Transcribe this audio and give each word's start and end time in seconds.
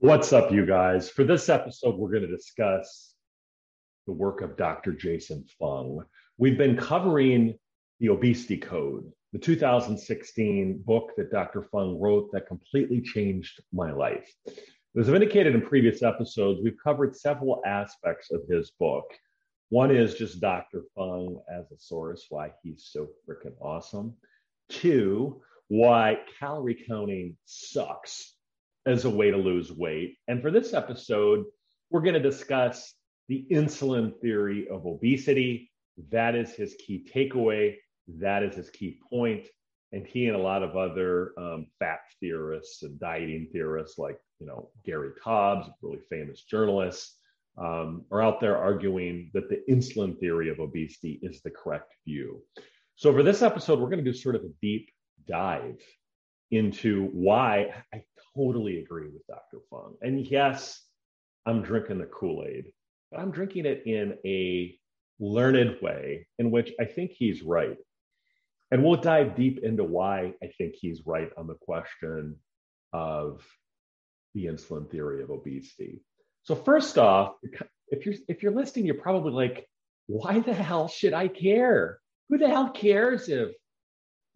What's 0.00 0.32
up, 0.32 0.52
you 0.52 0.64
guys? 0.64 1.10
For 1.10 1.24
this 1.24 1.48
episode, 1.48 1.96
we're 1.96 2.12
going 2.12 2.22
to 2.22 2.28
discuss 2.28 3.14
the 4.06 4.12
work 4.12 4.42
of 4.42 4.56
Dr. 4.56 4.92
Jason 4.92 5.44
Fung. 5.58 6.04
We've 6.36 6.56
been 6.56 6.76
covering 6.76 7.58
the 7.98 8.10
Obesity 8.10 8.58
Code, 8.58 9.10
the 9.32 9.40
2016 9.40 10.84
book 10.86 11.10
that 11.16 11.32
Dr. 11.32 11.64
Fung 11.64 11.98
wrote 11.98 12.30
that 12.30 12.46
completely 12.46 13.00
changed 13.00 13.60
my 13.72 13.90
life. 13.90 14.32
As 14.96 15.08
I've 15.08 15.16
indicated 15.16 15.56
in 15.56 15.62
previous 15.62 16.00
episodes, 16.04 16.60
we've 16.62 16.78
covered 16.80 17.16
several 17.16 17.60
aspects 17.66 18.30
of 18.30 18.42
his 18.48 18.70
book. 18.78 19.12
One 19.70 19.90
is 19.90 20.14
just 20.14 20.40
Dr. 20.40 20.84
Fung 20.94 21.40
as 21.52 21.72
a 21.72 21.76
source, 21.76 22.26
why 22.28 22.52
he's 22.62 22.88
so 22.92 23.08
freaking 23.28 23.56
awesome. 23.60 24.14
Two, 24.68 25.42
why 25.66 26.20
calorie 26.38 26.84
counting 26.86 27.36
sucks 27.46 28.37
as 28.86 29.04
a 29.04 29.10
way 29.10 29.30
to 29.30 29.36
lose 29.36 29.72
weight. 29.72 30.16
And 30.28 30.40
for 30.40 30.50
this 30.50 30.74
episode, 30.74 31.44
we're 31.90 32.00
going 32.00 32.14
to 32.14 32.20
discuss 32.20 32.94
the 33.28 33.46
insulin 33.50 34.18
theory 34.20 34.68
of 34.68 34.86
obesity. 34.86 35.70
That 36.10 36.34
is 36.34 36.52
his 36.52 36.74
key 36.74 37.06
takeaway. 37.14 37.76
That 38.06 38.42
is 38.42 38.54
his 38.54 38.70
key 38.70 38.98
point. 39.10 39.46
And 39.92 40.06
he 40.06 40.26
and 40.26 40.36
a 40.36 40.40
lot 40.40 40.62
of 40.62 40.76
other 40.76 41.32
um, 41.38 41.66
fat 41.78 42.00
theorists 42.20 42.82
and 42.82 42.98
dieting 43.00 43.48
theorists, 43.52 43.98
like 43.98 44.18
you 44.38 44.46
know 44.46 44.70
Gary 44.84 45.10
Taubes, 45.24 45.70
really 45.82 46.00
famous 46.10 46.42
journalist, 46.42 47.16
um, 47.56 48.04
are 48.10 48.22
out 48.22 48.40
there 48.40 48.56
arguing 48.56 49.30
that 49.32 49.48
the 49.48 49.62
insulin 49.68 50.18
theory 50.18 50.50
of 50.50 50.60
obesity 50.60 51.18
is 51.22 51.40
the 51.40 51.50
correct 51.50 51.94
view. 52.06 52.42
So 52.96 53.12
for 53.12 53.22
this 53.22 53.42
episode, 53.42 53.78
we're 53.78 53.88
going 53.88 54.04
to 54.04 54.10
do 54.10 54.16
sort 54.16 54.34
of 54.34 54.42
a 54.42 54.50
deep 54.60 54.90
dive 55.26 55.80
into 56.50 57.06
why 57.12 57.72
I 57.92 58.02
totally 58.38 58.78
agree 58.78 59.08
with 59.08 59.26
Dr. 59.26 59.58
Fung. 59.70 59.94
And 60.02 60.26
yes, 60.26 60.80
I'm 61.46 61.62
drinking 61.62 61.98
the 61.98 62.06
Kool 62.06 62.44
Aid, 62.46 62.72
but 63.10 63.20
I'm 63.20 63.30
drinking 63.30 63.66
it 63.66 63.82
in 63.86 64.16
a 64.24 64.78
learned 65.18 65.78
way 65.82 66.26
in 66.38 66.50
which 66.50 66.72
I 66.80 66.84
think 66.84 67.12
he's 67.12 67.42
right. 67.42 67.76
And 68.70 68.84
we'll 68.84 69.00
dive 69.00 69.34
deep 69.34 69.60
into 69.62 69.82
why 69.82 70.34
I 70.42 70.48
think 70.58 70.74
he's 70.74 71.06
right 71.06 71.30
on 71.36 71.46
the 71.46 71.54
question 71.54 72.36
of 72.92 73.42
the 74.34 74.46
insulin 74.46 74.90
theory 74.90 75.22
of 75.22 75.30
obesity. 75.30 76.02
So 76.42 76.54
first 76.54 76.98
off, 76.98 77.34
if 77.88 78.06
you're 78.06 78.14
if 78.28 78.42
you're 78.42 78.52
listening, 78.52 78.86
you're 78.86 78.94
probably 78.94 79.32
like, 79.32 79.66
why 80.06 80.40
the 80.40 80.54
hell 80.54 80.88
should 80.88 81.14
I 81.14 81.28
care? 81.28 81.98
Who 82.28 82.38
the 82.38 82.48
hell 82.48 82.70
cares 82.70 83.28
if 83.28 83.52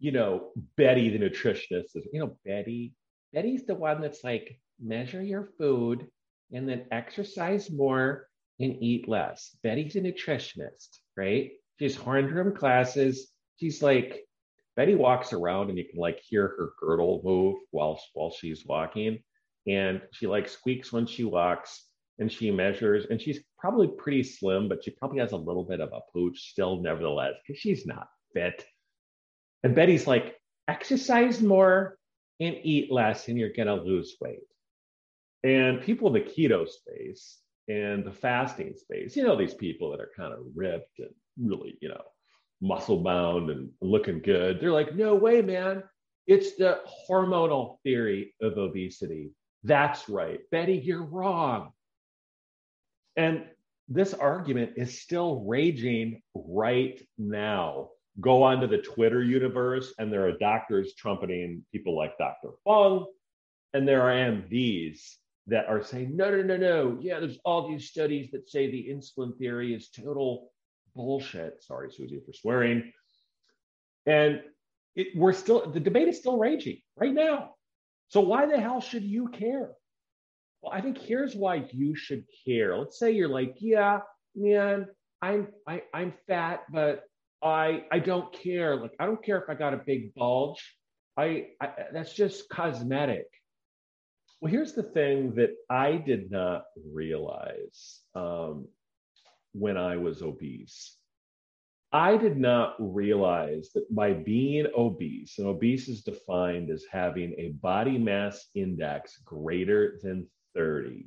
you 0.03 0.11
know, 0.11 0.49
Betty, 0.75 1.09
the 1.09 1.17
nutritionist, 1.17 1.95
is, 1.95 2.05
you 2.11 2.19
know, 2.19 2.35
Betty, 2.45 2.93
Betty's 3.33 3.65
the 3.65 3.75
one 3.75 4.01
that's 4.01 4.23
like, 4.23 4.59
measure 4.79 5.21
your 5.21 5.49
food 5.57 6.07
and 6.51 6.67
then 6.67 6.85
exercise 6.91 7.71
more 7.71 8.27
and 8.59 8.75
eat 8.81 9.07
less. 9.07 9.55
Betty's 9.63 9.95
a 9.95 10.01
nutritionist, 10.01 10.99
right? 11.17 11.51
She's 11.79 11.95
horned 11.95 12.31
room 12.31 12.55
classes. 12.55 13.31
She's 13.59 13.81
like, 13.81 14.21
Betty 14.75 14.95
walks 14.95 15.33
around 15.33 15.69
and 15.69 15.77
you 15.77 15.85
can 15.89 15.99
like 15.99 16.19
hear 16.19 16.47
her 16.47 16.73
girdle 16.79 17.21
move 17.23 17.57
while 17.71 17.99
while 18.13 18.31
she's 18.31 18.65
walking. 18.65 19.19
And 19.67 20.01
she 20.11 20.27
like 20.27 20.49
squeaks 20.49 20.91
when 20.91 21.05
she 21.05 21.23
walks 21.23 21.85
and 22.19 22.31
she 22.31 22.51
measures 22.51 23.05
and 23.09 23.21
she's 23.21 23.39
probably 23.57 23.87
pretty 23.87 24.23
slim, 24.23 24.67
but 24.67 24.83
she 24.83 24.91
probably 24.91 25.19
has 25.19 25.31
a 25.31 25.37
little 25.37 25.63
bit 25.63 25.79
of 25.79 25.91
a 25.93 26.01
pooch 26.11 26.51
still, 26.51 26.81
nevertheless, 26.81 27.33
because 27.45 27.59
she's 27.59 27.85
not 27.85 28.07
fit. 28.33 28.65
And 29.63 29.73
Betty's 29.73 30.05
like, 30.07 30.35
exercise 30.67 31.41
more 31.41 31.97
and 32.45 32.57
eat 32.63 32.91
less, 32.91 33.27
and 33.27 33.37
you're 33.37 33.53
going 33.53 33.67
to 33.67 33.75
lose 33.75 34.15
weight. 34.21 34.39
And 35.43 35.81
people 35.81 36.07
in 36.07 36.13
the 36.13 36.21
keto 36.21 36.67
space 36.67 37.39
and 37.67 38.05
the 38.05 38.11
fasting 38.11 38.73
space, 38.75 39.15
you 39.15 39.23
know, 39.23 39.35
these 39.35 39.53
people 39.53 39.91
that 39.91 39.99
are 39.99 40.11
kind 40.15 40.33
of 40.33 40.39
ripped 40.55 40.99
and 40.99 41.09
really, 41.37 41.77
you 41.81 41.89
know, 41.89 42.03
muscle 42.61 43.03
bound 43.03 43.49
and 43.49 43.69
looking 43.81 44.21
good, 44.21 44.59
they're 44.59 44.71
like, 44.71 44.95
no 44.95 45.15
way, 45.15 45.41
man. 45.41 45.83
It's 46.27 46.55
the 46.55 46.79
hormonal 47.09 47.77
theory 47.83 48.33
of 48.41 48.57
obesity. 48.57 49.31
That's 49.63 50.07
right. 50.07 50.39
Betty, 50.51 50.77
you're 50.77 51.03
wrong. 51.03 51.71
And 53.17 53.45
this 53.89 54.13
argument 54.13 54.73
is 54.77 55.01
still 55.01 55.43
raging 55.45 56.21
right 56.33 57.01
now 57.17 57.89
go 58.19 58.43
onto 58.43 58.67
the 58.67 58.77
Twitter 58.77 59.23
universe, 59.23 59.93
and 59.97 60.11
there 60.11 60.27
are 60.27 60.37
doctors 60.37 60.93
trumpeting 60.95 61.63
people 61.71 61.95
like 61.97 62.17
Dr. 62.17 62.49
Fung, 62.63 63.05
and 63.73 63.87
there 63.87 64.01
are 64.01 64.13
MDs 64.13 64.99
that 65.47 65.65
are 65.67 65.83
saying, 65.83 66.15
no, 66.15 66.31
no, 66.31 66.41
no, 66.41 66.57
no. 66.57 66.97
Yeah, 67.01 67.19
there's 67.19 67.39
all 67.43 67.67
these 67.67 67.89
studies 67.89 68.31
that 68.31 68.49
say 68.49 68.69
the 68.69 68.87
insulin 68.89 69.37
theory 69.37 69.73
is 69.73 69.89
total 69.89 70.51
bullshit. 70.95 71.63
Sorry, 71.63 71.91
Susie, 71.91 72.21
for 72.25 72.33
swearing. 72.33 72.91
And 74.05 74.41
it, 74.95 75.07
we're 75.15 75.33
still, 75.33 75.69
the 75.71 75.79
debate 75.79 76.07
is 76.07 76.17
still 76.17 76.37
raging 76.37 76.77
right 76.95 77.13
now. 77.13 77.55
So 78.09 78.21
why 78.21 78.45
the 78.45 78.59
hell 78.59 78.79
should 78.79 79.03
you 79.03 79.29
care? 79.29 79.71
Well, 80.61 80.71
I 80.71 80.81
think 80.81 80.97
here's 80.97 81.35
why 81.35 81.65
you 81.71 81.95
should 81.95 82.25
care. 82.45 82.77
Let's 82.77 82.99
say 82.99 83.11
you're 83.11 83.27
like, 83.27 83.55
yeah, 83.59 83.99
man, 84.35 84.87
I'm 85.21 85.47
I, 85.67 85.83
I'm 85.93 86.13
fat, 86.27 86.63
but 86.71 87.03
I 87.43 87.83
I 87.91 87.99
don't 87.99 88.31
care. 88.33 88.75
Like 88.75 88.93
I 88.99 89.05
don't 89.05 89.23
care 89.23 89.41
if 89.41 89.49
I 89.49 89.55
got 89.55 89.73
a 89.73 89.81
big 89.85 90.13
bulge. 90.13 90.75
I, 91.17 91.47
I 91.61 91.69
that's 91.91 92.13
just 92.13 92.49
cosmetic. 92.49 93.27
Well, 94.41 94.51
here's 94.51 94.73
the 94.73 94.83
thing 94.83 95.35
that 95.35 95.51
I 95.69 95.95
did 95.97 96.31
not 96.31 96.65
realize 96.91 98.01
um, 98.15 98.67
when 99.53 99.77
I 99.77 99.97
was 99.97 100.21
obese. 100.21 100.97
I 101.93 102.17
did 102.17 102.37
not 102.37 102.75
realize 102.79 103.69
that 103.75 103.85
by 103.93 104.13
being 104.13 104.65
obese, 104.75 105.37
and 105.37 105.47
obese 105.47 105.87
is 105.87 106.01
defined 106.01 106.71
as 106.71 106.85
having 106.91 107.35
a 107.37 107.49
body 107.61 107.99
mass 107.99 108.47
index 108.55 109.19
greater 109.23 109.99
than 110.01 110.27
30, 110.55 111.05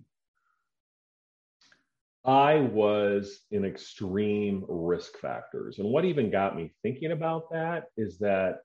I 2.27 2.57
was 2.57 3.41
in 3.53 3.65
extreme 3.65 4.65
risk 4.69 5.17
factors. 5.19 5.79
And 5.79 5.89
what 5.89 6.05
even 6.05 6.31
got 6.31 6.57
me 6.57 6.73
thinking 6.83 7.13
about 7.13 7.51
that 7.53 7.85
is 7.97 8.19
that 8.19 8.63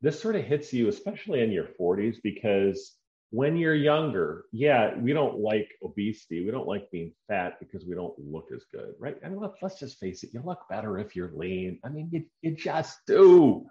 this 0.00 0.20
sort 0.20 0.36
of 0.36 0.44
hits 0.44 0.72
you, 0.72 0.88
especially 0.88 1.42
in 1.42 1.50
your 1.50 1.68
40s, 1.78 2.16
because 2.22 2.94
when 3.30 3.56
you're 3.56 3.74
younger, 3.74 4.44
yeah, 4.52 4.96
we 4.96 5.12
don't 5.12 5.40
like 5.40 5.68
obesity. 5.82 6.44
We 6.44 6.52
don't 6.52 6.68
like 6.68 6.90
being 6.90 7.12
fat 7.28 7.58
because 7.58 7.84
we 7.84 7.96
don't 7.96 8.14
look 8.18 8.48
as 8.54 8.64
good, 8.72 8.94
right? 8.98 9.16
I 9.24 9.28
mean, 9.28 9.40
let's, 9.40 9.56
let's 9.60 9.78
just 9.78 9.98
face 9.98 10.22
it, 10.22 10.30
you 10.32 10.42
look 10.44 10.60
better 10.70 10.98
if 10.98 11.16
you're 11.16 11.32
lean. 11.34 11.80
I 11.84 11.88
mean, 11.88 12.08
you, 12.12 12.24
you 12.42 12.52
just 12.52 12.98
do. 13.06 13.66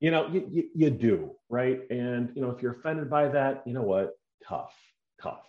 You 0.00 0.10
know, 0.10 0.28
you, 0.28 0.48
you, 0.50 0.64
you 0.74 0.90
do, 0.90 1.32
right? 1.48 1.80
And, 1.90 2.32
you 2.34 2.42
know, 2.42 2.50
if 2.50 2.62
you're 2.62 2.72
offended 2.72 3.10
by 3.10 3.28
that, 3.28 3.62
you 3.64 3.74
know 3.74 3.82
what? 3.82 4.10
Tough, 4.46 4.74
tough. 5.22 5.46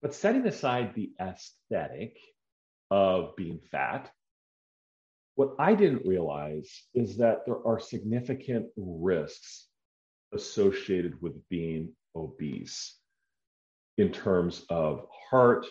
But 0.00 0.14
setting 0.14 0.46
aside 0.46 0.94
the 0.94 1.10
aesthetic, 1.20 2.16
of 2.90 3.36
being 3.36 3.60
fat. 3.70 4.10
What 5.34 5.54
I 5.58 5.74
didn't 5.74 6.06
realize 6.06 6.70
is 6.94 7.16
that 7.18 7.46
there 7.46 7.64
are 7.66 7.78
significant 7.78 8.66
risks 8.76 9.68
associated 10.32 11.20
with 11.22 11.48
being 11.48 11.92
obese 12.16 12.96
in 13.98 14.10
terms 14.10 14.64
of 14.68 15.06
heart, 15.30 15.66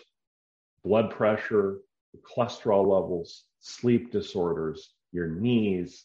blood 0.84 1.10
pressure, 1.10 1.80
cholesterol 2.22 2.86
levels, 2.86 3.44
sleep 3.60 4.10
disorders, 4.10 4.94
your 5.12 5.28
knees, 5.28 6.04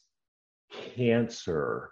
cancer, 0.95 1.89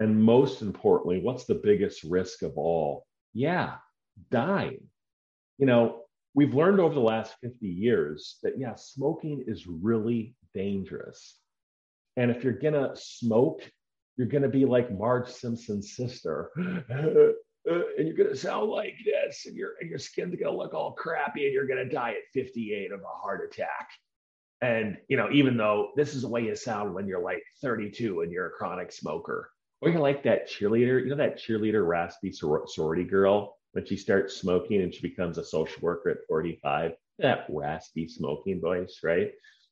and 0.00 0.22
most 0.22 0.62
importantly, 0.62 1.20
what's 1.20 1.44
the 1.44 1.54
biggest 1.54 2.04
risk 2.04 2.42
of 2.42 2.56
all? 2.56 3.06
Yeah, 3.34 3.76
dying. 4.30 4.80
You 5.58 5.66
know, 5.66 6.02
we've 6.38 6.54
learned 6.54 6.78
over 6.78 6.94
the 6.94 7.00
last 7.00 7.34
50 7.40 7.66
years 7.66 8.36
that, 8.44 8.56
yeah, 8.56 8.76
smoking 8.76 9.42
is 9.48 9.66
really 9.66 10.36
dangerous. 10.54 11.36
And 12.16 12.30
if 12.30 12.44
you're 12.44 12.52
going 12.52 12.74
to 12.74 12.92
smoke, 12.94 13.68
you're 14.16 14.28
going 14.28 14.44
to 14.44 14.48
be 14.48 14.64
like 14.64 14.96
Marge 14.96 15.26
Simpson's 15.26 15.96
sister. 15.96 16.52
and 16.56 17.34
you're 17.98 18.16
going 18.16 18.30
to 18.30 18.36
sound 18.36 18.70
like 18.70 18.94
this, 19.04 19.46
and 19.46 19.56
your 19.56 19.70
and 19.80 19.90
your 19.90 19.98
skin's 19.98 20.36
going 20.36 20.52
to 20.52 20.56
look 20.56 20.74
all 20.74 20.92
crappy, 20.92 21.44
and 21.44 21.52
you're 21.52 21.66
going 21.66 21.84
to 21.84 21.92
die 21.92 22.10
at 22.10 22.32
58 22.32 22.92
of 22.92 23.00
a 23.00 23.20
heart 23.20 23.44
attack. 23.44 23.90
And 24.60 24.96
you 25.08 25.16
know, 25.16 25.28
even 25.32 25.56
though 25.56 25.90
this 25.96 26.14
is 26.14 26.22
the 26.22 26.28
way 26.28 26.44
you 26.44 26.54
sound 26.54 26.94
when 26.94 27.08
you're 27.08 27.22
like 27.22 27.42
32 27.62 28.20
and 28.20 28.30
you're 28.30 28.46
a 28.46 28.50
chronic 28.50 28.92
smoker, 28.92 29.50
or 29.80 29.90
you're 29.90 30.00
like 30.00 30.22
that 30.22 30.48
cheerleader, 30.48 31.02
you 31.02 31.10
know, 31.10 31.16
that 31.16 31.40
cheerleader 31.40 31.84
raspy 31.84 32.30
sor- 32.30 32.66
sorority 32.68 33.04
girl 33.04 33.57
when 33.72 33.86
she 33.86 33.96
starts 33.96 34.36
smoking 34.36 34.82
and 34.82 34.94
she 34.94 35.02
becomes 35.02 35.38
a 35.38 35.44
social 35.44 35.80
worker 35.82 36.10
at 36.10 36.26
45, 36.28 36.92
that 37.18 37.46
raspy 37.48 38.08
smoking 38.08 38.60
voice, 38.60 39.00
right? 39.02 39.30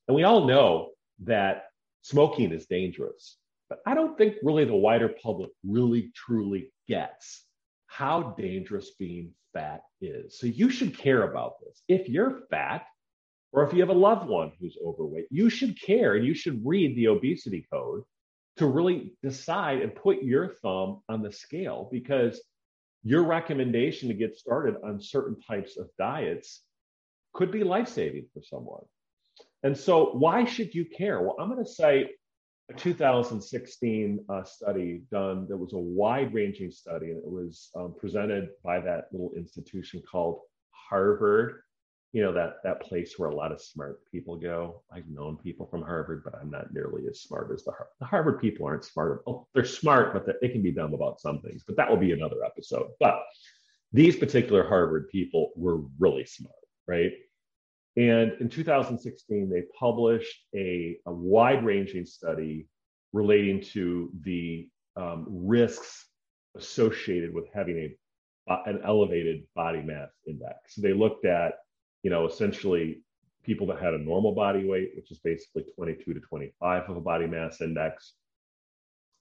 And 0.09 0.15
we 0.15 0.25
all 0.25 0.47
know 0.47 0.91
that 1.25 1.65
smoking 2.03 2.53
is 2.53 2.67
dangerous, 2.67 3.37
but 3.69 3.79
I 3.87 3.95
don't 3.95 4.17
think 4.17 4.37
really 4.43 4.65
the 4.65 4.75
wider 4.75 5.15
public 5.23 5.51
really 5.65 6.13
truly 6.15 6.73
gets 6.89 7.45
how 7.87 8.35
dangerous 8.39 8.91
being 8.99 9.33
fat 9.53 9.83
is. 10.01 10.39
So 10.39 10.47
you 10.47 10.71
should 10.71 10.97
care 10.97 11.23
about 11.23 11.55
this. 11.65 11.83
If 11.89 12.09
you're 12.09 12.43
fat, 12.51 12.85
or 13.53 13.67
if 13.67 13.73
you 13.73 13.81
have 13.81 13.89
a 13.89 13.95
loved 13.95 14.29
one 14.29 14.53
who's 14.61 14.77
overweight, 14.85 15.27
you 15.31 15.49
should 15.49 15.81
care 15.81 16.15
and 16.15 16.27
you 16.27 16.35
should 16.35 16.61
read 16.65 16.95
the 16.95 17.09
obesity 17.09 17.67
code 17.73 18.03
to 18.59 18.67
really 18.67 19.15
decide 19.23 19.81
and 19.81 19.95
put 19.95 20.23
your 20.23 20.55
thumb 20.63 21.01
on 21.09 21.23
the 21.23 21.33
scale 21.33 21.89
because 21.91 22.41
your 23.07 23.23
recommendation 23.23 24.09
to 24.09 24.15
get 24.15 24.37
started 24.37 24.75
on 24.83 25.01
certain 25.01 25.41
types 25.41 25.77
of 25.77 25.89
diets 25.97 26.63
could 27.35 27.53
be 27.53 27.63
life 27.63 27.87
saving 27.87 28.27
for 28.35 28.43
someone. 28.43 28.83
And 29.63 29.79
so, 29.79 30.07
why 30.07 30.45
should 30.45 30.75
you 30.75 30.85
care? 30.85 31.23
Well, 31.23 31.37
I'm 31.39 31.49
going 31.49 31.65
to 31.65 31.71
cite 31.71 32.09
a 32.69 32.75
2016 32.75 34.25
uh, 34.29 34.43
study 34.43 35.03
done 35.13 35.47
that 35.49 35.57
was 35.57 35.73
a 35.73 35.79
wide 35.79 36.35
ranging 36.35 36.73
study, 36.73 37.13
and 37.13 37.19
it 37.19 37.31
was 37.31 37.71
um, 37.77 37.95
presented 37.97 38.49
by 38.65 38.81
that 38.81 39.05
little 39.13 39.31
institution 39.37 40.03
called 40.11 40.41
Harvard 40.73 41.61
you 42.13 42.23
know 42.23 42.33
that 42.33 42.55
that 42.65 42.81
place 42.81 43.15
where 43.19 43.31
a 43.31 43.35
lot 43.35 43.53
of 43.53 43.61
smart 43.61 44.01
people 44.11 44.37
go. 44.37 44.83
I've 44.93 45.09
known 45.09 45.37
people 45.37 45.67
from 45.67 45.83
harvard 45.83 46.23
but 46.25 46.35
i'm 46.41 46.51
not 46.51 46.73
nearly 46.73 47.07
as 47.09 47.21
smart 47.21 47.51
as 47.53 47.65
the, 47.65 47.73
Har- 47.73 47.89
the 48.01 48.07
harvard 48.07 48.41
people 48.41 48.67
aren't 48.67 48.85
smart 48.85 49.23
oh, 49.27 49.47
they're 49.55 49.65
smart 49.65 50.13
but 50.13 50.27
they 50.41 50.49
can 50.49 50.63
be 50.63 50.73
dumb 50.73 50.95
about 50.95 51.21
some 51.21 51.41
things 51.41 51.65
but 51.67 51.77
that 51.77 51.89
will 51.91 51.97
be 51.97 52.13
another 52.13 52.45
episode. 52.45 52.89
But 53.01 53.23
these 53.93 54.17
particular 54.17 54.67
harvard 54.67 55.09
people 55.11 55.51
were 55.57 55.83
really 55.99 56.25
smart 56.25 56.55
right? 56.87 57.13
And 57.97 58.33
in 58.41 58.49
2016 58.49 59.51
they 59.51 59.63
published 59.79 60.35
a, 60.55 60.99
a 61.07 61.13
wide-ranging 61.13 62.07
study 62.07 62.69
relating 63.13 63.61
to 63.73 64.11
the 64.23 64.69
um, 64.97 65.27
risks 65.29 66.07
associated 66.57 67.35
with 67.35 67.47
having 67.55 67.95
a, 68.49 68.55
an 68.67 68.81
elevated 68.85 69.43
body 69.55 69.83
mass 69.83 70.11
index. 70.27 70.75
So 70.75 70.83
they 70.83 70.93
looked 70.93 71.25
at 71.25 71.55
you 72.07 72.11
know, 72.11 72.25
essentially 72.25 73.03
people 73.43 73.67
that 73.67 73.83
had 73.83 73.93
a 73.93 73.99
normal 73.99 74.33
body 74.33 74.65
weight, 74.65 74.93
which 74.95 75.11
is 75.11 75.19
basically 75.19 75.65
22 75.75 76.15
to 76.15 76.21
25 76.21 76.89
of 76.89 76.97
a 76.97 77.01
body 77.01 77.27
mass 77.27 77.61
index. 77.61 78.13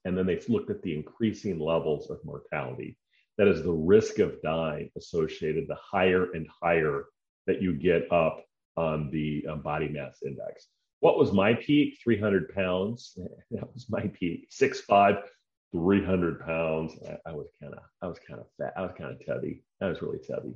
And 0.06 0.16
then 0.16 0.28
they 0.28 0.40
looked 0.48 0.70
at 0.70 0.84
the 0.84 0.94
increasing 0.94 1.58
levels 1.58 2.12
of 2.12 2.24
mortality. 2.24 2.96
That 3.40 3.48
is 3.48 3.64
the 3.64 3.72
risk 3.72 4.20
of 4.20 4.40
dying 4.44 4.92
associated 4.96 5.68
the 5.68 5.80
higher 5.82 6.32
and 6.34 6.48
higher 6.62 7.06
that 7.48 7.60
you 7.60 7.74
get 7.74 8.12
up 8.12 8.46
on 8.78 9.10
the 9.10 9.44
uh, 9.50 9.56
body 9.56 9.90
mass 9.90 10.20
index. 10.24 10.68
What 11.00 11.18
was 11.18 11.32
my 11.32 11.56
peak? 11.56 11.98
300 12.04 12.54
pounds. 12.54 13.18
That 13.50 13.74
was 13.74 13.88
my 13.90 14.12
peak. 14.14 14.52
6'5, 14.52 15.24
300 15.72 16.40
pounds. 16.46 16.94
I, 17.10 17.32
I 17.32 17.34
was 17.34 17.48
kind 17.60 17.74
of, 17.74 17.80
I 18.04 18.06
was 18.06 18.20
kind 18.20 18.40
of 18.40 18.46
fat. 18.60 18.74
I 18.78 18.84
was 18.84 18.92
kind 18.96 19.10
of 19.10 19.26
tubby. 19.26 19.64
I 19.82 19.88
was 19.88 20.04
really 20.04 20.20
tubby 20.20 20.56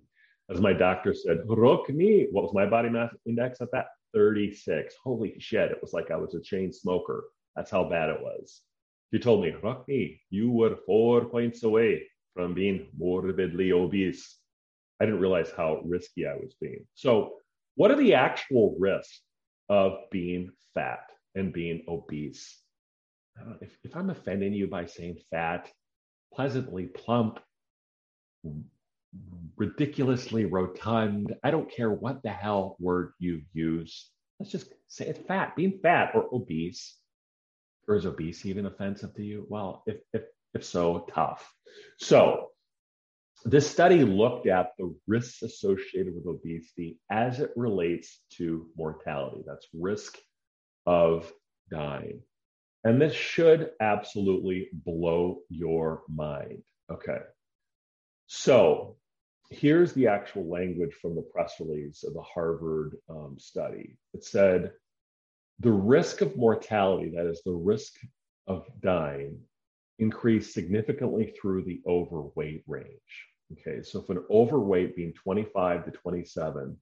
as 0.49 0.59
my 0.59 0.73
doctor 0.73 1.13
said, 1.13 1.45
Rokni, 1.47 2.27
what 2.31 2.43
was 2.43 2.53
my 2.53 2.65
body 2.65 2.89
mass 2.89 3.13
index 3.25 3.61
at 3.61 3.71
that? 3.71 3.87
36. 4.13 4.95
Holy 5.03 5.35
shit. 5.39 5.71
It 5.71 5.81
was 5.81 5.93
like 5.93 6.09
I 6.09 6.15
was 6.15 6.33
a 6.33 6.41
chain 6.41 6.73
smoker. 6.73 7.25
That's 7.55 7.69
how 7.69 7.83
bad 7.83 8.09
it 8.09 8.21
was. 8.21 8.61
He 9.11 9.19
told 9.19 9.43
me, 9.43 9.51
Rokni, 9.51 10.19
you 10.29 10.51
were 10.51 10.77
four 10.85 11.25
points 11.25 11.63
away 11.63 12.07
from 12.33 12.53
being 12.53 12.87
morbidly 12.97 13.71
obese. 13.71 14.37
I 14.99 15.05
didn't 15.05 15.21
realize 15.21 15.51
how 15.55 15.81
risky 15.85 16.27
I 16.27 16.35
was 16.35 16.55
being. 16.59 16.85
So, 16.93 17.35
what 17.75 17.91
are 17.91 17.97
the 17.97 18.15
actual 18.15 18.75
risks 18.77 19.21
of 19.69 19.93
being 20.11 20.51
fat 20.73 21.09
and 21.35 21.53
being 21.53 21.83
obese? 21.87 22.57
If, 23.61 23.77
if 23.83 23.95
I'm 23.95 24.09
offending 24.09 24.53
you 24.53 24.67
by 24.67 24.85
saying 24.85 25.17
fat, 25.31 25.71
pleasantly 26.33 26.87
plump, 26.87 27.39
ridiculously 29.55 30.45
rotund. 30.45 31.35
I 31.43 31.51
don't 31.51 31.71
care 31.71 31.91
what 31.91 32.23
the 32.23 32.29
hell 32.29 32.77
word 32.79 33.13
you 33.19 33.41
use. 33.53 34.09
Let's 34.39 34.51
just 34.51 34.73
say 34.87 35.07
it's 35.07 35.27
fat, 35.27 35.55
being 35.55 35.79
fat 35.81 36.11
or 36.15 36.27
obese. 36.33 36.95
Or 37.87 37.95
is 37.95 38.05
obese 38.05 38.45
even 38.45 38.67
offensive 38.67 39.15
to 39.15 39.23
you? 39.23 39.45
Well, 39.49 39.83
if 39.87 39.97
if 40.13 40.23
if 40.53 40.63
so, 40.63 41.07
tough. 41.13 41.51
So 41.97 42.49
this 43.45 43.69
study 43.69 44.03
looked 44.03 44.47
at 44.47 44.71
the 44.77 44.95
risks 45.07 45.41
associated 45.41 46.13
with 46.13 46.27
obesity 46.27 46.99
as 47.09 47.39
it 47.39 47.51
relates 47.55 48.19
to 48.37 48.67
mortality. 48.75 49.43
That's 49.47 49.67
risk 49.73 50.17
of 50.85 51.31
dying. 51.71 52.21
And 52.83 53.01
this 53.01 53.13
should 53.13 53.71
absolutely 53.81 54.69
blow 54.73 55.39
your 55.49 56.03
mind. 56.07 56.63
Okay. 56.91 57.19
So 58.27 58.97
here's 59.49 59.93
the 59.93 60.07
actual 60.07 60.47
language 60.47 60.93
from 61.01 61.15
the 61.15 61.21
press 61.21 61.55
release 61.59 62.03
of 62.03 62.13
the 62.13 62.21
Harvard 62.21 62.97
um, 63.09 63.35
study. 63.39 63.97
It 64.13 64.23
said, 64.23 64.71
the 65.59 65.71
risk 65.71 66.21
of 66.21 66.37
mortality, 66.37 67.11
that 67.15 67.25
is, 67.25 67.41
the 67.43 67.51
risk 67.51 67.95
of 68.47 68.67
dying, 68.81 69.39
increased 69.97 70.53
significantly 70.53 71.33
through 71.39 71.63
the 71.63 71.81
overweight 71.85 72.63
range. 72.67 73.25
Okay, 73.51 73.81
so 73.81 73.99
if 73.99 74.09
an 74.09 74.23
overweight 74.29 74.95
being 74.95 75.13
25 75.13 75.85
to 75.85 75.91
27 75.91 76.77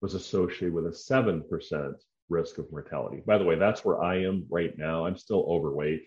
was 0.00 0.14
associated 0.14 0.72
with 0.72 0.86
a 0.86 0.90
7% 0.90 1.94
risk 2.28 2.58
of 2.58 2.70
mortality. 2.72 3.22
By 3.24 3.38
the 3.38 3.44
way, 3.44 3.56
that's 3.56 3.84
where 3.84 4.02
I 4.02 4.22
am 4.22 4.46
right 4.48 4.76
now. 4.76 5.06
I'm 5.06 5.16
still 5.16 5.46
overweight. 5.48 6.02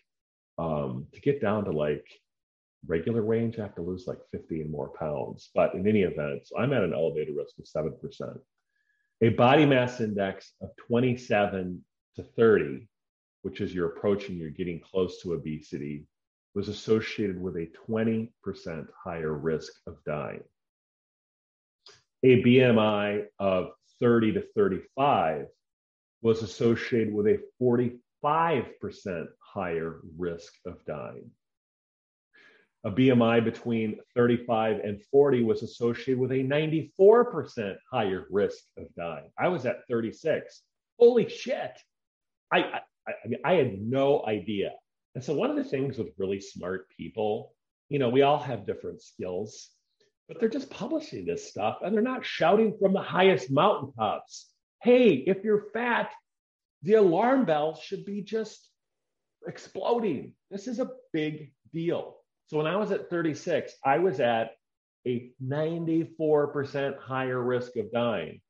Um, 0.57 1.07
to 1.13 1.21
get 1.21 1.39
down 1.39 1.63
to 1.65 1.71
like 1.71 2.06
regular 2.86 3.22
range, 3.22 3.60
I 3.60 3.64
have 3.64 3.76
to 3.76 3.81
lose 3.81 4.08
like 4.08 4.20
50 4.31 4.62
and 4.62 4.72
more 4.72 4.90
pounds. 4.90 5.50
But 5.54 5.74
in 5.74 5.88
any 5.88 6.02
event, 6.02 6.48
so 6.48 6.58
I'm 6.58 6.74
at 6.74 6.84
an 6.84 6.94
elevated 6.94 7.36
risk 7.36 7.56
of 7.59 7.66
7%. 7.66 8.40
A 9.21 9.30
body 9.30 9.66
mass 9.66 10.00
index 10.00 10.54
of 10.62 10.69
27 10.88 11.83
to 12.16 12.24
30, 12.24 12.88
which 13.42 13.62
is 13.62 13.74
you're 13.74 13.90
approaching, 13.90 14.38
you're 14.38 14.50
getting 14.50 14.80
close 14.80 15.21
to 15.21 15.33
obesity, 15.33 16.06
was 16.56 16.69
associated 16.69 17.40
with 17.40 17.56
a 17.57 17.69
20% 17.88 18.30
higher 19.04 19.33
risk 19.33 19.74
of 19.86 19.98
dying. 20.06 20.44
A 22.24 22.42
BMI 22.42 23.26
of 23.40 23.71
30 24.00 24.33
to 24.33 24.44
35 24.56 25.45
was 26.21 26.42
associated 26.42 27.14
with 27.14 27.28
a 27.28 27.40
45% 27.62 29.28
higher 29.40 30.00
risk 30.18 30.54
of 30.66 30.83
dying 30.86 31.31
a 32.86 32.92
BMI 32.92 33.44
between 33.44 34.00
35 34.16 34.80
and 34.80 35.02
40 35.12 35.44
was 35.44 35.64
associated 35.64 36.18
with 36.18 36.31
a 36.31 36.36
94% 36.36 37.76
higher 37.92 38.26
risk 38.30 38.64
of 38.78 38.86
dying. 38.95 39.30
I 39.38 39.50
was 39.50 39.66
at 39.66 39.86
36. 39.90 40.62
Holy 40.98 41.30
shit. 41.30 41.78
I, 42.52 42.59
I, 42.59 42.81
I, 43.07 43.28
mean, 43.28 43.40
I 43.44 43.54
had 43.54 43.81
no 43.81 44.26
idea. 44.26 44.71
And 45.16 45.24
so, 45.24 45.33
one 45.33 45.50
of 45.50 45.57
the 45.57 45.64
things 45.64 45.98
with 45.98 46.14
really 46.18 46.40
smart 46.40 46.88
people, 46.95 47.54
you 47.90 48.00
know, 48.00 48.09
we 48.09 48.21
all 48.21 48.40
have 48.40 48.66
different 48.66 49.02
skills, 49.02 49.69
but 50.28 50.40
they're 50.40 50.48
just 50.48 50.69
publishing 50.69 51.26
this 51.26 51.50
stuff 51.50 51.80
and 51.83 51.94
they're 51.94 52.02
not 52.02 52.26
shouting 52.26 52.78
from 52.80 52.94
the 52.94 53.02
highest 53.02 53.52
mountaintops. 53.52 54.48
Hey, 54.81 55.09
if 55.28 55.44
you're 55.44 55.66
fat, 55.74 56.12
the 56.83 56.94
alarm 56.94 57.45
bell 57.45 57.76
should 57.76 58.06
be 58.06 58.21
just 58.21 58.69
exploding. 59.45 60.33
This 60.50 60.68
is 60.68 60.80
a 60.80 60.92
big 61.12 61.52
deal. 61.74 62.19
So 62.49 62.57
when 62.57 62.65
I 62.65 62.75
was 62.77 62.91
at 62.91 63.11
36, 63.11 63.73
I 63.85 63.99
was 63.99 64.19
at 64.19 64.53
a 65.06 65.31
94% 65.44 66.97
higher 66.97 67.41
risk 67.41 67.75
of 67.77 67.91
dying. 67.91 68.41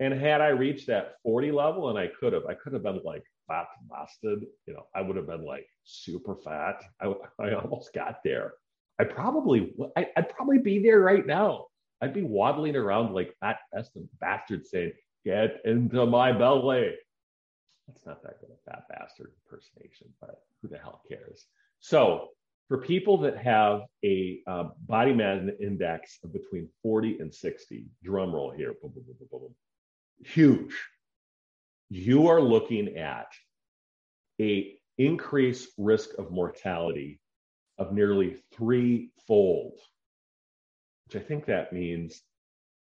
And 0.00 0.14
had 0.14 0.40
I 0.40 0.48
reached 0.48 0.86
that 0.86 1.16
40 1.22 1.52
level, 1.52 1.90
and 1.90 1.98
I 1.98 2.08
could 2.18 2.32
have, 2.32 2.46
I 2.46 2.54
could 2.54 2.72
have 2.72 2.82
been 2.82 3.00
like 3.04 3.24
fat 3.46 3.66
busted, 3.88 4.46
you 4.66 4.72
know, 4.72 4.86
I 4.94 5.02
would 5.02 5.16
have 5.16 5.26
been 5.26 5.44
like 5.44 5.66
super 5.84 6.34
fat. 6.34 6.82
I, 7.00 7.12
I 7.38 7.52
almost 7.52 7.92
got 7.92 8.20
there. 8.24 8.54
I 8.98 9.04
probably, 9.04 9.74
I, 9.96 10.06
would 10.16 10.30
probably 10.30 10.58
be 10.58 10.82
there 10.82 11.00
right 11.00 11.26
now. 11.26 11.66
I'd 12.00 12.14
be 12.14 12.22
waddling 12.22 12.74
around 12.74 13.12
like 13.12 13.36
fat 13.40 13.58
bastard 14.18 14.66
saying, 14.66 14.92
get 15.26 15.60
into 15.66 16.06
my 16.06 16.32
belly. 16.32 16.94
That's 17.86 18.06
not 18.06 18.22
that 18.22 18.40
good 18.40 18.50
a 18.50 18.70
fat 18.70 18.84
bastard 18.88 19.32
impersonation, 19.44 20.08
but 20.20 20.42
who 20.62 20.68
the 20.68 20.78
hell 20.78 21.02
cares? 21.06 21.44
So 21.80 22.30
for 22.72 22.78
people 22.78 23.18
that 23.18 23.36
have 23.36 23.82
a 24.02 24.40
uh, 24.46 24.64
body 24.88 25.12
mass 25.12 25.42
index 25.60 26.18
of 26.24 26.32
between 26.32 26.70
40 26.82 27.18
and 27.18 27.34
60, 27.34 27.84
drum 28.02 28.34
roll 28.34 28.50
here, 28.50 28.72
boom, 28.80 28.94
boom, 28.94 29.04
boom, 29.30 29.54
huge. 30.24 30.74
You 31.90 32.28
are 32.28 32.40
looking 32.40 32.96
at 32.96 33.26
a 34.40 34.74
increased 34.96 35.68
risk 35.76 36.16
of 36.16 36.30
mortality 36.30 37.20
of 37.76 37.92
nearly 37.92 38.38
threefold, 38.54 39.78
which 41.04 41.22
I 41.22 41.26
think 41.26 41.44
that 41.44 41.74
means 41.74 42.22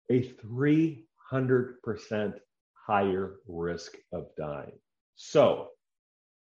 a 0.09 0.23
300% 0.23 2.33
higher 2.87 3.33
risk 3.45 3.97
of 4.13 4.27
dying. 4.37 4.79
So, 5.15 5.67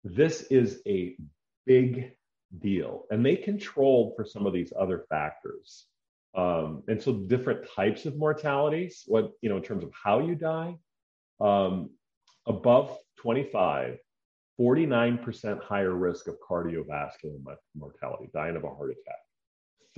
this 0.04 0.44
is 0.52 0.84
a 0.86 1.16
big 1.66 2.12
deal. 2.60 3.06
And 3.10 3.26
they 3.26 3.36
controlled 3.36 4.16
for 4.16 4.26
some 4.26 4.46
of 4.46 4.54
these 4.54 4.74
other 4.78 5.06
factors. 5.10 5.86
Um, 6.36 6.84
and 6.88 7.02
so, 7.02 7.14
different 7.14 7.68
types 7.76 8.06
of 8.06 8.18
mortalities, 8.18 9.04
what, 9.06 9.32
you 9.42 9.50
know, 9.50 9.58
in 9.58 9.64
terms 9.64 9.84
of 9.84 9.92
how 9.92 10.20
you 10.20 10.36
die, 10.36 10.78
um, 11.40 11.92
above 12.48 12.98
25, 13.18 13.98
49% 14.60 15.64
higher 15.64 15.94
risk 15.94 16.28
of 16.28 16.38
cardiovascular 16.48 17.40
mortality, 17.76 18.30
dying 18.34 18.56
of 18.56 18.64
a 18.64 18.70
heart 18.70 18.92
attack, 18.92 19.20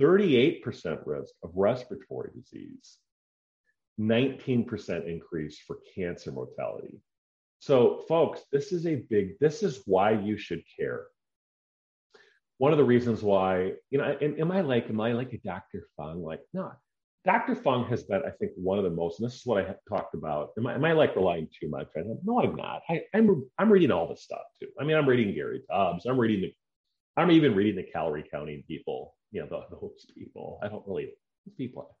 38% 0.00 1.00
risk 1.06 1.32
of 1.42 1.50
respiratory 1.54 2.30
disease, 2.34 2.98
19% 3.98 5.08
increase 5.08 5.58
for 5.58 5.78
cancer 5.94 6.32
mortality. 6.32 7.00
So, 7.60 8.04
folks, 8.08 8.42
this 8.52 8.72
is 8.72 8.86
a 8.86 8.96
big, 8.96 9.38
this 9.38 9.62
is 9.62 9.82
why 9.86 10.12
you 10.12 10.36
should 10.36 10.62
care. 10.78 11.06
One 12.58 12.72
of 12.72 12.78
the 12.78 12.84
reasons 12.84 13.22
why, 13.22 13.72
you 13.90 13.98
know, 13.98 14.16
am, 14.20 14.36
am 14.40 14.50
I 14.50 14.62
like, 14.62 14.88
am 14.88 15.00
I 15.00 15.12
like 15.12 15.32
a 15.32 15.38
Dr. 15.38 15.88
Fung? 15.96 16.22
Like, 16.22 16.40
no, 16.54 16.72
Dr. 17.26 17.56
Fung 17.56 17.84
has 17.86 18.04
been, 18.04 18.22
I 18.24 18.30
think, 18.30 18.52
one 18.56 18.78
of 18.78 18.84
the 18.84 18.90
most, 18.90 19.20
and 19.20 19.28
this 19.28 19.34
is 19.34 19.44
what 19.44 19.64
I 19.64 19.74
talked 19.88 20.14
about. 20.14 20.50
Am 20.56 20.66
I, 20.66 20.74
am 20.74 20.84
I 20.84 20.92
like 20.92 21.16
relying 21.16 21.48
too 21.60 21.68
much? 21.68 21.88
I 21.96 22.02
no, 22.24 22.40
I'm 22.40 22.54
not. 22.54 22.82
I, 22.88 23.02
am 23.14 23.28
I'm, 23.28 23.50
I'm 23.58 23.72
reading 23.72 23.90
all 23.90 24.08
the 24.08 24.16
stuff 24.16 24.42
too. 24.60 24.68
I 24.80 24.84
mean, 24.84 24.96
I'm 24.96 25.08
reading 25.08 25.34
Gary 25.34 25.62
Taubes. 25.70 26.06
I'm 26.06 26.18
reading 26.18 26.42
the, 26.42 26.54
I'm 27.20 27.30
even 27.30 27.54
reading 27.54 27.76
the 27.76 27.90
calorie 27.90 28.24
counting 28.30 28.62
people, 28.68 29.14
you 29.32 29.40
know, 29.40 29.48
the, 29.48 29.76
those 29.76 30.06
people. 30.16 30.60
I 30.62 30.68
don't 30.68 30.84
really, 30.86 31.10
people, 31.56 31.96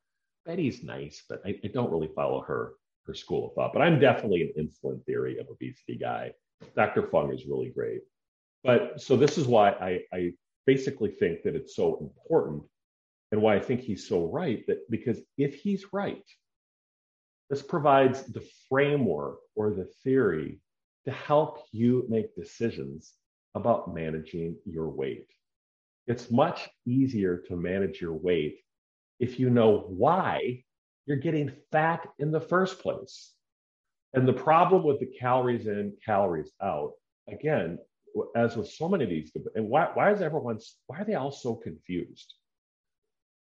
Betty's 0.46 0.84
nice, 0.84 1.24
but 1.28 1.42
I, 1.44 1.58
I 1.64 1.68
don't 1.68 1.90
really 1.90 2.10
follow 2.14 2.42
her 2.42 2.74
her 3.06 3.14
school 3.14 3.48
of 3.48 3.54
thought. 3.54 3.72
But 3.72 3.82
I'm 3.82 3.98
definitely 3.98 4.42
an 4.42 4.52
insulin 4.66 5.04
theory 5.06 5.38
of 5.38 5.46
obesity 5.48 5.96
guy. 5.96 6.32
Dr. 6.74 7.08
Fung 7.08 7.32
is 7.32 7.46
really 7.46 7.70
great. 7.70 8.02
But 8.64 9.00
so 9.00 9.16
this 9.16 9.38
is 9.38 9.46
why 9.46 9.70
I, 9.70 10.00
I 10.12 10.32
basically 10.66 11.10
think 11.10 11.42
that 11.42 11.54
it's 11.54 11.76
so 11.76 11.98
important 12.00 12.62
and 13.32 13.40
why 13.40 13.56
I 13.56 13.60
think 13.60 13.80
he's 13.80 14.08
so 14.08 14.30
right 14.30 14.64
that 14.66 14.90
because 14.90 15.20
if 15.36 15.54
he's 15.54 15.92
right, 15.92 16.24
this 17.50 17.62
provides 17.62 18.22
the 18.24 18.44
framework 18.68 19.38
or 19.54 19.70
the 19.70 19.88
theory 20.02 20.60
to 21.04 21.12
help 21.12 21.64
you 21.72 22.04
make 22.08 22.34
decisions 22.34 23.14
about 23.54 23.94
managing 23.94 24.56
your 24.64 24.88
weight. 24.88 25.30
It's 26.06 26.30
much 26.30 26.68
easier 26.84 27.38
to 27.48 27.56
manage 27.56 28.00
your 28.00 28.14
weight 28.14 28.58
if 29.18 29.40
you 29.40 29.50
know 29.50 29.86
why 29.88 30.64
you're 31.06 31.16
getting 31.16 31.52
fat 31.72 32.06
in 32.18 32.32
the 32.32 32.40
first 32.40 32.80
place. 32.80 33.32
And 34.12 34.26
the 34.26 34.32
problem 34.32 34.82
with 34.84 35.00
the 35.00 35.06
calories 35.06 35.66
in, 35.66 35.94
calories 36.04 36.52
out, 36.62 36.92
again, 37.28 37.78
as 38.34 38.56
with 38.56 38.68
so 38.68 38.88
many 38.88 39.04
of 39.04 39.10
these, 39.10 39.32
and 39.54 39.68
why, 39.68 39.90
why 39.94 40.12
is 40.12 40.22
everyone, 40.22 40.58
why 40.86 41.00
are 41.00 41.04
they 41.04 41.14
all 41.14 41.32
so 41.32 41.54
confused? 41.54 42.34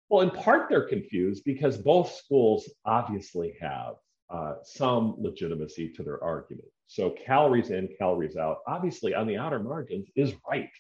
Well, 0.09 0.23
in 0.23 0.31
part, 0.31 0.69
they're 0.69 0.89
confused 0.89 1.43
because 1.45 1.77
both 1.77 2.15
schools 2.15 2.69
obviously 2.85 3.55
have 3.61 3.95
uh, 4.31 4.55
some 4.63 5.17
legitimacy 5.19 5.91
to 5.91 6.03
their 6.03 6.23
argument. 6.23 6.69
So, 6.87 7.11
calories 7.11 7.71
in, 7.71 7.89
calories 7.99 8.37
out, 8.37 8.59
obviously 8.67 9.15
on 9.15 9.27
the 9.27 9.37
outer 9.37 9.59
margins 9.59 10.09
is 10.15 10.33
right, 10.49 10.71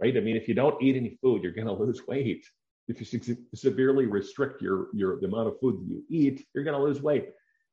right? 0.00 0.16
I 0.16 0.20
mean, 0.20 0.36
if 0.36 0.46
you 0.46 0.54
don't 0.54 0.80
eat 0.80 0.96
any 0.96 1.18
food, 1.20 1.42
you're 1.42 1.52
going 1.52 1.66
to 1.66 1.72
lose 1.72 2.06
weight 2.06 2.44
if 2.88 3.00
you 3.00 3.06
se- 3.06 3.36
severely 3.54 4.06
restrict 4.06 4.62
your, 4.62 4.88
your 4.94 5.20
the 5.20 5.26
amount 5.26 5.48
of 5.48 5.60
food 5.60 5.80
that 5.80 5.86
you 5.86 6.02
eat, 6.08 6.46
you're 6.54 6.64
going 6.64 6.76
to 6.76 6.82
lose 6.82 7.02
weight. 7.02 7.28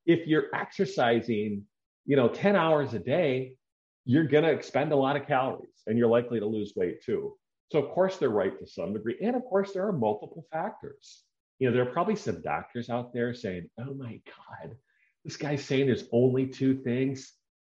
If 0.05 0.27
you're 0.27 0.47
exercising, 0.53 1.63
you 2.05 2.15
know, 2.15 2.27
10 2.27 2.55
hours 2.55 2.93
a 2.93 2.99
day, 2.99 3.55
you're 4.05 4.27
going 4.27 4.43
to 4.43 4.51
expend 4.51 4.91
a 4.91 4.95
lot 4.95 5.15
of 5.15 5.27
calories 5.27 5.81
and 5.87 5.97
you're 5.97 6.09
likely 6.09 6.39
to 6.39 6.45
lose 6.45 6.73
weight 6.75 7.03
too. 7.03 7.35
So 7.71 7.79
of 7.79 7.91
course 7.91 8.17
they're 8.17 8.29
right 8.29 8.57
to 8.59 8.67
some 8.67 8.93
degree. 8.93 9.17
And 9.21 9.35
of 9.35 9.43
course 9.43 9.73
there 9.73 9.87
are 9.87 9.91
multiple 9.91 10.45
factors. 10.51 11.23
You 11.59 11.67
know, 11.67 11.73
there 11.73 11.83
are 11.83 11.91
probably 11.91 12.15
some 12.15 12.41
doctors 12.41 12.89
out 12.89 13.13
there 13.13 13.33
saying, 13.33 13.69
"Oh 13.79 13.93
my 13.93 14.21
god, 14.25 14.75
this 15.23 15.37
guy's 15.37 15.63
saying 15.63 15.87
there's 15.87 16.09
only 16.11 16.47
two 16.47 16.75
things." 16.75 17.33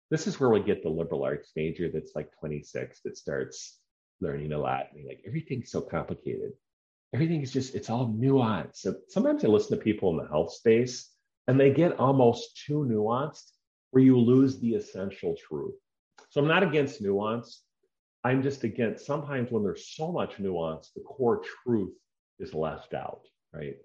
This 0.10 0.28
is 0.28 0.40
where 0.40 0.50
we 0.50 0.62
get 0.62 0.82
the 0.82 0.90
liberal 0.90 1.24
arts 1.24 1.52
major 1.56 1.90
that's 1.92 2.16
like 2.16 2.32
26 2.40 3.02
that 3.04 3.18
starts 3.18 3.80
learning 4.22 4.54
a 4.54 4.58
lot 4.58 4.88
and 4.96 5.06
like 5.06 5.22
everything's 5.26 5.72
so 5.72 5.82
complicated 5.82 6.54
everything 7.16 7.42
is 7.42 7.52
just 7.52 7.76
it's 7.76 7.90
all 7.90 8.10
nuanced. 8.10 8.78
So 8.78 8.96
sometimes 9.08 9.46
I 9.46 9.48
listen 9.48 9.78
to 9.78 9.84
people 9.84 10.12
in 10.12 10.18
the 10.18 10.28
health 10.28 10.52
space 10.52 11.12
and 11.48 11.58
they 11.58 11.72
get 11.72 11.98
almost 11.98 12.62
too 12.66 12.86
nuanced 12.90 13.52
where 13.92 14.04
you 14.04 14.20
lose 14.20 14.60
the 14.60 14.76
essential 14.76 15.36
truth. 15.48 15.76
So 16.36 16.42
I'm 16.42 16.50
not 16.50 16.64
against 16.64 17.02
nuance. 17.02 17.64
I'm 18.26 18.44
just 18.44 18.66
against 18.66 19.06
sometimes 19.06 19.52
when 19.52 19.64
there's 19.64 19.88
so 19.96 20.12
much 20.12 20.38
nuance, 20.38 20.92
the 20.94 21.02
core 21.02 21.42
truth 21.64 21.94
is 22.40 22.54
left 22.54 22.94
out, 22.94 23.22
right? 23.54 23.78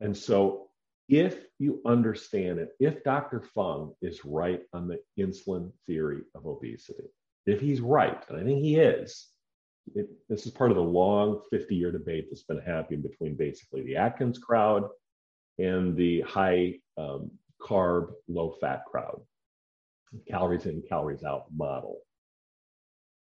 And 0.00 0.16
so 0.16 0.70
if 1.08 1.36
you 1.60 1.80
understand 1.86 2.58
it, 2.58 2.70
if 2.80 3.04
Dr. 3.04 3.44
Fung 3.54 3.92
is 4.02 4.24
right 4.24 4.60
on 4.72 4.88
the 4.88 4.98
insulin 5.20 5.70
theory 5.86 6.22
of 6.34 6.46
obesity, 6.46 7.04
if 7.46 7.60
he's 7.60 7.80
right, 7.80 8.20
and 8.28 8.38
I 8.38 8.42
think 8.42 8.60
he 8.60 8.74
is, 8.74 9.28
it, 9.94 10.08
this 10.28 10.46
is 10.46 10.52
part 10.52 10.72
of 10.72 10.76
the 10.76 10.82
long 10.82 11.42
50 11.52 11.76
year 11.76 11.92
debate 11.92 12.26
that's 12.28 12.42
been 12.42 12.58
happening 12.58 13.02
between 13.02 13.36
basically 13.36 13.82
the 13.82 13.98
Atkins 13.98 14.38
crowd 14.38 14.88
and 15.60 15.96
the 15.96 16.22
high 16.22 16.74
um, 16.98 17.30
carb, 17.62 18.08
low 18.26 18.56
fat 18.60 18.84
crowd, 18.84 19.20
calories 20.28 20.66
in, 20.66 20.82
calories 20.88 21.24
out 21.24 21.46
model. 21.54 21.98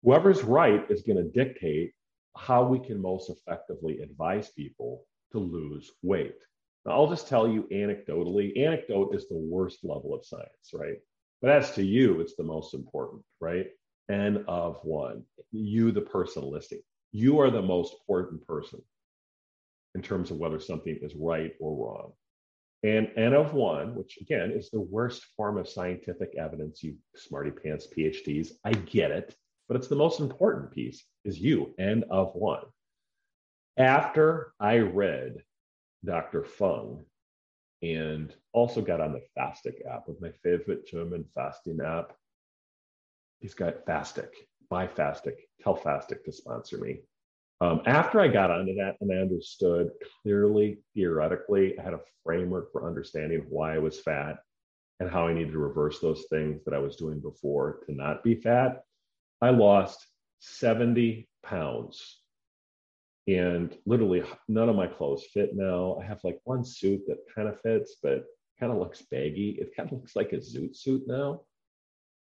Whoever's 0.02 0.42
right 0.45 0.85
is 0.90 1.02
going 1.02 1.16
to 1.16 1.45
dictate 1.45 1.92
how 2.37 2.64
we 2.64 2.78
can 2.78 3.00
most 3.00 3.30
effectively 3.30 4.00
advise 4.00 4.50
people 4.50 5.04
to 5.33 5.38
lose 5.38 5.90
weight. 6.02 6.37
Now, 6.85 6.92
I'll 6.92 7.09
just 7.09 7.28
tell 7.28 7.49
you 7.49 7.66
anecdotally, 7.73 8.62
anecdote 8.64 9.14
is 9.14 9.28
the 9.28 9.37
worst 9.37 9.78
level 9.83 10.14
of 10.14 10.25
science, 10.25 10.71
right? 10.73 10.99
But 11.42 11.50
as 11.50 11.73
to 11.73 11.83
you, 11.83 12.21
it's 12.21 12.37
the 12.37 12.45
most 12.45 12.75
important, 12.75 13.23
right? 13.40 13.66
N 14.09 14.45
of 14.47 14.78
one. 14.85 15.25
You, 15.50 15.90
the 15.90 16.02
person 16.02 16.45
listening, 16.45 16.83
you 17.12 17.40
are 17.40 17.50
the 17.50 17.62
most 17.62 17.95
important 17.95 18.47
person 18.47 18.80
in 19.95 20.02
terms 20.02 20.30
of 20.30 20.37
whether 20.37 20.61
something 20.61 20.99
is 21.02 21.14
right 21.16 21.52
or 21.59 21.75
wrong. 21.75 22.12
And 22.83 23.11
N 23.16 23.33
of 23.33 23.54
one, 23.54 23.95
which 23.95 24.18
again 24.21 24.52
is 24.52 24.71
the 24.71 24.80
worst 24.80 25.25
form 25.37 25.56
of 25.59 25.68
scientific 25.68 26.35
evidence, 26.37 26.83
you 26.83 26.97
smarty 27.14 27.50
pants 27.50 27.87
PhDs, 27.87 28.52
I 28.64 28.73
get 28.73 29.11
it, 29.11 29.35
but 29.66 29.76
it's 29.76 29.88
the 29.88 29.97
most 29.97 30.21
important 30.21 30.71
piece 30.71 31.04
is 31.25 31.38
you, 31.38 31.75
N 31.78 32.04
of 32.11 32.35
one. 32.35 32.64
After 33.76 34.52
I 34.61 34.78
read 34.78 35.42
Dr. 36.04 36.45
Fung 36.45 37.04
and 37.83 38.35
also 38.52 38.80
got 38.80 39.00
on 39.00 39.12
the 39.12 39.23
Fastic 39.37 39.87
app 39.87 40.09
with 40.09 40.21
my 40.21 40.30
favorite 40.42 40.87
German 40.87 41.25
fasting 41.35 41.80
app, 41.85 42.12
he's 43.40 43.54
got 43.54 43.85
Fastic, 43.85 44.30
buy 44.71 44.87
Fastic, 44.87 45.37
tell 45.61 45.76
Fastic 45.76 46.25
to 46.25 46.33
sponsor 46.33 46.78
me. 46.78 47.00
Um, 47.60 47.80
after 47.86 48.20
I 48.20 48.28
got 48.28 48.50
onto 48.50 48.75
that 48.75 48.96
and 49.00 49.10
I 49.10 49.16
understood 49.16 49.90
clearly, 50.22 50.78
theoretically, 50.94 51.78
I 51.78 51.82
had 51.82 51.94
a 51.94 52.00
framework 52.22 52.70
for 52.70 52.86
understanding 52.86 53.46
why 53.48 53.75
I 53.75 53.78
was 53.78 54.00
fat 54.00 54.38
and 55.00 55.10
how 55.10 55.26
I 55.26 55.32
needed 55.32 55.52
to 55.52 55.58
reverse 55.58 56.00
those 56.00 56.25
things 56.28 56.64
that 56.64 56.75
I 56.75 56.78
was 56.78 56.96
doing 56.96 57.20
before 57.20 57.80
to 57.86 57.94
not 57.94 58.22
be 58.22 58.34
fat. 58.34 58.82
I 59.40 59.50
lost 59.50 60.06
70 60.40 61.28
pounds 61.42 62.20
and 63.26 63.76
literally 63.86 64.22
none 64.48 64.68
of 64.68 64.76
my 64.76 64.86
clothes 64.86 65.25
fit 65.32 65.54
now. 65.54 65.98
I 66.00 66.04
have 66.04 66.20
like 66.25 66.40
one 66.44 66.64
suit 66.64 67.02
that 67.08 67.18
kind 67.34 67.48
of 67.48 67.60
fits, 67.60 67.96
but 68.02 68.25
kind 68.60 68.72
of 68.72 68.78
looks 68.78 69.02
baggy. 69.10 69.58
It 69.60 69.75
kind 69.76 69.90
of 69.90 69.98
looks 69.98 70.14
like 70.14 70.32
a 70.32 70.36
zoot 70.36 70.76
suit 70.76 71.04
now. 71.06 71.42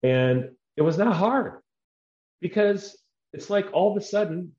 And 0.01 0.51
it 0.77 0.81
was 0.81 0.97
not 0.97 1.15
hard 1.15 1.61
because 2.39 2.97
it's 3.33 3.49
like 3.49 3.67
all 3.73 3.91
of 3.91 4.01
a 4.01 4.05
sudden, 4.05 4.53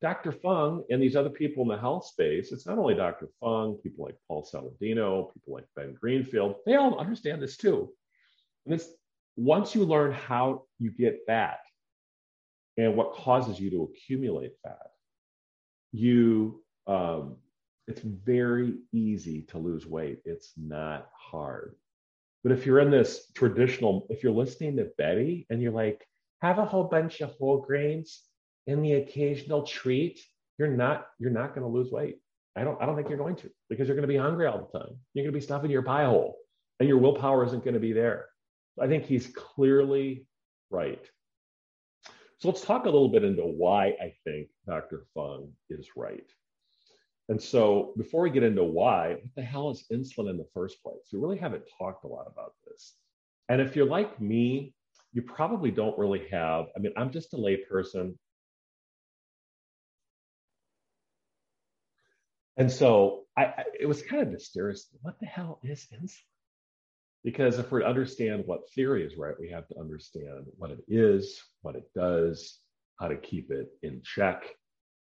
Dr. 0.00 0.32
Fung 0.32 0.84
and 0.90 1.02
these 1.02 1.16
other 1.16 1.30
people 1.30 1.62
in 1.62 1.68
the 1.68 1.78
health 1.78 2.06
space, 2.06 2.52
it's 2.52 2.66
not 2.66 2.78
only 2.78 2.94
Dr. 2.94 3.28
Fung, 3.38 3.74
people 3.82 4.06
like 4.06 4.16
Paul 4.26 4.46
Saladino, 4.46 5.32
people 5.34 5.54
like 5.54 5.66
Ben 5.76 5.94
Greenfield, 5.98 6.56
they 6.64 6.74
all 6.74 6.98
understand 6.98 7.42
this 7.42 7.56
too. 7.56 7.90
And 8.64 8.74
it's 8.74 8.88
once 9.36 9.74
you 9.74 9.84
learn 9.84 10.12
how 10.12 10.64
you 10.78 10.90
get 10.90 11.20
fat 11.26 11.60
and 12.76 12.96
what 12.96 13.12
causes 13.12 13.60
you 13.60 13.70
to 13.70 13.82
accumulate 13.92 14.52
fat, 14.62 14.90
you 15.92 16.62
um, 16.86 17.36
it's 17.86 18.00
very 18.00 18.76
easy 18.92 19.42
to 19.42 19.58
lose 19.58 19.86
weight. 19.86 20.20
It's 20.24 20.52
not 20.56 21.08
hard. 21.12 21.74
But 22.42 22.52
if 22.52 22.64
you're 22.64 22.80
in 22.80 22.90
this 22.90 23.30
traditional, 23.34 24.06
if 24.10 24.22
you're 24.22 24.32
listening 24.32 24.76
to 24.76 24.90
Betty 24.96 25.46
and 25.50 25.60
you're 25.60 25.72
like, 25.72 26.06
have 26.40 26.58
a 26.58 26.64
whole 26.64 26.84
bunch 26.84 27.20
of 27.20 27.34
whole 27.38 27.60
grains 27.60 28.22
and 28.66 28.84
the 28.84 28.94
occasional 28.94 29.62
treat, 29.62 30.20
you're 30.58 30.68
not 30.68 31.06
you're 31.18 31.30
not 31.30 31.54
going 31.54 31.62
to 31.62 31.72
lose 31.72 31.90
weight. 31.90 32.18
I 32.56 32.64
don't 32.64 32.80
I 32.80 32.86
don't 32.86 32.96
think 32.96 33.08
you're 33.08 33.18
going 33.18 33.36
to 33.36 33.50
because 33.68 33.88
you're 33.88 33.96
going 33.96 34.08
to 34.08 34.12
be 34.12 34.16
hungry 34.16 34.46
all 34.46 34.68
the 34.70 34.78
time. 34.78 34.96
You're 35.14 35.24
going 35.24 35.32
to 35.32 35.38
be 35.38 35.44
stuffing 35.44 35.70
your 35.70 35.82
pie 35.82 36.04
hole, 36.04 36.36
and 36.78 36.88
your 36.88 36.98
willpower 36.98 37.44
isn't 37.46 37.64
going 37.64 37.74
to 37.74 37.80
be 37.80 37.92
there. 37.92 38.26
I 38.80 38.86
think 38.86 39.04
he's 39.04 39.28
clearly 39.28 40.26
right. 40.70 41.04
So 42.38 42.48
let's 42.48 42.62
talk 42.62 42.84
a 42.84 42.90
little 42.90 43.10
bit 43.10 43.24
into 43.24 43.42
why 43.42 43.88
I 44.00 44.14
think 44.24 44.48
Dr. 44.66 45.04
Fung 45.14 45.52
is 45.68 45.88
right. 45.94 46.24
And 47.28 47.40
so 47.40 47.92
before 47.96 48.22
we 48.22 48.30
get 48.30 48.42
into 48.42 48.64
why, 48.64 49.10
what 49.10 49.34
the 49.36 49.42
hell 49.42 49.70
is 49.70 49.84
insulin 49.92 50.30
in 50.30 50.38
the 50.38 50.48
first 50.54 50.82
place? 50.82 51.10
We 51.12 51.20
really 51.20 51.36
haven't 51.36 51.62
talked 51.78 52.04
a 52.04 52.08
lot 52.08 52.26
about 52.26 52.54
this. 52.66 52.94
And 53.50 53.60
if 53.60 53.76
you're 53.76 53.86
like 53.86 54.20
me, 54.20 54.74
you 55.12 55.22
probably 55.22 55.70
don't 55.70 55.98
really 55.98 56.26
have, 56.30 56.66
I 56.74 56.80
mean, 56.80 56.92
I'm 56.96 57.10
just 57.10 57.34
a 57.34 57.36
layperson. 57.36 58.14
And 62.60 62.70
so 62.70 63.22
I, 63.38 63.44
I, 63.44 63.64
it 63.80 63.86
was 63.86 64.02
kind 64.02 64.22
of 64.22 64.28
mysterious. 64.28 64.86
What 65.00 65.18
the 65.18 65.24
hell 65.24 65.60
is 65.62 65.86
insulin? 65.94 66.12
Because 67.24 67.58
if 67.58 67.70
we're 67.70 67.80
to 67.80 67.86
understand 67.86 68.42
what 68.44 68.70
theory 68.74 69.02
is 69.02 69.16
right, 69.16 69.34
we 69.40 69.48
have 69.48 69.66
to 69.68 69.80
understand 69.80 70.44
what 70.58 70.70
it 70.70 70.84
is, 70.86 71.42
what 71.62 71.74
it 71.74 71.90
does, 71.94 72.58
how 72.98 73.08
to 73.08 73.16
keep 73.16 73.50
it 73.50 73.68
in 73.82 74.02
check. 74.04 74.44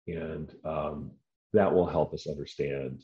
And 0.07 0.51
um, 0.65 1.12
that 1.53 1.72
will 1.72 1.86
help 1.86 2.15
us 2.15 2.25
understand 2.25 3.03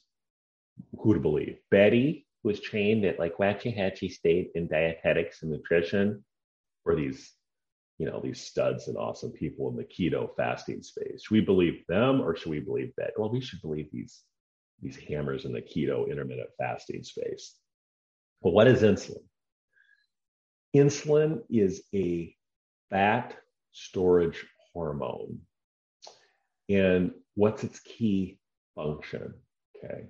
who 0.97 1.13
to 1.13 1.19
believe. 1.19 1.59
Betty 1.69 2.25
was 2.43 2.59
trained 2.59 3.05
at 3.05 3.19
like 3.19 3.37
Waxahachie 3.37 4.11
State 4.11 4.49
in 4.55 4.67
dietetics 4.67 5.43
and 5.43 5.51
nutrition, 5.51 6.25
or 6.85 6.95
these, 6.95 7.33
you 7.99 8.07
know, 8.07 8.19
these 8.19 8.41
studs 8.41 8.87
and 8.87 8.97
awesome 8.97 9.31
people 9.31 9.69
in 9.69 9.75
the 9.75 9.83
keto 9.83 10.35
fasting 10.35 10.81
space. 10.81 11.21
Should 11.21 11.35
we 11.35 11.41
believe 11.41 11.83
them 11.87 12.19
or 12.19 12.35
should 12.35 12.49
we 12.49 12.59
believe 12.59 12.93
that? 12.97 13.11
Well, 13.15 13.29
we 13.29 13.41
should 13.41 13.61
believe 13.61 13.89
these 13.93 14.23
these 14.81 14.97
hammers 14.97 15.45
in 15.45 15.53
the 15.53 15.61
keto 15.61 16.09
intermittent 16.09 16.49
fasting 16.57 17.03
space. 17.03 17.55
But 18.41 18.51
what 18.51 18.67
is 18.67 18.81
insulin? 18.81 19.23
Insulin 20.75 21.41
is 21.49 21.83
a 21.93 22.33
fat 22.89 23.35
storage 23.71 24.45
hormone. 24.73 25.39
And 26.69 27.11
what's 27.35 27.63
its 27.63 27.79
key 27.79 28.39
function? 28.75 29.33
Okay. 29.77 30.05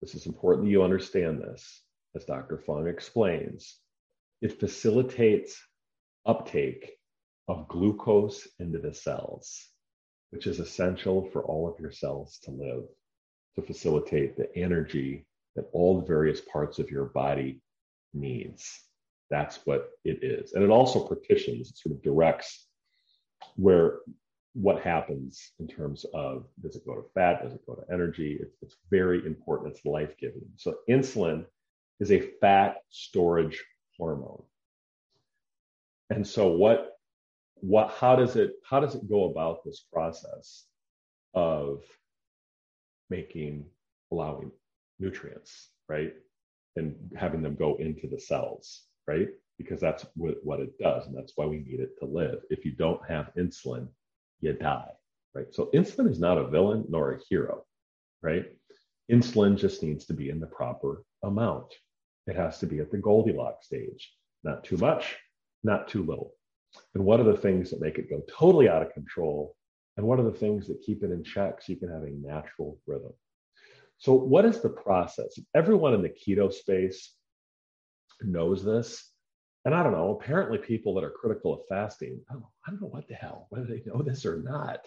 This 0.00 0.14
is 0.14 0.26
important 0.26 0.66
that 0.66 0.72
you 0.72 0.82
understand 0.82 1.40
this, 1.40 1.82
as 2.16 2.24
Dr. 2.24 2.58
Fung 2.58 2.88
explains. 2.88 3.78
It 4.40 4.58
facilitates 4.58 5.60
uptake 6.26 6.90
of 7.48 7.68
glucose 7.68 8.48
into 8.58 8.80
the 8.80 8.94
cells, 8.94 9.68
which 10.30 10.46
is 10.48 10.58
essential 10.58 11.28
for 11.30 11.44
all 11.44 11.68
of 11.68 11.78
your 11.78 11.92
cells 11.92 12.40
to 12.42 12.50
live, 12.50 12.82
to 13.56 13.62
facilitate 13.62 14.36
the 14.36 14.54
energy 14.56 15.26
that 15.56 15.68
all 15.72 16.00
the 16.00 16.06
various 16.06 16.40
parts 16.40 16.78
of 16.78 16.90
your 16.90 17.06
body 17.06 17.60
needs. 18.14 18.80
That's 19.30 19.60
what 19.64 19.90
it 20.04 20.22
is. 20.22 20.52
And 20.52 20.62
it 20.62 20.70
also 20.70 21.06
partitions, 21.06 21.70
it 21.70 21.78
sort 21.78 21.94
of 21.94 22.02
directs 22.02 22.66
where 23.56 23.98
what 24.54 24.82
happens 24.82 25.52
in 25.58 25.66
terms 25.66 26.04
of 26.12 26.46
does 26.62 26.76
it 26.76 26.84
go 26.84 26.94
to 26.94 27.08
fat, 27.14 27.42
does 27.42 27.54
it 27.54 27.66
go 27.66 27.74
to 27.74 27.92
energy? 27.92 28.38
It's, 28.40 28.54
it's 28.60 28.76
very 28.90 29.24
important, 29.26 29.74
it's 29.74 29.84
life 29.84 30.14
giving. 30.18 30.42
So, 30.56 30.76
insulin 30.88 31.46
is 32.00 32.12
a 32.12 32.20
fat 32.40 32.76
storage 32.90 33.62
hormone. 33.96 34.42
And 36.10 36.26
so, 36.26 36.48
what, 36.48 36.92
what, 37.54 37.94
how 37.98 38.16
does 38.16 38.36
it, 38.36 38.52
how 38.68 38.80
does 38.80 38.94
it 38.94 39.08
go 39.08 39.30
about 39.30 39.64
this 39.64 39.80
process 39.92 40.64
of 41.32 41.82
making, 43.12 43.64
allowing 44.10 44.50
nutrients, 44.98 45.52
right? 45.88 46.12
And 46.76 46.96
having 47.24 47.42
them 47.42 47.56
go 47.64 47.70
into 47.76 48.06
the 48.08 48.18
cells, 48.30 48.64
right? 49.06 49.28
Because 49.58 49.80
that's 49.80 50.06
what, 50.16 50.36
what 50.42 50.60
it 50.60 50.72
does. 50.78 51.06
And 51.06 51.14
that's 51.16 51.34
why 51.36 51.46
we 51.46 51.58
need 51.58 51.80
it 51.80 51.92
to 52.00 52.06
live. 52.06 52.38
If 52.50 52.64
you 52.64 52.72
don't 52.84 53.02
have 53.06 53.36
insulin, 53.36 53.86
you 54.40 54.54
die, 54.54 54.92
right? 55.34 55.50
So 55.56 55.70
insulin 55.74 56.10
is 56.10 56.18
not 56.18 56.38
a 56.38 56.48
villain 56.48 56.84
nor 56.88 57.12
a 57.12 57.20
hero, 57.28 57.64
right? 58.22 58.46
Insulin 59.10 59.58
just 59.58 59.82
needs 59.82 60.04
to 60.06 60.14
be 60.14 60.30
in 60.30 60.40
the 60.40 60.46
proper 60.46 61.04
amount. 61.22 61.70
It 62.26 62.36
has 62.36 62.58
to 62.60 62.66
be 62.66 62.80
at 62.80 62.90
the 62.90 62.98
Goldilocks 62.98 63.66
stage, 63.66 64.02
not 64.42 64.64
too 64.64 64.78
much, 64.78 65.04
not 65.62 65.88
too 65.88 66.02
little. 66.04 66.32
And 66.94 67.04
what 67.04 67.20
are 67.20 67.30
the 67.32 67.36
things 67.36 67.70
that 67.70 67.80
make 67.80 67.98
it 67.98 68.08
go 68.08 68.22
totally 68.38 68.68
out 68.68 68.82
of 68.82 68.94
control? 68.94 69.54
And 69.96 70.06
what 70.06 70.18
are 70.18 70.24
the 70.24 70.32
things 70.32 70.66
that 70.68 70.82
keep 70.82 71.02
it 71.02 71.10
in 71.10 71.22
check 71.22 71.60
so 71.60 71.72
you 71.72 71.78
can 71.78 71.90
have 71.90 72.02
a 72.02 72.10
natural 72.10 72.78
rhythm? 72.86 73.12
So, 73.98 74.14
what 74.14 74.44
is 74.44 74.60
the 74.60 74.70
process? 74.70 75.38
Everyone 75.54 75.94
in 75.94 76.02
the 76.02 76.08
keto 76.08 76.52
space 76.52 77.14
knows 78.20 78.64
this. 78.64 79.08
And 79.64 79.74
I 79.74 79.84
don't 79.84 79.92
know, 79.92 80.10
apparently 80.10 80.58
people 80.58 80.94
that 80.94 81.04
are 81.04 81.10
critical 81.10 81.54
of 81.54 81.60
fasting, 81.68 82.20
I 82.28 82.32
don't, 82.32 82.42
know, 82.42 82.50
I 82.66 82.70
don't 82.70 82.80
know 82.80 82.88
what 82.88 83.06
the 83.06 83.14
hell, 83.14 83.46
whether 83.50 83.66
they 83.66 83.82
know 83.86 84.02
this 84.02 84.26
or 84.26 84.42
not. 84.42 84.80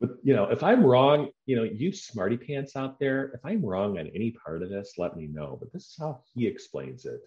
But 0.00 0.16
you 0.24 0.34
know, 0.34 0.46
if 0.46 0.64
I'm 0.64 0.84
wrong, 0.84 1.28
you 1.46 1.54
know, 1.54 1.62
you 1.62 1.92
smarty 1.92 2.36
pants 2.36 2.74
out 2.74 2.98
there, 2.98 3.30
if 3.34 3.40
I'm 3.44 3.64
wrong 3.64 4.00
on 4.00 4.08
any 4.08 4.32
part 4.32 4.64
of 4.64 4.70
this, 4.70 4.94
let 4.98 5.16
me 5.16 5.28
know. 5.28 5.56
But 5.60 5.72
this 5.72 5.84
is 5.84 5.96
how 6.00 6.22
he 6.34 6.48
explains 6.48 7.06
it 7.06 7.20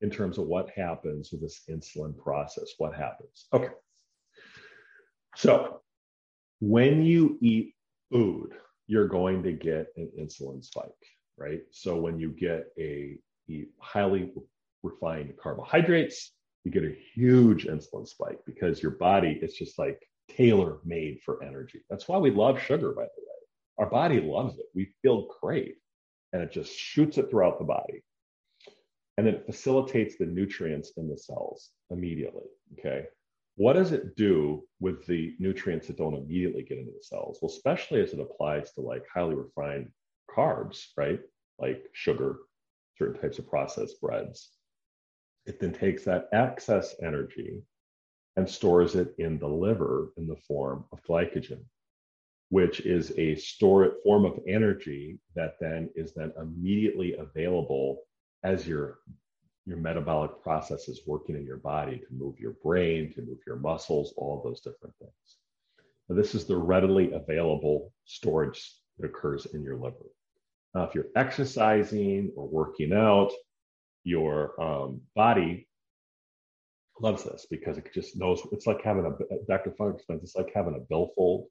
in 0.00 0.10
terms 0.10 0.38
of 0.38 0.46
what 0.46 0.70
happens 0.70 1.32
with 1.32 1.40
this 1.40 1.62
insulin 1.68 2.16
process. 2.16 2.74
What 2.78 2.94
happens? 2.94 3.46
Okay. 3.52 3.70
So 5.34 5.80
when 6.60 7.02
you 7.02 7.38
eat 7.40 7.74
food, 8.10 8.50
you're 8.86 9.08
going 9.08 9.42
to 9.42 9.52
get 9.52 9.88
an 9.96 10.10
insulin 10.18 10.64
spike, 10.64 10.88
right? 11.36 11.60
So 11.70 11.96
when 11.96 12.18
you 12.18 12.30
get 12.30 12.66
a, 12.78 13.18
a 13.50 13.66
highly 13.80 14.32
refined 14.82 15.34
carbohydrates, 15.40 16.32
you 16.64 16.70
get 16.70 16.84
a 16.84 16.96
huge 17.14 17.66
insulin 17.66 18.06
spike 18.06 18.40
because 18.46 18.82
your 18.82 18.92
body 18.92 19.38
is 19.42 19.54
just 19.54 19.78
like 19.78 20.00
tailor 20.28 20.78
made 20.84 21.20
for 21.24 21.42
energy. 21.42 21.80
That's 21.88 22.08
why 22.08 22.18
we 22.18 22.30
love 22.30 22.60
sugar, 22.60 22.92
by 22.92 23.02
the 23.02 23.22
way. 23.22 23.78
Our 23.78 23.90
body 23.90 24.20
loves 24.20 24.58
it. 24.58 24.66
We 24.74 24.92
feel 25.02 25.28
great 25.40 25.76
and 26.32 26.42
it 26.42 26.52
just 26.52 26.76
shoots 26.76 27.18
it 27.18 27.30
throughout 27.30 27.58
the 27.58 27.64
body. 27.64 28.02
And 29.16 29.26
then 29.26 29.34
it 29.34 29.46
facilitates 29.46 30.16
the 30.16 30.26
nutrients 30.26 30.92
in 30.96 31.08
the 31.08 31.18
cells 31.18 31.70
immediately. 31.90 32.44
Okay. 32.78 33.06
What 33.58 33.74
does 33.74 33.92
it 33.92 34.16
do 34.16 34.62
with 34.80 35.04
the 35.06 35.34
nutrients 35.38 35.88
that 35.88 35.98
don't 35.98 36.14
immediately 36.14 36.62
get 36.62 36.78
into 36.78 36.92
the 36.92 37.02
cells? 37.02 37.38
Well, 37.42 37.50
especially 37.50 38.00
as 38.00 38.12
it 38.14 38.20
applies 38.20 38.72
to 38.72 38.80
like 38.80 39.04
highly 39.12 39.34
refined 39.34 39.90
carbs, 40.34 40.86
right? 40.96 41.20
Like 41.58 41.82
sugar, 41.92 42.36
certain 42.96 43.20
types 43.20 43.38
of 43.38 43.48
processed 43.48 44.00
breads 44.00 44.52
it 45.48 45.58
then 45.58 45.72
takes 45.72 46.04
that 46.04 46.28
excess 46.32 46.94
energy 47.02 47.62
and 48.36 48.48
stores 48.48 48.94
it 48.94 49.14
in 49.18 49.38
the 49.38 49.48
liver 49.48 50.12
in 50.18 50.26
the 50.26 50.36
form 50.46 50.84
of 50.92 51.02
glycogen, 51.04 51.64
which 52.50 52.80
is 52.80 53.12
a 53.16 53.34
store 53.34 53.94
form 54.04 54.26
of 54.26 54.38
energy 54.46 55.18
that 55.34 55.54
then 55.58 55.88
is 55.96 56.12
then 56.14 56.32
immediately 56.38 57.14
available 57.14 58.02
as 58.44 58.68
your 58.68 58.98
your 59.68 59.78
metabolic 59.78 60.42
processes 60.42 61.02
working 61.06 61.36
in 61.36 61.44
your 61.44 61.58
body 61.58 61.98
to 61.98 62.06
move 62.10 62.40
your 62.40 62.54
brain, 62.62 63.12
to 63.14 63.22
move 63.22 63.38
your 63.46 63.56
muscles, 63.56 64.14
all 64.16 64.40
those 64.42 64.60
different 64.60 64.94
things. 64.98 65.36
Now, 66.08 66.16
this 66.16 66.34
is 66.34 66.46
the 66.46 66.56
readily 66.56 67.12
available 67.12 67.92
storage 68.06 68.72
that 68.98 69.06
occurs 69.06 69.46
in 69.46 69.62
your 69.62 69.76
liver. 69.76 70.06
Now, 70.74 70.84
if 70.84 70.94
you're 70.94 71.08
exercising 71.16 72.32
or 72.34 72.48
working 72.48 72.94
out, 72.94 73.30
your 74.04 74.58
um, 74.60 75.02
body 75.14 75.68
loves 77.00 77.24
this 77.24 77.46
because 77.50 77.76
it 77.76 77.92
just 77.92 78.16
knows 78.16 78.40
it's 78.52 78.66
like 78.66 78.82
having 78.82 79.04
a 79.04 79.46
Dr. 79.46 79.72
Fung 79.76 79.94
explains 79.94 80.22
it's 80.22 80.34
like 80.34 80.50
having 80.54 80.74
a 80.74 80.88
billfold 80.88 81.46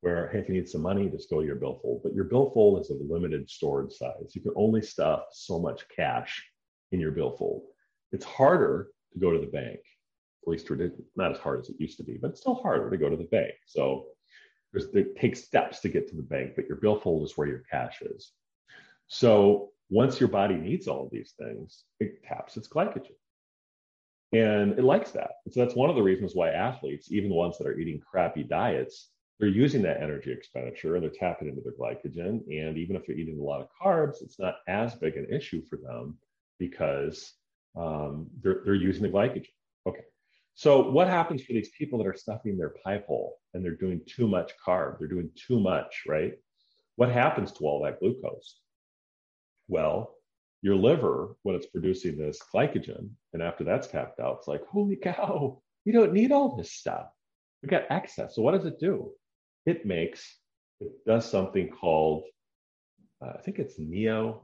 where 0.00 0.28
hey, 0.32 0.40
if 0.40 0.48
you 0.48 0.54
need 0.54 0.68
some 0.68 0.82
money, 0.82 1.08
just 1.08 1.30
go 1.30 1.40
to 1.40 1.46
your 1.46 1.56
billfold. 1.56 2.02
But 2.02 2.12
your 2.12 2.24
billfold 2.24 2.80
is 2.80 2.90
a 2.90 2.94
limited 2.94 3.48
storage 3.48 3.92
size. 3.92 4.34
You 4.34 4.42
can 4.42 4.52
only 4.56 4.82
stuff 4.82 5.26
so 5.30 5.60
much 5.60 5.84
cash 5.94 6.44
in 6.92 7.00
your 7.00 7.10
billfold. 7.10 7.62
It's 8.12 8.24
harder 8.24 8.88
to 9.12 9.18
go 9.18 9.32
to 9.32 9.38
the 9.38 9.46
bank, 9.46 9.80
at 10.42 10.48
least 10.48 10.70
not 11.16 11.32
as 11.32 11.38
hard 11.38 11.60
as 11.60 11.68
it 11.68 11.80
used 11.80 11.96
to 11.98 12.04
be, 12.04 12.18
but 12.20 12.30
it's 12.30 12.40
still 12.40 12.54
harder 12.54 12.90
to 12.90 12.96
go 12.96 13.08
to 13.08 13.16
the 13.16 13.24
bank. 13.24 13.52
So 13.66 14.06
there's 14.72 14.86
it 14.94 15.16
takes 15.16 15.44
steps 15.44 15.80
to 15.80 15.88
get 15.88 16.08
to 16.08 16.16
the 16.16 16.22
bank, 16.22 16.52
but 16.56 16.66
your 16.66 16.76
billfold 16.76 17.24
is 17.24 17.36
where 17.36 17.48
your 17.48 17.64
cash 17.70 18.00
is. 18.02 18.32
So 19.08 19.70
once 19.90 20.20
your 20.20 20.28
body 20.28 20.54
needs 20.54 20.88
all 20.88 21.04
of 21.04 21.10
these 21.10 21.34
things, 21.38 21.84
it 22.00 22.22
taps 22.22 22.56
its 22.56 22.68
glycogen. 22.68 23.16
And 24.32 24.78
it 24.78 24.84
likes 24.84 25.10
that. 25.10 25.32
So 25.50 25.60
that's 25.60 25.76
one 25.76 25.90
of 25.90 25.96
the 25.96 26.02
reasons 26.02 26.34
why 26.34 26.50
athletes, 26.50 27.12
even 27.12 27.28
the 27.28 27.36
ones 27.36 27.58
that 27.58 27.66
are 27.66 27.78
eating 27.78 28.00
crappy 28.00 28.42
diets, 28.42 29.10
they're 29.38 29.50
using 29.50 29.82
that 29.82 30.00
energy 30.00 30.32
expenditure 30.32 30.94
and 30.94 31.02
they're 31.02 31.10
tapping 31.10 31.48
into 31.48 31.60
their 31.60 31.72
glycogen. 31.72 32.40
And 32.48 32.78
even 32.78 32.96
if 32.96 33.06
they're 33.06 33.16
eating 33.16 33.38
a 33.38 33.42
lot 33.42 33.60
of 33.60 33.68
carbs, 33.82 34.22
it's 34.22 34.38
not 34.38 34.56
as 34.68 34.94
big 34.94 35.16
an 35.16 35.26
issue 35.30 35.62
for 35.68 35.76
them 35.76 36.16
because 36.66 37.16
um, 37.76 38.28
they're, 38.42 38.60
they're 38.64 38.74
using 38.74 39.02
the 39.02 39.08
glycogen. 39.08 39.46
Okay. 39.86 40.04
So 40.54 40.90
what 40.90 41.08
happens 41.08 41.42
for 41.42 41.52
these 41.54 41.70
people 41.78 41.98
that 41.98 42.06
are 42.06 42.16
stuffing 42.24 42.56
their 42.56 42.74
pipe 42.84 43.06
hole 43.06 43.38
and 43.52 43.64
they're 43.64 43.82
doing 43.84 44.00
too 44.06 44.28
much 44.28 44.52
carb? 44.64 44.98
They're 44.98 45.08
doing 45.16 45.30
too 45.46 45.58
much, 45.60 46.02
right? 46.06 46.32
What 46.96 47.10
happens 47.10 47.52
to 47.52 47.64
all 47.64 47.82
that 47.82 48.00
glucose? 48.00 48.60
Well, 49.68 50.14
your 50.60 50.76
liver, 50.76 51.36
when 51.42 51.56
it's 51.56 51.66
producing 51.66 52.16
this 52.16 52.38
glycogen, 52.54 53.10
and 53.32 53.42
after 53.42 53.64
that's 53.64 53.88
tapped 53.88 54.20
out, 54.20 54.36
it's 54.38 54.48
like, 54.48 54.64
holy 54.66 54.96
cow, 54.96 55.60
we 55.84 55.92
don't 55.92 56.12
need 56.12 56.32
all 56.32 56.56
this 56.56 56.72
stuff. 56.72 57.06
We 57.62 57.68
got 57.68 57.90
excess. 57.90 58.34
So 58.34 58.42
what 58.42 58.54
does 58.54 58.66
it 58.66 58.78
do? 58.78 59.12
it 59.66 59.86
makes, 59.86 60.38
it 60.80 60.90
does 61.06 61.30
something 61.30 61.68
called, 61.68 62.24
uh, 63.24 63.32
I 63.38 63.42
think 63.42 63.58
it's 63.58 63.78
neolipogenesis 63.78 64.40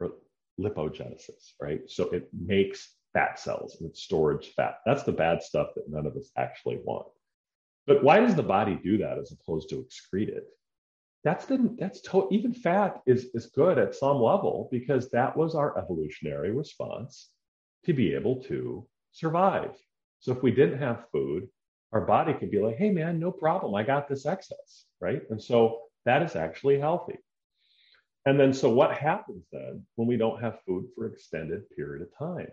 or 0.00 0.12
lipogenesis, 0.60 1.52
right? 1.60 1.80
So 1.88 2.04
it 2.10 2.28
makes 2.32 2.94
fat 3.12 3.38
cells 3.38 3.76
and 3.80 3.88
it 3.88 3.96
stores 3.96 4.46
fat. 4.46 4.78
That's 4.84 5.02
the 5.02 5.12
bad 5.12 5.42
stuff 5.42 5.68
that 5.74 5.88
none 5.88 6.06
of 6.06 6.16
us 6.16 6.30
actually 6.36 6.78
want. 6.84 7.06
But 7.86 8.02
why 8.02 8.20
does 8.20 8.34
the 8.34 8.42
body 8.42 8.78
do 8.82 8.98
that 8.98 9.18
as 9.18 9.32
opposed 9.32 9.68
to 9.70 9.76
excrete 9.76 10.28
it? 10.28 10.44
That's 11.24 11.46
the 11.46 11.74
that's 11.78 12.00
to, 12.02 12.28
even 12.30 12.52
fat 12.52 13.00
is 13.06 13.26
is 13.34 13.46
good 13.46 13.78
at 13.78 13.94
some 13.94 14.18
level 14.18 14.68
because 14.70 15.10
that 15.10 15.36
was 15.36 15.54
our 15.54 15.76
evolutionary 15.78 16.52
response 16.52 17.30
to 17.84 17.92
be 17.92 18.14
able 18.14 18.42
to 18.44 18.86
survive. 19.12 19.74
So 20.20 20.32
if 20.32 20.42
we 20.42 20.50
didn't 20.50 20.78
have 20.78 21.08
food, 21.10 21.48
our 21.92 22.02
body 22.02 22.34
could 22.34 22.50
be 22.50 22.60
like, 22.60 22.76
hey, 22.76 22.90
man, 22.90 23.18
no 23.18 23.30
problem. 23.30 23.74
I 23.74 23.82
got 23.82 24.08
this 24.08 24.26
excess, 24.26 24.86
right? 25.00 25.22
And 25.30 25.42
so 25.42 25.82
that 26.04 26.22
is 26.22 26.36
actually 26.36 26.78
healthy. 26.78 27.18
And 28.26 28.38
then, 28.40 28.52
so 28.52 28.68
what 28.68 28.92
happens 28.92 29.46
then 29.52 29.86
when 29.94 30.08
we 30.08 30.16
don't 30.16 30.42
have 30.42 30.60
food 30.66 30.86
for 30.94 31.06
extended 31.06 31.70
period 31.70 32.02
of 32.02 32.18
time? 32.18 32.48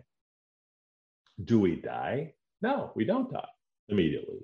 Do 1.44 1.60
we 1.60 1.76
die? 1.76 2.36
No, 2.62 2.92
we 2.96 3.06
don't 3.06 3.34
die 3.34 3.48
immediately 3.90 4.40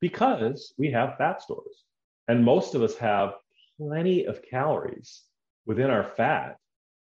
because 0.00 0.72
we 0.78 0.90
have 0.90 1.18
fat 1.18 1.42
stores. 1.42 1.84
And 2.28 2.44
most 2.44 2.74
of 2.74 2.82
us 2.82 2.96
have 2.96 3.34
plenty 3.78 4.24
of 4.24 4.42
calories 4.42 5.22
within 5.66 5.90
our 5.90 6.04
fat, 6.16 6.56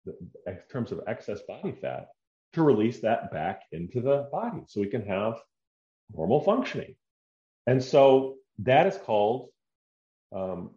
in 0.06 0.58
terms 0.72 0.94
of 0.94 1.02
excess 1.06 1.42
body 1.42 1.74
fat, 1.74 2.08
to 2.54 2.64
release 2.64 3.02
that 3.02 3.32
back 3.32 3.64
into 3.74 4.00
the 4.02 4.30
body 4.32 4.62
so 4.68 4.80
we 4.80 4.88
can 4.88 5.06
have 5.06 5.36
normal 6.16 6.40
functioning. 6.42 6.96
And 7.66 7.84
so 7.84 8.36
that 8.60 8.88
is 8.88 8.98
called 8.98 9.50
um, 10.34 10.72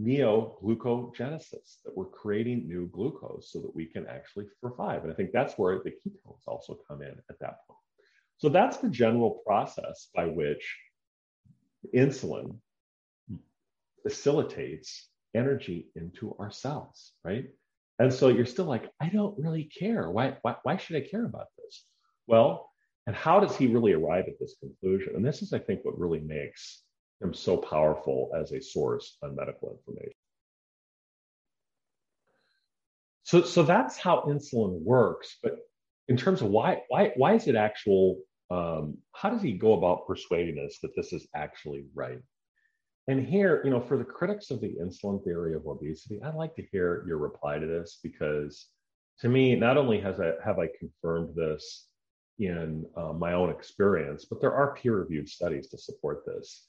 neoglucogenesis, 0.00 1.82
that 1.84 1.96
we're 1.96 2.06
creating 2.06 2.66
new 2.66 2.88
glucose 2.88 3.50
so 3.52 3.60
that 3.60 3.74
we 3.74 3.86
can 3.86 4.06
actually 4.06 4.46
survive. 4.60 5.02
And 5.02 5.12
I 5.12 5.14
think 5.14 5.32
that's 5.32 5.54
where 5.58 5.80
the 5.82 5.90
ketones 5.90 6.46
also 6.46 6.78
come 6.88 7.02
in 7.02 7.14
at 7.30 7.38
that 7.40 7.58
point. 7.66 7.78
So 8.38 8.48
that's 8.48 8.78
the 8.78 8.88
general 8.88 9.42
process 9.46 10.08
by 10.14 10.26
which 10.26 10.78
insulin 11.94 12.56
facilitates 14.02 15.08
energy 15.34 15.88
into 15.94 16.34
our 16.38 16.50
cells, 16.50 17.12
right? 17.24 17.46
And 17.98 18.12
so 18.12 18.28
you're 18.28 18.46
still 18.46 18.64
like, 18.64 18.90
I 19.00 19.08
don't 19.08 19.38
really 19.38 19.64
care. 19.64 20.10
Why, 20.10 20.36
why, 20.42 20.56
why 20.62 20.76
should 20.76 20.96
I 20.96 21.06
care 21.08 21.24
about 21.24 21.46
this? 21.58 21.84
Well, 22.26 22.70
and 23.06 23.14
how 23.14 23.40
does 23.40 23.56
he 23.56 23.66
really 23.66 23.92
arrive 23.92 24.24
at 24.26 24.38
this 24.40 24.56
conclusion? 24.60 25.14
And 25.14 25.24
this 25.24 25.42
is, 25.42 25.52
I 25.52 25.58
think, 25.58 25.84
what 25.84 25.98
really 25.98 26.20
makes 26.20 26.82
so 27.34 27.56
powerful 27.56 28.30
as 28.38 28.52
a 28.52 28.60
source 28.60 29.16
on 29.22 29.36
medical 29.36 29.78
information. 29.78 30.18
So, 33.22 33.42
so 33.42 33.62
that's 33.62 33.96
how 33.96 34.24
insulin 34.26 34.82
works. 34.82 35.36
But 35.42 35.56
in 36.08 36.16
terms 36.16 36.42
of 36.42 36.48
why, 36.48 36.82
why, 36.88 37.12
why 37.16 37.34
is 37.34 37.46
it 37.46 37.54
actual? 37.54 38.20
Um, 38.50 38.98
how 39.14 39.30
does 39.30 39.40
he 39.40 39.52
go 39.52 39.72
about 39.74 40.06
persuading 40.06 40.58
us 40.58 40.78
that 40.82 40.94
this 40.96 41.12
is 41.12 41.26
actually 41.34 41.84
right? 41.94 42.20
And 43.08 43.26
here, 43.26 43.62
you 43.64 43.70
know, 43.70 43.80
for 43.80 43.96
the 43.96 44.04
critics 44.04 44.50
of 44.50 44.60
the 44.60 44.76
insulin 44.80 45.24
theory 45.24 45.54
of 45.54 45.66
obesity, 45.66 46.20
I'd 46.22 46.34
like 46.34 46.54
to 46.56 46.66
hear 46.70 47.04
your 47.06 47.18
reply 47.18 47.58
to 47.58 47.66
this 47.66 47.98
because 48.02 48.66
to 49.20 49.28
me, 49.28 49.56
not 49.56 49.76
only 49.76 50.00
has 50.00 50.20
I 50.20 50.32
have 50.44 50.58
I 50.58 50.68
confirmed 50.78 51.34
this 51.34 51.86
in 52.38 52.84
uh, 52.96 53.12
my 53.12 53.34
own 53.34 53.50
experience, 53.50 54.24
but 54.24 54.40
there 54.40 54.54
are 54.54 54.74
peer 54.74 54.96
reviewed 54.96 55.28
studies 55.28 55.68
to 55.68 55.78
support 55.78 56.24
this. 56.26 56.66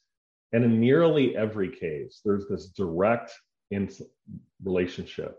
And 0.54 0.64
in 0.64 0.80
nearly 0.80 1.36
every 1.36 1.70
case, 1.70 2.22
there's 2.24 2.48
this 2.48 2.68
direct 2.68 3.32
ins- 3.72 4.02
relationship 4.64 5.36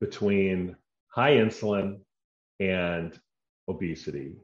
between 0.00 0.76
high 1.08 1.32
insulin 1.32 1.98
and 2.60 3.18
obesity. 3.68 4.36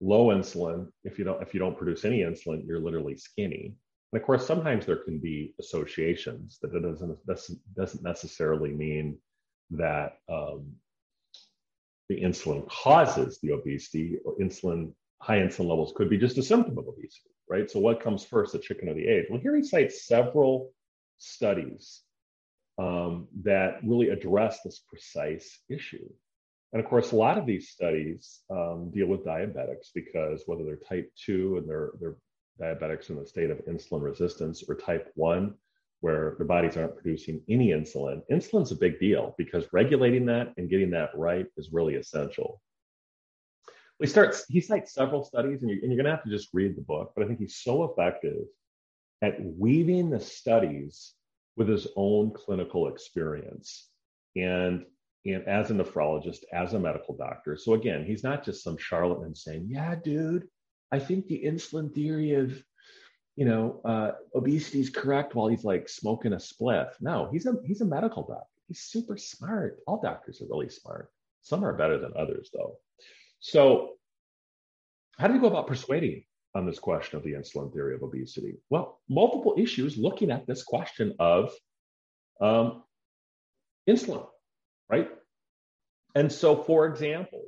Low 0.00 0.28
insulin, 0.28 0.88
if 1.04 1.18
you 1.18 1.24
don't 1.24 1.42
if 1.42 1.54
you 1.54 1.60
don't 1.60 1.76
produce 1.76 2.04
any 2.04 2.20
insulin, 2.20 2.66
you're 2.66 2.80
literally 2.80 3.16
skinny. 3.16 3.74
And 4.12 4.20
of 4.20 4.26
course, 4.26 4.46
sometimes 4.46 4.86
there 4.86 4.96
can 4.96 5.18
be 5.18 5.54
associations 5.60 6.58
that 6.62 6.74
it 6.74 6.82
doesn't 6.82 7.18
doesn't 7.76 8.02
necessarily 8.02 8.70
mean 8.70 9.18
that 9.70 10.18
um, 10.28 10.72
the 12.08 12.20
insulin 12.20 12.68
causes 12.68 13.38
the 13.42 13.52
obesity 13.52 14.18
or 14.24 14.36
insulin 14.38 14.92
high 15.20 15.38
insulin 15.38 15.68
levels 15.68 15.92
could 15.96 16.10
be 16.10 16.18
just 16.18 16.36
a 16.36 16.42
symptom 16.42 16.76
of 16.78 16.86
obesity 16.88 17.30
right 17.52 17.70
so 17.70 17.78
what 17.78 18.02
comes 18.02 18.24
first 18.24 18.52
the 18.52 18.58
chicken 18.58 18.88
or 18.88 18.94
the 18.94 19.08
egg 19.08 19.24
well 19.28 19.40
here 19.40 19.54
he 19.54 19.62
cites 19.62 20.06
several 20.06 20.72
studies 21.18 22.02
um, 22.78 23.28
that 23.42 23.78
really 23.84 24.08
address 24.08 24.60
this 24.64 24.80
precise 24.88 25.60
issue 25.68 26.08
and 26.72 26.82
of 26.82 26.88
course 26.88 27.12
a 27.12 27.16
lot 27.16 27.38
of 27.38 27.46
these 27.46 27.68
studies 27.68 28.40
um, 28.50 28.90
deal 28.92 29.06
with 29.06 29.24
diabetics 29.24 29.88
because 29.94 30.42
whether 30.46 30.64
they're 30.64 30.76
type 30.76 31.10
2 31.26 31.58
and 31.58 31.68
they're, 31.68 31.90
they're 32.00 32.16
diabetics 32.60 33.10
in 33.10 33.16
the 33.16 33.26
state 33.26 33.50
of 33.50 33.64
insulin 33.66 34.02
resistance 34.02 34.64
or 34.68 34.74
type 34.74 35.10
1 35.14 35.54
where 36.02 36.34
their 36.36 36.46
bodies 36.46 36.76
aren't 36.76 36.96
producing 36.96 37.40
any 37.48 37.68
insulin. 37.68 38.22
Insulin's 38.30 38.72
a 38.72 38.76
big 38.76 38.98
deal 38.98 39.36
because 39.38 39.72
regulating 39.72 40.26
that 40.26 40.52
and 40.56 40.68
getting 40.68 40.90
that 40.90 41.10
right 41.14 41.46
is 41.56 41.70
really 41.72 41.94
essential. 41.94 42.60
He 44.02 44.08
starts, 44.08 44.44
he 44.48 44.60
cites 44.60 44.92
several 44.92 45.24
studies, 45.24 45.62
and 45.62 45.70
you're, 45.70 45.80
and 45.80 45.92
you're 45.92 46.02
going 46.02 46.10
to 46.10 46.16
have 46.16 46.24
to 46.24 46.30
just 46.30 46.50
read 46.52 46.76
the 46.76 46.82
book, 46.82 47.12
but 47.14 47.24
I 47.24 47.28
think 47.28 47.38
he's 47.38 47.56
so 47.56 47.84
effective 47.84 48.44
at 49.22 49.36
weaving 49.40 50.10
the 50.10 50.20
studies 50.20 51.14
with 51.56 51.68
his 51.68 51.86
own 51.96 52.32
clinical 52.32 52.88
experience. 52.88 53.88
And, 54.36 54.84
and 55.24 55.46
as 55.46 55.70
a 55.70 55.74
nephrologist, 55.74 56.40
as 56.52 56.74
a 56.74 56.80
medical 56.80 57.16
doctor. 57.16 57.56
So 57.56 57.74
again, 57.74 58.04
he's 58.04 58.24
not 58.24 58.44
just 58.44 58.64
some 58.64 58.76
charlatan 58.76 59.34
saying, 59.34 59.66
yeah, 59.68 59.94
dude, 59.94 60.48
I 60.90 60.98
think 60.98 61.26
the 61.26 61.42
insulin 61.44 61.94
theory 61.94 62.34
of 62.34 62.62
you 63.36 63.46
know, 63.46 63.80
uh, 63.84 64.12
obesity 64.34 64.80
is 64.80 64.90
correct 64.90 65.34
while 65.34 65.48
he's 65.48 65.64
like 65.64 65.88
smoking 65.88 66.34
a 66.34 66.36
spliff. 66.36 66.90
No, 67.00 67.28
he's 67.32 67.46
a 67.46 67.54
he's 67.64 67.80
a 67.80 67.86
medical 67.86 68.22
doctor. 68.22 68.46
He's 68.68 68.80
super 68.80 69.16
smart. 69.16 69.78
All 69.86 70.00
doctors 70.00 70.42
are 70.42 70.46
really 70.50 70.68
smart. 70.68 71.10
Some 71.40 71.64
are 71.64 71.72
better 71.72 71.98
than 71.98 72.12
others, 72.16 72.50
though. 72.52 72.78
So, 73.42 73.94
how 75.18 75.26
do 75.26 75.34
you 75.34 75.40
go 75.40 75.48
about 75.48 75.66
persuading 75.66 76.22
on 76.54 76.64
this 76.64 76.78
question 76.78 77.16
of 77.18 77.24
the 77.24 77.32
insulin 77.32 77.72
theory 77.72 77.96
of 77.96 78.02
obesity? 78.04 78.54
Well, 78.70 79.00
multiple 79.08 79.56
issues 79.58 79.98
looking 79.98 80.30
at 80.30 80.46
this 80.46 80.62
question 80.62 81.16
of 81.18 81.52
um, 82.40 82.84
insulin, 83.88 84.26
right? 84.88 85.10
And 86.14 86.30
so, 86.30 86.54
for 86.56 86.86
example, 86.86 87.42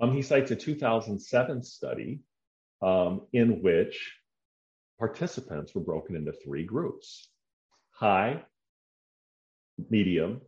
um, 0.00 0.14
he 0.14 0.22
cites 0.22 0.50
a 0.50 0.56
2007 0.56 1.62
study 1.62 2.20
um, 2.80 3.26
in 3.34 3.60
which 3.62 4.14
participants 4.98 5.74
were 5.74 5.82
broken 5.82 6.16
into 6.16 6.32
three 6.32 6.64
groups 6.64 7.28
high, 7.90 8.42
medium, 9.90 10.40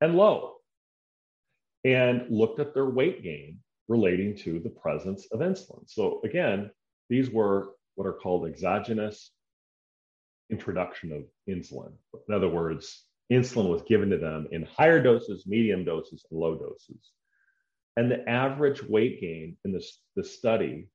and 0.00 0.16
low, 0.16 0.54
and 1.84 2.26
looked 2.30 2.60
at 2.60 2.72
their 2.72 2.88
weight 2.88 3.22
gain 3.22 3.58
relating 3.88 4.36
to 4.36 4.60
the 4.60 4.70
presence 4.70 5.26
of 5.32 5.40
insulin. 5.40 5.88
So, 5.88 6.20
again, 6.24 6.70
these 7.08 7.30
were 7.30 7.70
what 7.94 8.06
are 8.06 8.12
called 8.12 8.46
exogenous 8.46 9.32
introduction 10.50 11.12
of 11.12 11.24
insulin. 11.48 11.92
In 12.28 12.34
other 12.34 12.48
words, 12.48 13.04
insulin 13.32 13.68
was 13.68 13.82
given 13.82 14.10
to 14.10 14.18
them 14.18 14.48
in 14.52 14.62
higher 14.62 15.02
doses, 15.02 15.46
medium 15.46 15.84
doses, 15.84 16.24
and 16.30 16.38
low 16.38 16.56
doses. 16.56 17.10
And 17.96 18.10
the 18.10 18.28
average 18.28 18.82
weight 18.82 19.20
gain 19.20 19.56
in 19.64 19.72
this, 19.72 20.00
this 20.14 20.36
study 20.36 20.88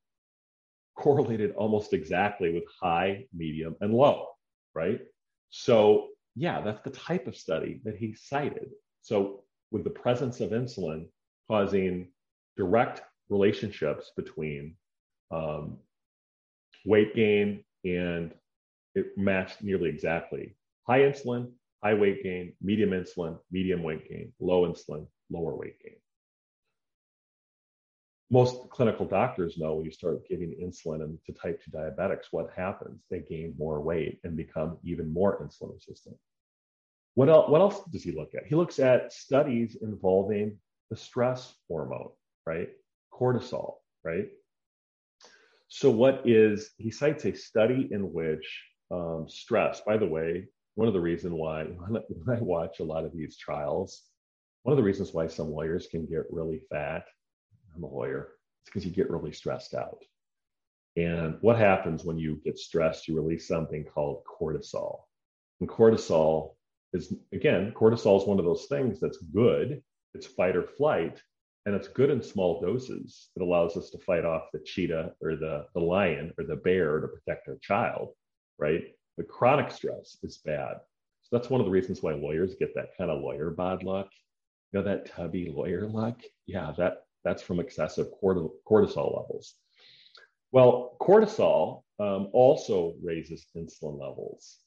correlated 0.96 1.54
almost 1.56 1.94
exactly 1.94 2.54
with 2.54 2.64
high, 2.82 3.26
medium, 3.34 3.76
and 3.82 3.94
low, 3.94 4.28
right? 4.74 5.02
So, 5.50 6.08
yeah, 6.36 6.62
that's 6.62 6.82
the 6.82 6.92
type 6.92 7.28
of 7.28 7.36
study 7.36 7.82
that 7.84 7.98
he 7.98 8.16
cited. 8.16 8.70
So, 9.02 9.44
with 9.72 9.84
the 9.84 9.90
presence 9.90 10.40
of 10.40 10.52
insulin 10.52 11.08
causing 11.50 12.08
direct 12.58 13.02
relationships 13.30 14.12
between 14.16 14.76
um, 15.32 15.78
weight 16.86 17.16
gain 17.16 17.64
and 17.84 18.34
it 18.96 19.18
matched 19.18 19.62
nearly 19.64 19.90
exactly. 19.90 20.56
High 20.88 21.00
insulin, 21.00 21.52
high 21.84 21.94
weight 21.94 22.24
gain, 22.24 22.54
medium 22.62 22.92
insulin, 22.92 23.38
medium 23.52 23.84
weight 23.84 24.08
gain, 24.10 24.32
low 24.40 24.68
insulin, 24.68 25.08
lower 25.32 25.56
weight 25.56 25.80
gain. 25.82 25.96
Most 28.30 28.70
clinical 28.70 29.06
doctors 29.06 29.58
know 29.58 29.76
when 29.76 29.86
you 29.86 29.92
start 29.92 30.28
giving 30.28 30.56
insulin 30.62 31.18
to 31.26 31.34
type 31.34 31.62
2 31.64 31.72
diabetics, 31.72 32.26
what 32.32 32.50
happens? 32.56 33.04
They 33.10 33.20
gain 33.20 33.54
more 33.58 33.82
weight 33.82 34.20
and 34.24 34.36
become 34.36 34.78
even 34.84 35.12
more 35.14 35.40
insulin 35.44 35.74
resistant. 35.74 36.18
What 37.16 37.30
else, 37.30 37.50
what 37.50 37.62
else 37.62 37.82
does 37.92 38.04
he 38.04 38.12
look 38.12 38.34
at? 38.34 38.48
He 38.48 38.56
looks 38.56 38.80
at 38.80 39.14
studies 39.14 39.78
involving 39.82 40.58
the 40.90 40.96
stress 40.96 41.54
hormone, 41.68 42.10
right? 42.46 42.70
Cortisol, 43.12 43.76
right? 44.04 44.28
So, 45.68 45.90
what 45.90 46.22
is, 46.26 46.72
he 46.78 46.92
cites 46.92 47.26
a 47.26 47.34
study 47.34 47.90
in 47.92 48.14
which 48.14 48.64
um, 48.92 49.26
stress, 49.28 49.82
by 49.82 49.98
the 49.98 50.08
way, 50.08 50.48
one 50.76 50.88
of 50.88 50.94
the 50.94 51.00
reasons 51.00 51.34
why 51.34 51.64
when 51.88 52.38
I 52.38 52.42
watch 52.42 52.80
a 52.80 52.84
lot 52.84 53.06
of 53.06 53.14
these 53.14 53.38
trials, 53.38 54.04
one 54.64 54.74
of 54.74 54.78
the 54.78 54.84
reasons 54.84 55.14
why 55.14 55.28
some 55.28 55.52
lawyers 55.52 55.88
can 55.88 56.06
get 56.06 56.24
really 56.30 56.62
fat, 56.70 57.06
I'm 57.76 57.84
a 57.84 57.88
lawyer, 57.88 58.30
it's 58.62 58.70
because 58.70 58.86
you 58.86 58.92
get 58.92 59.10
really 59.10 59.34
stressed 59.34 59.74
out. 59.74 60.04
And 60.96 61.38
what 61.42 61.58
happens 61.58 62.04
when 62.04 62.18
you 62.18 62.40
get 62.46 62.58
stressed? 62.58 63.08
You 63.08 63.16
release 63.16 63.48
something 63.48 63.84
called 63.84 64.24
cortisol. 64.26 65.02
And 65.60 65.68
cortisol 65.68 66.54
is, 66.94 67.14
again, 67.32 67.74
cortisol 67.76 68.22
is 68.22 68.28
one 68.28 68.40
of 68.40 68.46
those 68.46 68.68
things 68.68 69.00
that's 69.00 69.18
good. 69.18 69.82
It's 70.14 70.28
fight 70.28 70.56
or 70.56 70.68
flight, 70.68 71.20
and 71.66 71.76
it's 71.76 71.88
good 71.88 72.10
in 72.10 72.22
small 72.22 72.62
doses. 72.62 73.30
It 73.36 73.42
allows 73.42 73.78
us 73.78 73.90
to 73.92 73.98
fight 74.00 74.26
off 74.26 74.52
the 74.52 74.60
cheetah 74.60 75.14
or 75.22 75.36
the, 75.36 75.66
the 75.74 75.80
lion 75.80 76.34
or 76.38 76.44
the 76.44 76.58
bear 76.58 77.00
to 77.00 77.08
protect 77.08 77.48
our 77.48 77.58
child, 77.62 78.10
right? 78.58 78.84
But 79.16 79.30
chronic 79.30 79.72
stress 79.72 80.18
is 80.24 80.40
bad. 80.44 80.78
So 81.22 81.38
that's 81.38 81.50
one 81.50 81.62
of 81.62 81.66
the 81.66 81.72
reasons 81.72 82.02
why 82.02 82.14
lawyers 82.14 82.56
get 82.60 82.76
that 82.76 82.98
kind 82.98 83.10
of 83.10 83.22
lawyer 83.22 83.50
bad 83.52 83.84
luck. 83.84 84.10
You 84.72 84.80
know, 84.80 84.86
that 84.86 85.06
tubby 85.06 85.54
lawyer 85.56 85.88
luck? 85.88 86.20
Yeah, 86.46 86.74
that, 86.78 87.04
that's 87.24 87.42
from 87.42 87.60
excessive 87.60 88.08
cortisol 88.22 89.16
levels. 89.16 89.56
Well, 90.52 90.98
cortisol 91.00 91.84
um, 92.00 92.30
also 92.34 92.96
raises 93.02 93.46
insulin 93.56 94.00
levels. 94.00 94.58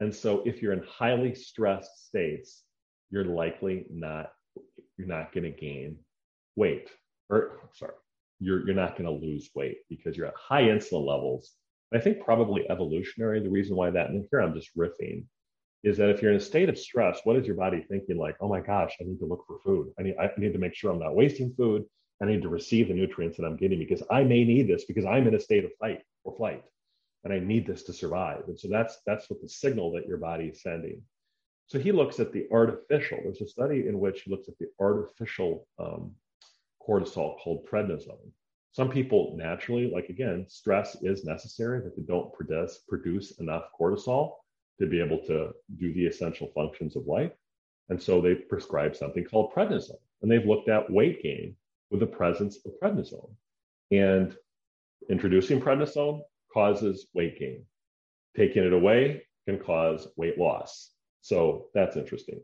And 0.00 0.14
so 0.14 0.42
if 0.44 0.60
you're 0.60 0.72
in 0.72 0.82
highly 0.86 1.34
stressed 1.34 2.08
states, 2.08 2.64
you're 3.10 3.24
likely 3.24 3.86
not, 3.90 4.32
you're 4.98 5.06
not 5.06 5.32
going 5.32 5.44
to 5.44 5.50
gain 5.50 5.96
weight. 6.56 6.90
Or 7.30 7.60
sorry, 7.74 7.94
you're, 8.40 8.66
you're 8.66 8.74
not 8.74 8.96
going 8.96 9.04
to 9.04 9.26
lose 9.26 9.50
weight 9.54 9.78
because 9.88 10.16
you're 10.16 10.26
at 10.26 10.34
high 10.36 10.64
insulin 10.64 11.06
levels 11.06 11.52
I 11.94 12.00
think 12.00 12.24
probably 12.24 12.68
evolutionary, 12.70 13.40
the 13.40 13.50
reason 13.50 13.76
why 13.76 13.90
that, 13.90 14.10
and 14.10 14.26
here 14.30 14.40
I'm 14.40 14.54
just 14.54 14.76
riffing, 14.76 15.24
is 15.84 15.96
that 15.98 16.08
if 16.08 16.22
you're 16.22 16.30
in 16.30 16.38
a 16.38 16.40
state 16.40 16.68
of 16.68 16.78
stress, 16.78 17.20
what 17.24 17.36
is 17.36 17.46
your 17.46 17.56
body 17.56 17.84
thinking 17.88 18.16
like, 18.16 18.36
oh 18.40 18.48
my 18.48 18.60
gosh, 18.60 18.96
I 19.00 19.04
need 19.04 19.18
to 19.18 19.26
look 19.26 19.44
for 19.46 19.58
food. 19.64 19.92
I 19.98 20.02
need, 20.02 20.16
I 20.18 20.30
need 20.38 20.52
to 20.52 20.58
make 20.58 20.74
sure 20.74 20.90
I'm 20.90 21.00
not 21.00 21.16
wasting 21.16 21.52
food. 21.54 21.84
I 22.22 22.26
need 22.26 22.42
to 22.42 22.48
receive 22.48 22.88
the 22.88 22.94
nutrients 22.94 23.36
that 23.36 23.44
I'm 23.44 23.56
getting 23.56 23.78
because 23.78 24.02
I 24.10 24.22
may 24.22 24.44
need 24.44 24.68
this 24.68 24.84
because 24.84 25.04
I'm 25.04 25.26
in 25.26 25.34
a 25.34 25.40
state 25.40 25.64
of 25.64 25.72
fight 25.80 26.02
or 26.24 26.36
flight 26.36 26.62
and 27.24 27.32
I 27.32 27.40
need 27.40 27.66
this 27.66 27.82
to 27.84 27.92
survive. 27.92 28.44
And 28.46 28.58
so 28.58 28.68
that's 28.68 28.98
that's 29.06 29.28
what 29.28 29.42
the 29.42 29.48
signal 29.48 29.92
that 29.92 30.06
your 30.06 30.18
body 30.18 30.46
is 30.46 30.62
sending. 30.62 31.02
So 31.66 31.80
he 31.80 31.90
looks 31.90 32.20
at 32.20 32.32
the 32.32 32.46
artificial. 32.52 33.18
There's 33.22 33.40
a 33.40 33.48
study 33.48 33.88
in 33.88 33.98
which 33.98 34.22
he 34.22 34.30
looks 34.30 34.48
at 34.48 34.56
the 34.58 34.66
artificial 34.80 35.66
um, 35.80 36.12
cortisol 36.86 37.38
called 37.40 37.66
prednisone. 37.66 38.30
Some 38.72 38.90
people 38.90 39.34
naturally, 39.36 39.90
like 39.90 40.08
again, 40.08 40.46
stress 40.48 40.96
is 41.02 41.24
necessary 41.24 41.80
that 41.80 41.94
they 41.94 42.02
don't 42.02 42.32
produce, 42.32 42.80
produce 42.88 43.38
enough 43.38 43.64
cortisol 43.78 44.36
to 44.80 44.86
be 44.86 45.00
able 45.00 45.18
to 45.26 45.50
do 45.78 45.92
the 45.92 46.06
essential 46.06 46.50
functions 46.54 46.96
of 46.96 47.06
life. 47.06 47.32
And 47.90 48.02
so 48.02 48.20
they 48.20 48.34
prescribe 48.34 48.96
something 48.96 49.24
called 49.24 49.52
prednisone. 49.52 50.00
And 50.22 50.30
they've 50.30 50.46
looked 50.46 50.68
at 50.70 50.90
weight 50.90 51.22
gain 51.22 51.56
with 51.90 52.00
the 52.00 52.06
presence 52.06 52.58
of 52.64 52.72
prednisone. 52.82 53.34
And 53.90 54.34
introducing 55.10 55.60
prednisone 55.60 56.22
causes 56.52 57.08
weight 57.12 57.38
gain. 57.38 57.66
Taking 58.36 58.64
it 58.64 58.72
away 58.72 59.24
can 59.46 59.58
cause 59.58 60.08
weight 60.16 60.38
loss. 60.38 60.92
So 61.20 61.66
that's 61.74 61.96
interesting. 61.96 62.40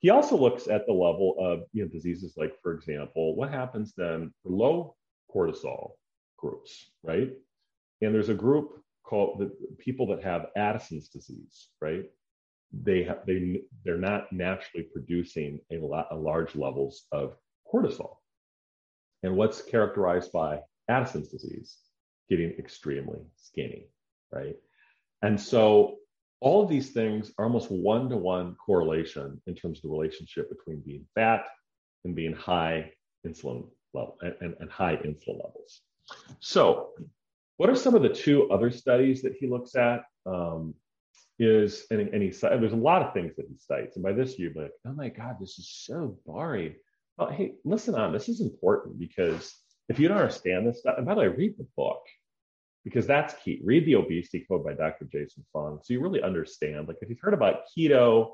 He 0.00 0.10
also 0.10 0.36
looks 0.36 0.68
at 0.68 0.86
the 0.86 0.92
level 0.92 1.34
of 1.38 1.62
you 1.72 1.82
know, 1.82 1.88
diseases 1.88 2.34
like, 2.36 2.54
for 2.62 2.72
example, 2.72 3.34
what 3.34 3.50
happens 3.50 3.94
then 3.96 4.32
for 4.42 4.50
low 4.50 4.96
cortisol 5.34 5.92
groups, 6.36 6.90
right? 7.02 7.32
And 8.00 8.14
there's 8.14 8.28
a 8.28 8.34
group 8.34 8.80
called 9.04 9.40
the 9.40 9.50
people 9.78 10.06
that 10.08 10.22
have 10.22 10.46
Addison's 10.56 11.08
disease, 11.08 11.68
right? 11.80 12.04
They 12.72 13.02
have 13.04 13.24
they 13.26 13.62
they're 13.84 13.96
not 13.96 14.30
naturally 14.32 14.86
producing 14.92 15.60
a 15.72 15.78
lot 15.78 16.08
a 16.10 16.16
large 16.16 16.54
levels 16.54 17.06
of 17.10 17.34
cortisol. 17.72 18.16
And 19.22 19.36
what's 19.36 19.62
characterized 19.62 20.30
by 20.32 20.60
Addison's 20.88 21.28
disease? 21.28 21.78
Getting 22.28 22.50
extremely 22.58 23.20
skinny, 23.36 23.88
right? 24.30 24.56
And 25.22 25.40
so 25.40 25.97
all 26.40 26.62
of 26.62 26.68
these 26.68 26.90
things 26.90 27.32
are 27.38 27.44
almost 27.44 27.70
one-to-one 27.70 28.54
correlation 28.54 29.40
in 29.46 29.54
terms 29.54 29.78
of 29.78 29.82
the 29.82 29.88
relationship 29.88 30.48
between 30.48 30.80
being 30.80 31.04
fat 31.14 31.44
and 32.04 32.14
being 32.14 32.32
high 32.32 32.92
insulin 33.26 33.66
level 33.92 34.16
and, 34.20 34.54
and 34.60 34.70
high 34.70 34.96
insulin 34.96 35.42
levels. 35.42 35.80
So, 36.40 36.90
what 37.56 37.68
are 37.68 37.74
some 37.74 37.94
of 37.94 38.02
the 38.02 38.08
two 38.08 38.48
other 38.50 38.70
studies 38.70 39.20
that 39.22 39.34
he 39.38 39.48
looks 39.48 39.74
at? 39.74 40.04
Um, 40.26 40.74
is 41.40 41.86
and, 41.90 42.00
and 42.00 42.22
he 42.22 42.30
there's 42.30 42.72
a 42.72 42.76
lot 42.76 43.02
of 43.02 43.14
things 43.14 43.36
that 43.36 43.46
he 43.48 43.56
cites, 43.58 43.96
and 43.96 44.02
by 44.02 44.12
this 44.12 44.38
you're 44.38 44.52
like, 44.54 44.72
oh 44.86 44.92
my 44.92 45.08
god, 45.08 45.36
this 45.40 45.58
is 45.58 45.68
so 45.68 46.18
boring. 46.26 46.74
Well, 47.16 47.30
hey, 47.30 47.54
listen 47.64 47.94
on, 47.94 48.12
this 48.12 48.28
is 48.28 48.40
important 48.40 48.98
because 48.98 49.54
if 49.88 49.98
you 49.98 50.08
don't 50.08 50.18
understand 50.18 50.66
this 50.66 50.80
stuff, 50.80 50.96
and 50.98 51.06
by 51.06 51.14
the 51.14 51.20
way, 51.20 51.28
read 51.28 51.54
the 51.58 51.66
book 51.76 52.02
because 52.88 53.06
that's 53.06 53.34
key. 53.44 53.60
Read 53.62 53.84
the 53.84 53.96
obesity 53.96 54.46
code 54.48 54.64
by 54.64 54.72
Dr. 54.72 55.04
Jason 55.12 55.44
Fung, 55.52 55.78
so 55.82 55.92
you 55.92 56.00
really 56.00 56.22
understand. 56.22 56.88
Like 56.88 56.96
if 57.02 57.10
you've 57.10 57.20
heard 57.20 57.34
about 57.34 57.64
keto 57.76 58.30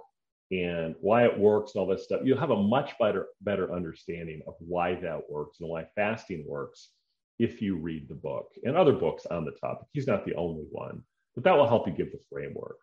and 0.53 0.95
why 1.01 1.25
it 1.25 1.37
works 1.37 1.75
and 1.75 1.81
all 1.81 1.89
this 1.89 2.05
stuff, 2.05 2.21
you'll 2.23 2.39
have 2.39 2.53
a 2.53 2.63
much 2.63 2.93
better 3.01 3.27
better 3.41 3.75
understanding 3.75 4.43
of 4.47 4.55
why 4.61 4.95
that 4.95 5.29
works 5.29 5.59
and 5.59 5.69
why 5.69 5.87
fasting 5.97 6.45
works 6.47 6.91
if 7.41 7.61
you 7.61 7.77
read 7.77 8.09
the 8.09 8.15
book 8.15 8.53
and 8.63 8.77
other 8.77 8.93
books 8.93 9.27
on 9.27 9.45
the 9.45 9.51
topic. 9.51 9.89
He's 9.93 10.07
not 10.07 10.25
the 10.25 10.37
only 10.37 10.67
one, 10.71 11.03
but 11.35 11.43
that 11.43 11.57
will 11.57 11.67
help 11.67 11.89
you 11.89 11.93
give 11.93 12.13
the 12.13 12.21
framework. 12.31 12.79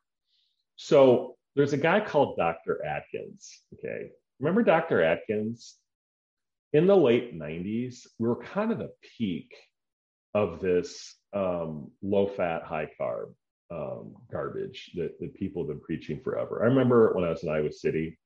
So 0.75 1.37
there's 1.55 1.73
a 1.73 1.77
guy 1.77 2.01
called 2.01 2.35
Dr. 2.37 2.83
Atkins. 2.85 3.61
Okay. 3.75 4.09
Remember 4.41 4.63
Dr. 4.63 5.01
Atkins? 5.01 5.75
In 6.73 6.85
the 6.87 6.95
late 6.95 7.37
90s, 7.37 8.07
we 8.17 8.27
were 8.27 8.43
kind 8.43 8.71
of 8.71 8.77
the 8.77 8.91
peak 9.17 9.53
of 10.33 10.59
this 10.59 11.15
um, 11.33 11.91
low 12.01 12.27
fat, 12.27 12.63
high 12.63 12.89
carb 12.99 13.33
um, 13.71 14.15
garbage 14.31 14.91
that, 14.95 15.19
that 15.19 15.33
people 15.33 15.63
have 15.63 15.69
been 15.69 15.81
preaching 15.81 16.19
forever. 16.19 16.61
I 16.63 16.67
remember 16.67 17.13
when 17.13 17.23
I 17.23 17.29
was 17.29 17.43
in 17.43 17.49
Iowa 17.49 17.71
City, 17.71 18.17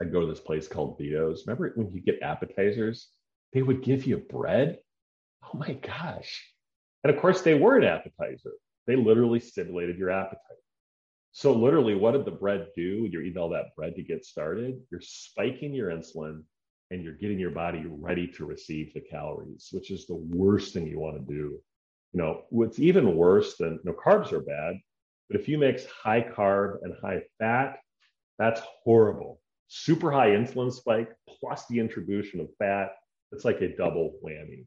I'd 0.00 0.12
go 0.12 0.20
to 0.20 0.26
this 0.26 0.40
place 0.40 0.68
called 0.68 0.98
Vito's. 0.98 1.44
Remember 1.46 1.72
when 1.76 1.90
you 1.92 2.00
get 2.00 2.22
appetizers, 2.22 3.08
they 3.52 3.62
would 3.62 3.82
give 3.82 4.06
you 4.06 4.18
bread? 4.18 4.78
Oh 5.42 5.56
my 5.58 5.74
gosh. 5.74 6.44
And 7.02 7.14
of 7.14 7.20
course, 7.20 7.42
they 7.42 7.54
were 7.54 7.76
an 7.76 7.84
appetizer. 7.84 8.52
They 8.86 8.96
literally 8.96 9.40
stimulated 9.40 9.98
your 9.98 10.10
appetite. 10.10 10.40
So, 11.32 11.52
literally, 11.52 11.94
what 11.94 12.12
did 12.12 12.24
the 12.24 12.30
bread 12.30 12.68
do? 12.76 13.08
You're 13.10 13.22
eating 13.22 13.38
all 13.38 13.50
that 13.50 13.74
bread 13.76 13.96
to 13.96 14.02
get 14.02 14.24
started. 14.24 14.80
You're 14.90 15.00
spiking 15.00 15.74
your 15.74 15.90
insulin 15.90 16.42
and 16.90 17.02
you're 17.02 17.14
getting 17.14 17.38
your 17.38 17.50
body 17.50 17.84
ready 17.86 18.26
to 18.28 18.46
receive 18.46 18.92
the 18.94 19.00
calories, 19.00 19.68
which 19.72 19.90
is 19.90 20.06
the 20.06 20.14
worst 20.14 20.74
thing 20.74 20.86
you 20.86 20.98
want 20.98 21.16
to 21.16 21.34
do 21.34 21.58
you 22.14 22.22
know, 22.22 22.44
what's 22.50 22.78
even 22.78 23.16
worse 23.16 23.56
than 23.56 23.72
you 23.72 23.80
know, 23.84 23.92
carbs 23.92 24.32
are 24.32 24.40
bad, 24.40 24.78
but 25.28 25.40
if 25.40 25.48
you 25.48 25.58
mix 25.58 25.84
high 25.86 26.22
carb 26.22 26.78
and 26.82 26.94
high 27.02 27.22
fat, 27.40 27.80
that's 28.38 28.62
horrible. 28.84 29.40
Super 29.66 30.12
high 30.12 30.30
insulin 30.30 30.72
spike 30.72 31.10
plus 31.28 31.66
the 31.66 31.80
introduction 31.80 32.40
of 32.40 32.48
fat, 32.58 32.92
it's 33.32 33.44
like 33.44 33.60
a 33.62 33.76
double 33.76 34.14
whammy. 34.24 34.64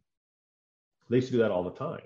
They 1.09 1.17
used 1.17 1.27
to 1.27 1.33
do 1.33 1.39
that 1.39 1.51
all 1.51 1.63
the 1.63 1.71
time. 1.71 2.01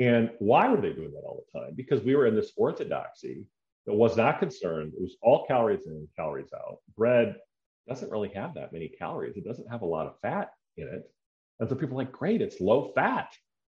And 0.00 0.30
why 0.40 0.68
were 0.68 0.80
they 0.80 0.92
doing 0.92 1.12
that 1.12 1.22
all 1.24 1.44
the 1.52 1.60
time? 1.60 1.74
Because 1.76 2.02
we 2.02 2.16
were 2.16 2.26
in 2.26 2.34
this 2.34 2.52
orthodoxy 2.56 3.44
that 3.86 3.94
was 3.94 4.16
not 4.16 4.40
concerned. 4.40 4.94
It 4.96 5.02
was 5.02 5.16
all 5.22 5.46
calories 5.46 5.86
in, 5.86 6.08
calories 6.16 6.52
out. 6.52 6.78
Bread 6.96 7.36
doesn't 7.88 8.10
really 8.10 8.30
have 8.34 8.54
that 8.54 8.72
many 8.72 8.88
calories. 8.88 9.36
It 9.36 9.44
doesn't 9.44 9.70
have 9.70 9.82
a 9.82 9.86
lot 9.86 10.06
of 10.06 10.20
fat 10.20 10.50
in 10.76 10.86
it. 10.88 11.10
And 11.58 11.68
so 11.68 11.74
people 11.74 11.96
are 11.96 12.04
like, 12.04 12.12
great, 12.12 12.40
it's 12.40 12.60
low 12.60 12.92
fat. 12.94 13.32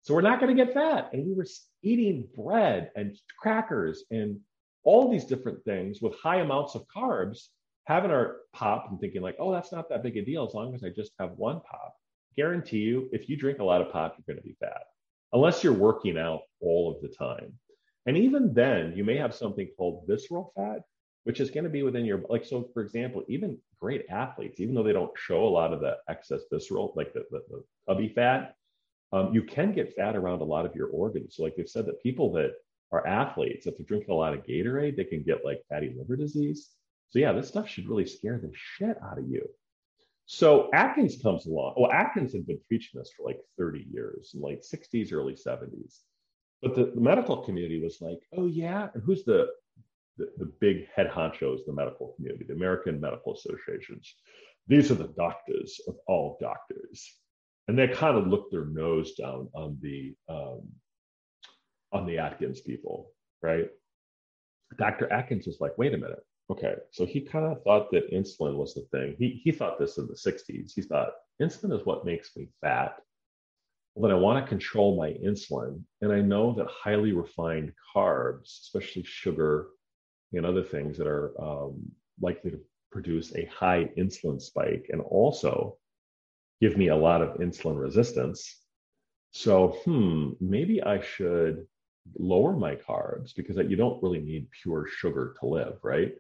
So 0.02 0.14
we're 0.14 0.20
not 0.22 0.40
going 0.40 0.54
to 0.54 0.64
get 0.64 0.74
fat. 0.74 1.10
And 1.12 1.26
we 1.26 1.34
were 1.34 1.46
eating 1.82 2.28
bread 2.36 2.90
and 2.96 3.16
crackers 3.38 4.04
and 4.10 4.38
all 4.82 5.10
these 5.10 5.26
different 5.26 5.62
things 5.64 6.00
with 6.00 6.14
high 6.18 6.40
amounts 6.40 6.74
of 6.74 6.86
carbs, 6.94 7.48
having 7.84 8.10
our 8.10 8.38
pop 8.52 8.86
and 8.90 8.98
thinking 9.00 9.22
like, 9.22 9.36
oh, 9.38 9.52
that's 9.52 9.72
not 9.72 9.88
that 9.90 10.02
big 10.02 10.16
a 10.16 10.24
deal 10.24 10.46
as 10.46 10.54
long 10.54 10.74
as 10.74 10.82
I 10.82 10.88
just 10.88 11.12
have 11.18 11.32
one 11.32 11.60
pop. 11.60 11.94
Guarantee 12.36 12.78
you, 12.78 13.08
if 13.12 13.28
you 13.28 13.36
drink 13.36 13.58
a 13.58 13.64
lot 13.64 13.82
of 13.82 13.92
pop, 13.92 14.16
you're 14.16 14.34
going 14.34 14.42
to 14.42 14.48
be 14.48 14.56
fat, 14.60 14.84
unless 15.32 15.62
you're 15.62 15.72
working 15.72 16.16
out 16.16 16.40
all 16.60 16.94
of 16.94 17.02
the 17.02 17.14
time. 17.14 17.52
And 18.06 18.16
even 18.16 18.54
then, 18.54 18.94
you 18.96 19.04
may 19.04 19.16
have 19.16 19.34
something 19.34 19.68
called 19.76 20.04
visceral 20.08 20.52
fat, 20.56 20.80
which 21.24 21.40
is 21.40 21.50
going 21.50 21.64
to 21.64 21.70
be 21.70 21.82
within 21.82 22.04
your 22.04 22.22
like. 22.28 22.44
So, 22.44 22.68
for 22.74 22.82
example, 22.82 23.24
even 23.28 23.58
great 23.80 24.06
athletes, 24.10 24.60
even 24.60 24.74
though 24.74 24.82
they 24.82 24.92
don't 24.92 25.16
show 25.16 25.46
a 25.46 25.48
lot 25.48 25.72
of 25.72 25.80
the 25.80 25.96
excess 26.08 26.42
visceral, 26.52 26.92
like 26.96 27.12
the, 27.12 27.24
the, 27.30 27.42
the 27.48 27.64
tubby 27.88 28.08
fat, 28.08 28.54
um, 29.12 29.32
you 29.32 29.42
can 29.42 29.72
get 29.72 29.94
fat 29.94 30.16
around 30.16 30.40
a 30.40 30.44
lot 30.44 30.66
of 30.66 30.74
your 30.74 30.88
organs. 30.88 31.36
So, 31.36 31.42
like 31.42 31.56
they've 31.56 31.68
said 31.68 31.86
that 31.86 32.02
people 32.02 32.32
that 32.32 32.52
are 32.92 33.06
athletes, 33.06 33.66
if 33.66 33.76
they're 33.76 33.86
drinking 33.86 34.10
a 34.10 34.16
lot 34.16 34.34
of 34.34 34.44
Gatorade, 34.44 34.96
they 34.96 35.04
can 35.04 35.22
get 35.22 35.44
like 35.44 35.62
fatty 35.68 35.94
liver 35.96 36.16
disease. 36.16 36.70
So, 37.10 37.18
yeah, 37.18 37.32
this 37.32 37.48
stuff 37.48 37.68
should 37.68 37.88
really 37.88 38.06
scare 38.06 38.38
the 38.38 38.50
shit 38.54 38.96
out 39.02 39.18
of 39.18 39.28
you. 39.28 39.48
So 40.32 40.70
Atkins 40.72 41.20
comes 41.20 41.46
along. 41.46 41.74
Well, 41.76 41.90
Atkins 41.90 42.32
had 42.32 42.46
been 42.46 42.60
preaching 42.68 43.00
this 43.00 43.10
for 43.16 43.26
like 43.26 43.40
30 43.58 43.84
years, 43.92 44.30
in 44.32 44.40
like 44.40 44.62
60s, 44.62 45.12
early 45.12 45.32
70s. 45.32 45.98
But 46.62 46.76
the, 46.76 46.92
the 46.94 47.00
medical 47.00 47.38
community 47.38 47.82
was 47.82 48.00
like, 48.00 48.20
oh 48.36 48.46
yeah, 48.46 48.90
and 48.94 49.02
who's 49.02 49.24
the, 49.24 49.48
the 50.20 50.44
the 50.44 50.52
big 50.60 50.86
head 50.94 51.10
honchos, 51.10 51.64
the 51.66 51.72
medical 51.72 52.12
community, 52.16 52.44
the 52.46 52.54
American 52.54 53.00
Medical 53.00 53.34
Associations. 53.34 54.14
These 54.66 54.90
are 54.90 54.96
the 54.96 55.12
doctors 55.16 55.80
of 55.88 55.96
all 56.06 56.36
doctors, 56.40 57.16
and 57.66 57.78
they 57.78 57.88
kind 57.88 58.16
of 58.16 58.26
looked 58.28 58.52
their 58.52 58.66
nose 58.66 59.14
down 59.14 59.48
on 59.54 59.78
the 59.80 60.14
um, 60.28 60.68
on 61.92 62.06
the 62.06 62.18
Atkins 62.18 62.60
people, 62.60 63.10
right? 63.42 63.68
Dr. 64.78 65.12
Atkins 65.12 65.46
was 65.46 65.60
like, 65.60 65.76
wait 65.76 65.94
a 65.94 65.98
minute, 65.98 66.24
okay, 66.48 66.74
so 66.92 67.04
he 67.04 67.20
kind 67.20 67.46
of 67.46 67.60
thought 67.64 67.90
that 67.90 68.12
insulin 68.12 68.56
was 68.56 68.74
the 68.74 68.86
thing. 68.92 69.16
He 69.18 69.40
he 69.42 69.50
thought 69.50 69.78
this 69.78 69.98
in 69.98 70.06
the 70.06 70.14
60s. 70.14 70.72
He 70.74 70.82
thought 70.82 71.12
insulin 71.42 71.72
is 71.76 71.84
what 71.86 72.04
makes 72.04 72.36
me 72.36 72.48
fat 72.60 72.96
well, 73.94 74.08
then 74.08 74.16
I 74.16 74.20
want 74.20 74.44
to 74.44 74.48
control 74.48 74.96
my 74.96 75.10
insulin. 75.10 75.82
And 76.00 76.12
I 76.12 76.20
know 76.20 76.54
that 76.54 76.68
highly 76.68 77.12
refined 77.12 77.72
carbs, 77.94 78.62
especially 78.62 79.02
sugar 79.02 79.68
and 80.32 80.46
other 80.46 80.62
things 80.62 80.96
that 80.98 81.06
are 81.06 81.32
um, 81.40 81.80
likely 82.20 82.50
to 82.52 82.60
produce 82.92 83.34
a 83.34 83.46
high 83.46 83.90
insulin 83.96 84.40
spike 84.40 84.86
and 84.90 85.00
also 85.00 85.76
give 86.60 86.76
me 86.76 86.88
a 86.88 86.96
lot 86.96 87.22
of 87.22 87.38
insulin 87.38 87.80
resistance. 87.80 88.56
So, 89.32 89.78
hmm, 89.84 90.30
maybe 90.40 90.82
I 90.82 91.00
should 91.00 91.66
lower 92.18 92.52
my 92.56 92.74
carbs 92.74 93.34
because 93.34 93.56
you 93.56 93.76
don't 93.76 94.02
really 94.02 94.20
need 94.20 94.50
pure 94.50 94.86
sugar 94.86 95.36
to 95.40 95.46
live, 95.46 95.78
right? 95.82 96.14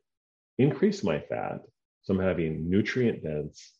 Increase 0.58 1.02
my 1.02 1.18
fat. 1.20 1.62
So 2.02 2.14
I'm 2.14 2.20
having 2.20 2.70
nutrient 2.70 3.22
dense, 3.22 3.72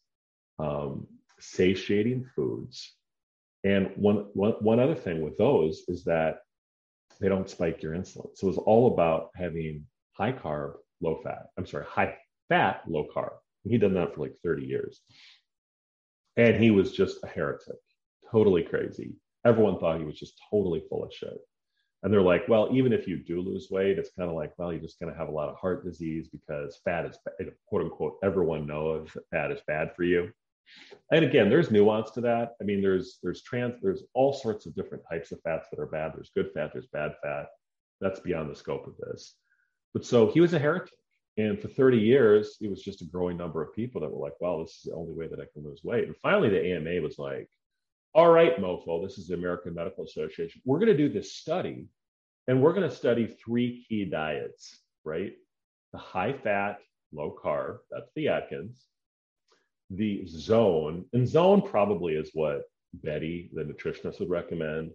um, 0.58 1.06
satiating 1.38 2.26
foods 2.34 2.92
and 3.64 3.90
one, 3.96 4.26
one, 4.32 4.52
one 4.60 4.80
other 4.80 4.94
thing 4.94 5.20
with 5.20 5.36
those 5.36 5.84
is 5.88 6.04
that 6.04 6.38
they 7.20 7.28
don't 7.28 7.50
spike 7.50 7.82
your 7.82 7.94
insulin. 7.94 8.30
So 8.34 8.48
it's 8.48 8.58
all 8.58 8.92
about 8.92 9.30
having 9.34 9.84
high 10.20 10.32
carb, 10.32 10.74
low 11.00 11.20
fat. 11.24 11.46
I'm 11.56 11.66
sorry, 11.66 11.86
high 11.88 12.14
fat, 12.48 12.82
low 12.86 13.06
carb. 13.14 13.32
And 13.64 13.72
he'd 13.72 13.80
done 13.80 13.94
that 13.94 14.14
for 14.14 14.20
like 14.20 14.34
30 14.44 14.66
years. 14.66 15.00
And 16.36 16.62
he 16.62 16.70
was 16.70 16.92
just 16.92 17.18
a 17.24 17.26
heretic, 17.26 17.78
totally 18.30 18.62
crazy. 18.62 19.14
Everyone 19.46 19.78
thought 19.78 19.98
he 19.98 20.04
was 20.04 20.18
just 20.18 20.40
totally 20.50 20.82
full 20.88 21.04
of 21.04 21.12
shit. 21.12 21.38
And 22.02 22.12
they're 22.12 22.22
like, 22.22 22.48
well, 22.48 22.68
even 22.72 22.92
if 22.92 23.06
you 23.06 23.18
do 23.18 23.40
lose 23.40 23.68
weight, 23.70 23.98
it's 23.98 24.10
kind 24.16 24.28
of 24.28 24.36
like, 24.36 24.52
well, 24.56 24.72
you're 24.72 24.80
just 24.80 24.98
going 25.00 25.12
to 25.12 25.18
have 25.18 25.28
a 25.28 25.32
lot 25.32 25.48
of 25.48 25.56
heart 25.56 25.84
disease 25.84 26.28
because 26.28 26.80
fat 26.84 27.06
is, 27.06 27.18
quote 27.66 27.82
unquote, 27.82 28.16
everyone 28.22 28.66
knows 28.66 29.08
that 29.14 29.24
fat 29.30 29.50
is 29.50 29.60
bad 29.66 29.92
for 29.94 30.04
you 30.04 30.30
and 31.10 31.24
again 31.24 31.48
there's 31.48 31.70
nuance 31.70 32.10
to 32.10 32.20
that 32.20 32.52
i 32.60 32.64
mean 32.64 32.80
there's 32.80 33.18
there's 33.22 33.42
trans 33.42 33.74
there's 33.82 34.04
all 34.14 34.32
sorts 34.32 34.66
of 34.66 34.74
different 34.74 35.02
types 35.10 35.32
of 35.32 35.40
fats 35.42 35.66
that 35.70 35.80
are 35.80 35.86
bad 35.86 36.12
there's 36.14 36.30
good 36.34 36.50
fat 36.54 36.70
there's 36.72 36.86
bad 36.86 37.12
fat 37.22 37.46
that's 38.00 38.20
beyond 38.20 38.50
the 38.50 38.54
scope 38.54 38.86
of 38.86 38.96
this 38.98 39.34
but 39.92 40.04
so 40.04 40.30
he 40.30 40.40
was 40.40 40.52
a 40.52 40.58
heretic. 40.58 40.92
And 41.36 41.60
for 41.60 41.68
30 41.68 41.98
years 41.98 42.56
it 42.60 42.68
was 42.68 42.82
just 42.82 43.02
a 43.02 43.06
growing 43.06 43.36
number 43.36 43.62
of 43.62 43.74
people 43.74 44.00
that 44.00 44.10
were 44.10 44.22
like 44.22 44.34
well 44.40 44.62
this 44.62 44.72
is 44.72 44.82
the 44.86 44.94
only 44.94 45.14
way 45.14 45.28
that 45.28 45.40
i 45.40 45.46
can 45.52 45.64
lose 45.64 45.80
weight. 45.84 46.06
And 46.06 46.16
finally 46.16 46.48
the 46.48 46.74
ama 46.74 47.00
was 47.00 47.18
like 47.18 47.48
all 48.14 48.30
right 48.30 48.56
mofo 48.58 49.02
this 49.02 49.18
is 49.18 49.28
the 49.28 49.34
american 49.34 49.74
medical 49.74 50.04
association. 50.04 50.60
We're 50.64 50.80
going 50.80 50.96
to 50.96 50.96
do 50.96 51.08
this 51.08 51.34
study 51.34 51.86
and 52.48 52.60
we're 52.60 52.72
going 52.72 52.88
to 52.88 52.94
study 52.94 53.26
three 53.26 53.84
key 53.88 54.04
diets 54.04 54.76
right? 55.04 55.32
The 55.92 55.98
high 55.98 56.32
fat 56.32 56.78
low 57.12 57.36
carb 57.42 57.78
that's 57.90 58.10
the 58.14 58.28
atkins 58.28 58.84
the 59.90 60.24
zone, 60.26 61.04
and 61.12 61.28
zone 61.28 61.62
probably 61.62 62.14
is 62.14 62.30
what 62.32 62.62
Betty, 62.94 63.50
the 63.52 63.62
nutritionist, 63.62 64.20
would 64.20 64.30
recommend 64.30 64.92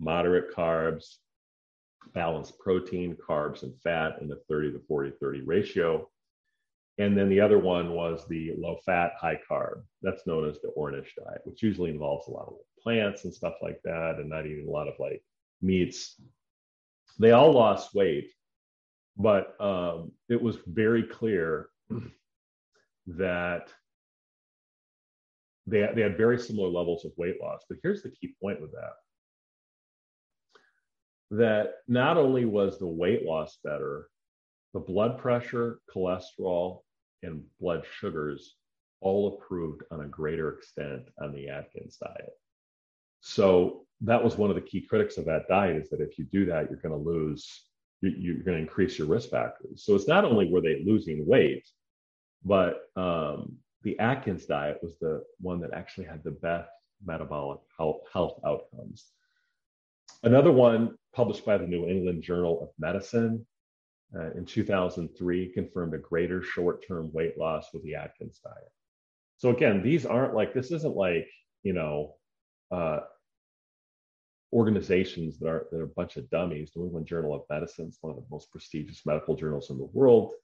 moderate 0.00 0.54
carbs, 0.54 1.16
balanced 2.14 2.58
protein, 2.58 3.16
carbs, 3.16 3.62
and 3.62 3.74
fat 3.82 4.20
in 4.20 4.28
the 4.28 4.40
30 4.48 4.72
to 4.72 4.80
40 4.86 5.12
30 5.20 5.42
ratio. 5.42 6.08
And 6.98 7.16
then 7.16 7.28
the 7.28 7.40
other 7.40 7.58
one 7.58 7.92
was 7.92 8.26
the 8.26 8.54
low 8.58 8.78
fat, 8.84 9.12
high 9.20 9.40
carb. 9.48 9.82
That's 10.02 10.26
known 10.26 10.48
as 10.48 10.60
the 10.60 10.72
Ornish 10.76 11.14
diet, 11.16 11.42
which 11.44 11.62
usually 11.62 11.90
involves 11.90 12.26
a 12.26 12.32
lot 12.32 12.48
of 12.48 12.54
plants 12.82 13.24
and 13.24 13.32
stuff 13.32 13.54
like 13.62 13.80
that, 13.84 14.16
and 14.18 14.28
not 14.28 14.46
eating 14.46 14.66
a 14.66 14.70
lot 14.70 14.88
of 14.88 14.94
like 14.98 15.22
meats. 15.62 16.20
They 17.20 17.30
all 17.30 17.52
lost 17.52 17.94
weight, 17.94 18.30
but 19.16 19.60
um, 19.60 20.12
it 20.28 20.40
was 20.40 20.58
very 20.66 21.04
clear 21.04 21.68
that 23.06 23.68
they, 25.66 25.88
they 25.94 26.02
had 26.02 26.16
very 26.16 26.38
similar 26.38 26.68
levels 26.68 27.04
of 27.04 27.12
weight 27.16 27.40
loss. 27.40 27.64
But 27.68 27.78
here's 27.82 28.02
the 28.02 28.10
key 28.10 28.34
point 28.40 28.60
with 28.60 28.72
that 28.72 28.94
that 31.30 31.74
not 31.86 32.16
only 32.16 32.44
was 32.44 32.78
the 32.78 32.86
weight 32.86 33.24
loss 33.24 33.58
better, 33.62 34.08
the 34.74 34.80
blood 34.80 35.18
pressure, 35.18 35.80
cholesterol, 35.94 36.80
and 37.22 37.42
blood 37.60 37.84
sugars 38.00 38.54
all 39.00 39.34
improved 39.34 39.82
on 39.90 40.00
a 40.00 40.08
greater 40.08 40.52
extent 40.52 41.02
on 41.20 41.32
the 41.32 41.48
Atkins 41.48 41.96
diet. 41.96 42.32
So 43.20 43.86
that 44.02 44.22
was 44.22 44.36
one 44.36 44.50
of 44.50 44.56
the 44.56 44.62
key 44.62 44.80
critics 44.80 45.16
of 45.18 45.24
that 45.26 45.48
diet 45.48 45.76
is 45.76 45.90
that 45.90 46.00
if 46.00 46.18
you 46.18 46.24
do 46.24 46.46
that, 46.46 46.70
you're 46.70 46.80
going 46.80 46.92
to 46.92 47.10
lose, 47.10 47.64
you're 48.00 48.42
going 48.42 48.56
to 48.56 48.62
increase 48.62 48.98
your 48.98 49.08
risk 49.08 49.30
factors. 49.30 49.84
So 49.84 49.94
it's 49.94 50.08
not 50.08 50.24
only 50.24 50.50
were 50.50 50.60
they 50.60 50.82
losing 50.84 51.26
weight, 51.26 51.66
but 52.44 52.82
um, 52.96 53.56
the 53.82 53.98
Atkins 53.98 54.46
diet 54.46 54.78
was 54.82 54.98
the 54.98 55.24
one 55.40 55.60
that 55.60 55.72
actually 55.72 56.06
had 56.06 56.22
the 56.22 56.30
best 56.30 56.70
metabolic 57.04 57.60
health, 57.76 58.02
health 58.12 58.40
outcomes. 58.46 59.06
Another 60.22 60.52
one 60.52 60.96
published 61.18 61.44
by 61.44 61.58
the 61.58 61.66
New 61.66 61.88
England 61.88 62.22
Journal 62.22 62.62
of 62.62 62.68
Medicine 62.78 63.44
uh, 64.16 64.30
in 64.36 64.44
2003 64.44 65.52
confirmed 65.52 65.92
a 65.92 65.98
greater 65.98 66.44
short 66.44 66.86
term 66.86 67.10
weight 67.12 67.36
loss 67.36 67.66
with 67.74 67.82
the 67.82 67.96
Atkins 67.96 68.38
diet. 68.44 68.70
So, 69.36 69.50
again, 69.50 69.82
these 69.82 70.06
aren't 70.06 70.36
like, 70.36 70.54
this 70.54 70.70
isn't 70.70 70.94
like, 70.94 71.26
you 71.64 71.72
know, 71.72 72.14
uh, 72.70 73.00
organizations 74.52 75.40
that 75.40 75.48
are, 75.48 75.66
that 75.72 75.80
are 75.80 75.90
a 75.90 75.96
bunch 75.96 76.16
of 76.16 76.30
dummies. 76.30 76.70
New 76.76 76.84
England 76.84 77.08
Journal 77.08 77.34
of 77.34 77.42
Medicine 77.50 77.88
is 77.88 77.98
one 78.00 78.12
of 78.12 78.16
the 78.16 78.26
most 78.30 78.52
prestigious 78.52 79.04
medical 79.04 79.34
journals 79.34 79.70
in 79.70 79.78
the 79.78 79.90
world. 79.92 80.34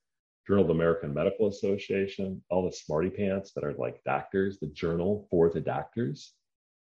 Journal 0.48 0.64
of 0.64 0.68
the 0.68 0.74
American 0.74 1.14
Medical 1.14 1.46
Association, 1.46 2.42
all 2.50 2.64
the 2.64 2.72
smarty 2.72 3.10
pants 3.10 3.52
that 3.52 3.62
are 3.62 3.74
like 3.74 4.02
doctors, 4.02 4.58
the 4.58 4.66
journal 4.66 5.28
for 5.30 5.50
the 5.50 5.60
doctors. 5.60 6.32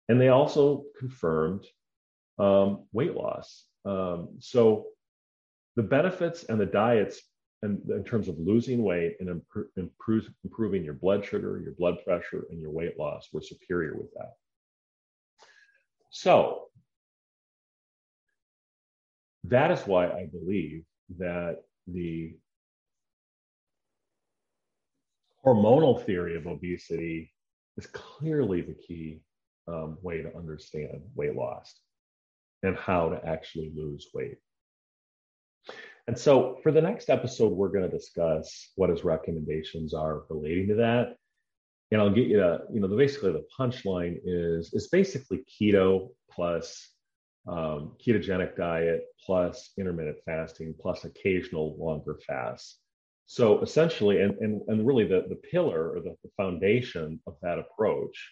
And 0.07 0.21
they 0.21 0.29
also 0.29 0.85
confirmed 0.97 1.65
um, 2.39 2.85
weight 2.93 3.13
loss. 3.13 3.65
Um, 3.85 4.29
so 4.39 4.87
the 5.75 5.83
benefits 5.83 6.43
and 6.43 6.59
the 6.59 6.65
diets 6.65 7.21
and 7.63 7.79
in 7.89 8.03
terms 8.03 8.27
of 8.27 8.37
losing 8.37 8.83
weight 8.83 9.15
and 9.21 9.41
improve, 9.77 10.29
improving 10.43 10.83
your 10.83 10.95
blood 10.95 11.25
sugar, 11.25 11.61
your 11.63 11.73
blood 11.73 11.97
pressure, 12.03 12.45
and 12.49 12.59
your 12.59 12.71
weight 12.71 12.99
loss 12.99 13.29
were 13.31 13.41
superior 13.41 13.95
with 13.95 14.13
that. 14.15 14.33
So 16.09 16.65
that 19.45 19.71
is 19.71 19.79
why 19.87 20.07
I 20.07 20.27
believe 20.31 20.83
that 21.17 21.63
the 21.87 22.35
hormonal 25.45 26.03
theory 26.05 26.35
of 26.35 26.47
obesity 26.47 27.31
is 27.77 27.87
clearly 27.87 28.61
the 28.61 28.75
key 28.75 29.21
um, 29.69 29.97
way 30.01 30.21
to 30.21 30.35
understand 30.35 31.01
weight 31.15 31.35
loss 31.35 31.73
and 32.63 32.75
how 32.75 33.09
to 33.09 33.25
actually 33.25 33.71
lose 33.75 34.07
weight. 34.13 34.37
And 36.07 36.17
so, 36.17 36.59
for 36.63 36.71
the 36.71 36.81
next 36.81 37.09
episode, 37.09 37.53
we're 37.53 37.69
going 37.69 37.89
to 37.89 37.97
discuss 37.97 38.71
what 38.75 38.89
his 38.89 39.03
recommendations 39.03 39.93
are 39.93 40.23
relating 40.29 40.67
to 40.69 40.75
that. 40.75 41.15
And 41.91 42.01
I'll 42.01 42.09
get 42.09 42.27
you 42.27 42.37
to, 42.37 42.61
you 42.73 42.81
know, 42.81 42.87
the, 42.87 42.97
basically 42.97 43.31
the 43.31 43.45
punchline 43.57 44.17
is 44.23 44.73
is 44.73 44.87
basically 44.87 45.45
keto 45.47 46.09
plus 46.31 46.89
um, 47.47 47.95
ketogenic 48.05 48.57
diet 48.57 49.03
plus 49.25 49.71
intermittent 49.77 50.17
fasting 50.25 50.73
plus 50.81 51.05
occasional 51.05 51.77
longer 51.77 52.19
fasts 52.25 52.79
so 53.25 53.61
essentially, 53.61 54.21
and, 54.21 54.37
and, 54.39 54.61
and 54.67 54.85
really 54.85 55.07
the, 55.07 55.25
the 55.27 55.35
pillar 55.35 55.91
or 55.91 56.01
the, 56.01 56.15
the 56.23 56.29
foundation 56.37 57.19
of 57.25 57.35
that 57.41 57.59
approach 57.59 58.31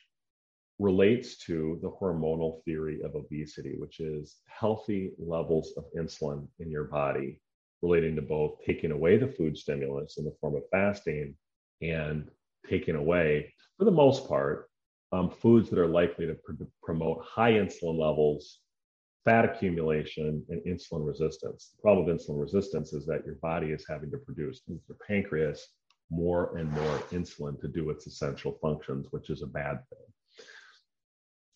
relates 0.81 1.37
to 1.37 1.77
the 1.83 1.91
hormonal 1.91 2.63
theory 2.65 3.01
of 3.03 3.13
obesity, 3.13 3.75
which 3.77 3.99
is 3.99 4.37
healthy 4.47 5.11
levels 5.19 5.73
of 5.77 5.85
insulin 5.95 6.47
in 6.59 6.71
your 6.71 6.85
body 6.85 7.39
relating 7.83 8.15
to 8.15 8.21
both 8.21 8.57
taking 8.65 8.91
away 8.91 9.15
the 9.15 9.27
food 9.27 9.55
stimulus 9.55 10.17
in 10.17 10.25
the 10.25 10.35
form 10.41 10.55
of 10.55 10.63
fasting 10.71 11.35
and 11.83 12.27
taking 12.67 12.95
away, 12.95 13.53
for 13.77 13.85
the 13.85 13.91
most 13.91 14.27
part, 14.27 14.69
um, 15.11 15.29
foods 15.29 15.69
that 15.69 15.77
are 15.77 15.87
likely 15.87 16.25
to 16.25 16.35
pr- 16.35 16.63
promote 16.81 17.23
high 17.23 17.53
insulin 17.53 17.99
levels, 17.99 18.59
fat 19.23 19.45
accumulation, 19.45 20.43
and 20.49 20.61
insulin 20.65 21.05
resistance. 21.05 21.73
The 21.75 21.81
problem 21.81 22.07
with 22.07 22.17
insulin 22.17 22.41
resistance 22.41 22.91
is 22.93 23.05
that 23.05 23.25
your 23.25 23.35
body 23.35 23.67
is 23.67 23.85
having 23.87 24.09
to 24.11 24.17
produce 24.17 24.61
the 24.67 24.95
pancreas 25.07 25.67
more 26.09 26.57
and 26.57 26.71
more 26.71 26.97
insulin 27.11 27.59
to 27.61 27.67
do 27.67 27.91
its 27.91 28.07
essential 28.07 28.57
functions, 28.61 29.07
which 29.11 29.29
is 29.29 29.43
a 29.43 29.47
bad 29.47 29.77
thing. 29.89 30.07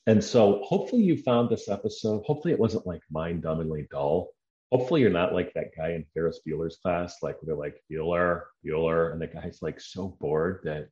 And 0.08 0.24
so, 0.24 0.62
hopefully, 0.64 1.03
you 1.03 1.18
found 1.18 1.49
this 1.49 1.68
episode. 1.68 2.24
Hopefully, 2.26 2.53
it 2.53 2.60
wasn't 2.60 2.86
like 2.86 3.01
mind 3.10 3.43
dumbingly 3.43 3.89
dull. 3.89 4.30
Hopefully, 4.72 5.01
you're 5.01 5.10
not 5.10 5.34
like 5.34 5.53
that 5.53 5.76
guy 5.76 5.91
in 5.91 6.06
Ferris 6.14 6.41
Bueller's 6.47 6.78
class, 6.78 7.18
like 7.24 7.38
they're 7.41 7.56
like 7.56 7.82
Bueller, 7.91 8.43
Bueller, 8.66 9.12
and 9.12 9.22
the 9.22 9.28
guy's 9.28 9.60
like 9.62 9.80
so 9.80 10.16
bored 10.20 10.62
that 10.64 10.89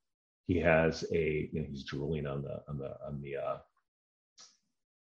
he 0.47 0.59
has 0.59 1.05
a, 1.14 1.49
you 1.51 1.61
know, 1.61 1.68
he's 1.70 1.84
drooling 1.84 2.26
on 2.26 2.41
the 2.41 2.61
on 2.68 2.78
the 2.78 2.95
on 3.05 3.22
the 3.22 3.38
uh, 3.38 3.57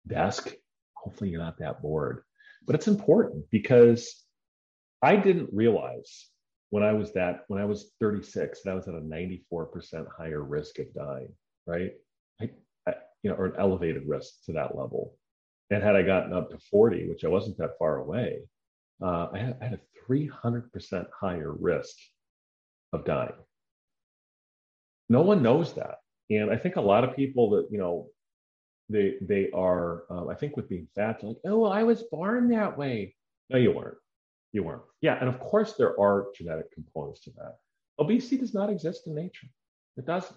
desk. 0.08 0.54
Hopefully, 0.95 1.30
you're 1.30 1.41
not 1.41 1.60
that 1.60 1.82
bored, 1.82 2.24
but 2.66 2.76
it's 2.76 2.88
important 2.88 3.45
because 3.51 4.24
I 5.01 5.16
didn't 5.16 5.49
realize 5.54 6.28
when 6.70 6.84
I 6.84 6.93
was 6.93 7.14
that 7.14 7.45
when 7.47 7.62
I 7.62 7.66
was 7.66 7.91
36 7.99 8.64
that 8.64 8.72
I 8.72 8.76
was 8.76 8.88
at 8.88 8.95
a 8.95 9.01
94% 9.01 10.08
higher 10.18 10.41
risk 10.41 10.80
of 10.80 10.93
dying. 10.93 11.34
Right, 11.66 11.91
I, 12.41 12.49
you 13.24 13.30
know, 13.30 13.36
or 13.36 13.46
an 13.46 13.54
elevated 13.58 14.04
risk 14.08 14.44
to 14.46 14.54
that 14.54 14.76
level. 14.76 15.16
And 15.72 15.82
had 15.82 15.96
I 15.96 16.04
gotten 16.04 16.34
up 16.34 16.52
to 16.52 16.58
40, 16.58 17.10
which 17.10 17.26
I 17.26 17.30
wasn't 17.30 17.58
that 17.58 17.78
far 17.80 17.98
away, 17.98 18.42
uh, 19.02 19.30
I, 19.34 19.38
had, 19.40 19.58
I 19.62 19.66
had 19.66 19.80
a 19.80 20.12
300% 20.12 21.06
higher 21.20 21.52
risk 21.52 21.96
of 22.92 23.06
dying. 23.06 23.34
No 25.10 25.22
one 25.22 25.42
knows 25.42 25.74
that. 25.74 25.98
And 26.30 26.52
I 26.52 26.58
think 26.58 26.76
a 26.76 26.82
lot 26.82 27.04
of 27.04 27.16
people 27.16 27.50
that, 27.52 27.68
you 27.72 27.78
know, 27.78 28.08
they 28.90 29.16
they 29.22 29.50
are, 29.52 30.04
um, 30.10 30.30
I 30.30 30.36
think 30.36 30.58
with 30.58 30.70
being 30.70 30.88
fat, 30.94 31.24
like, 31.24 31.38
oh, 31.46 31.60
well, 31.60 31.72
I 31.72 31.84
was 31.84 32.04
born 32.04 32.50
that 32.50 32.78
way. 32.78 33.16
No, 33.50 33.58
you 33.58 33.72
weren't. 33.72 33.98
You 34.52 34.64
weren't. 34.64 34.84
Yeah. 35.02 35.18
And 35.20 35.30
of 35.30 35.40
course, 35.40 35.74
there 35.74 36.00
are 36.00 36.28
genetic 36.36 36.72
components 36.74 37.22
to 37.22 37.32
that. 37.32 37.56
Obesity 38.00 38.38
does 38.38 38.54
not 38.54 38.70
exist 38.70 39.08
in 39.08 39.16
nature. 39.16 39.48
It 39.98 40.06
doesn't 40.06 40.36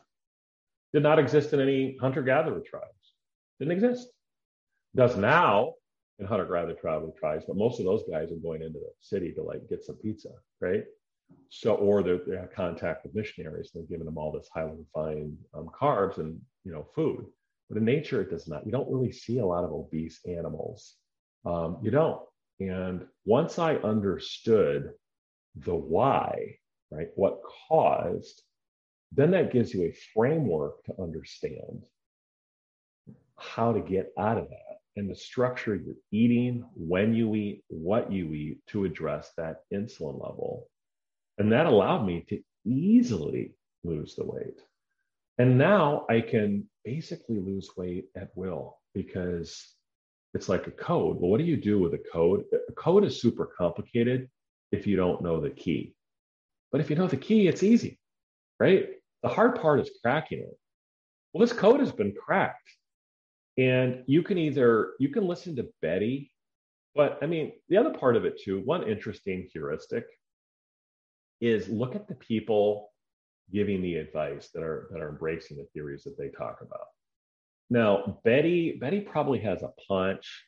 did 0.97 1.03
not 1.03 1.18
exist 1.18 1.53
in 1.53 1.61
any 1.61 1.94
hunter 2.01 2.22
gatherer 2.22 2.62
tribes. 2.64 3.12
Didn't 3.59 3.72
exist. 3.72 4.09
Does 4.94 5.14
now 5.14 5.74
in 6.18 6.24
hunter 6.24 6.47
gatherer 6.47 6.72
tribal 6.72 7.14
tribes, 7.20 7.44
but 7.47 7.59
most 7.59 7.78
of 7.78 7.84
those 7.84 8.03
guys 8.11 8.32
are 8.32 8.36
going 8.36 8.62
into 8.62 8.78
the 8.78 8.90
city 9.01 9.30
to 9.34 9.42
like 9.42 9.68
get 9.68 9.84
some 9.84 9.97
pizza, 9.97 10.30
right? 10.59 10.84
So, 11.51 11.74
or 11.74 12.03
they're, 12.03 12.20
they 12.26 12.38
have 12.38 12.51
contact 12.51 13.05
with 13.05 13.14
missionaries. 13.14 13.72
and 13.74 13.82
They're 13.82 13.90
giving 13.90 14.07
them 14.07 14.16
all 14.16 14.32
this 14.32 14.49
highly 14.55 14.72
refined 14.78 15.36
um, 15.53 15.68
carbs 15.78 16.16
and 16.16 16.40
you 16.64 16.72
know 16.72 16.86
food. 16.94 17.26
But 17.68 17.76
in 17.76 17.84
nature, 17.84 18.22
it 18.22 18.30
does 18.30 18.49
not. 18.49 18.64
You 18.64 18.72
don't 18.72 18.90
really 18.90 19.12
see 19.12 19.40
a 19.40 19.44
lot 19.44 19.64
of 19.64 19.72
obese 19.72 20.20
animals. 20.26 20.94
Um, 21.44 21.76
you 21.82 21.90
don't. 21.90 22.22
And 22.59 23.05
once 23.26 23.59
I 23.59 23.74
understood 23.74 24.92
the 25.57 25.74
why, 25.74 26.57
right, 26.90 27.09
what 27.16 27.42
caused 27.68 28.40
then 29.16 29.30
that 29.32 29.52
gives 29.52 29.72
you 29.72 29.84
a 29.84 29.96
framework 30.14 30.84
to 30.84 30.94
understand 31.00 31.84
how 33.38 33.72
to 33.72 33.80
get 33.80 34.12
out 34.18 34.38
of 34.38 34.48
that 34.48 34.76
and 34.96 35.10
the 35.10 35.14
structure 35.14 35.76
you're 35.76 35.94
eating, 36.10 36.64
when 36.74 37.14
you 37.14 37.34
eat, 37.34 37.62
what 37.68 38.10
you 38.10 38.32
eat 38.32 38.58
to 38.68 38.84
address 38.84 39.30
that 39.36 39.60
insulin 39.72 40.14
level. 40.14 40.68
And 41.38 41.52
that 41.52 41.66
allowed 41.66 42.06
me 42.06 42.24
to 42.28 42.40
easily 42.64 43.54
lose 43.84 44.14
the 44.14 44.24
weight. 44.24 44.58
And 45.38 45.58
now 45.58 46.06
I 46.08 46.22
can 46.22 46.66
basically 46.82 47.38
lose 47.38 47.70
weight 47.76 48.06
at 48.16 48.30
will 48.34 48.78
because 48.94 49.68
it's 50.32 50.48
like 50.48 50.66
a 50.66 50.70
code. 50.70 51.20
Well, 51.20 51.30
what 51.30 51.38
do 51.38 51.44
you 51.44 51.58
do 51.58 51.78
with 51.78 51.92
a 51.92 52.02
code? 52.10 52.44
A 52.68 52.72
code 52.72 53.04
is 53.04 53.20
super 53.20 53.50
complicated 53.58 54.30
if 54.72 54.86
you 54.86 54.96
don't 54.96 55.22
know 55.22 55.40
the 55.40 55.50
key. 55.50 55.94
But 56.72 56.80
if 56.80 56.88
you 56.88 56.96
know 56.96 57.06
the 57.06 57.18
key, 57.18 57.48
it's 57.48 57.62
easy, 57.62 57.98
right? 58.58 58.88
The 59.26 59.34
hard 59.34 59.60
part 59.60 59.80
is 59.80 59.90
cracking 60.00 60.38
it. 60.38 60.56
Well, 61.32 61.44
this 61.44 61.52
code 61.52 61.80
has 61.80 61.90
been 61.90 62.14
cracked. 62.14 62.70
And 63.58 64.04
you 64.06 64.22
can 64.22 64.38
either 64.38 64.92
you 65.00 65.08
can 65.08 65.26
listen 65.26 65.56
to 65.56 65.66
Betty, 65.82 66.30
but 66.94 67.18
I 67.20 67.26
mean, 67.26 67.50
the 67.68 67.76
other 67.76 67.90
part 67.92 68.14
of 68.14 68.24
it 68.24 68.40
too, 68.40 68.60
one 68.60 68.86
interesting 68.86 69.48
heuristic 69.52 70.04
is 71.40 71.68
look 71.68 71.96
at 71.96 72.06
the 72.06 72.14
people 72.14 72.92
giving 73.52 73.82
the 73.82 73.96
advice 73.96 74.50
that 74.54 74.62
are 74.62 74.86
that 74.92 75.02
are 75.02 75.08
embracing 75.08 75.56
the 75.56 75.66
theories 75.72 76.04
that 76.04 76.16
they 76.16 76.28
talk 76.28 76.58
about. 76.60 76.86
Now, 77.68 78.20
Betty, 78.22 78.78
Betty 78.80 79.00
probably 79.00 79.40
has 79.40 79.64
a 79.64 79.72
punch, 79.88 80.46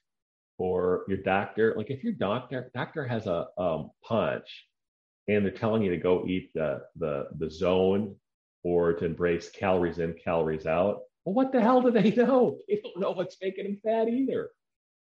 or 0.56 1.04
your 1.08 1.18
doctor, 1.18 1.74
like 1.76 1.90
if 1.90 2.04
your 2.04 2.12
doctor 2.12 2.70
doctor 2.74 3.08
has 3.08 3.26
a 3.26 3.48
um, 3.58 3.90
punch 4.04 4.66
and 5.26 5.44
they're 5.44 5.50
telling 5.50 5.82
you 5.82 5.90
to 5.90 5.96
go 5.96 6.24
eat 6.28 6.52
the 6.54 6.82
the 6.94 7.26
the 7.38 7.50
zone 7.50 8.14
or 8.68 8.92
to 8.92 9.04
embrace 9.06 9.48
calories 9.48 9.98
in, 9.98 10.14
calories 10.22 10.66
out. 10.66 11.00
Well, 11.24 11.34
what 11.34 11.52
the 11.52 11.60
hell 11.60 11.80
do 11.80 11.90
they 11.90 12.10
know? 12.10 12.58
They 12.68 12.80
don't 12.82 13.00
know 13.00 13.12
what's 13.12 13.38
making 13.40 13.64
them 13.64 13.80
fat 13.82 14.08
either, 14.08 14.50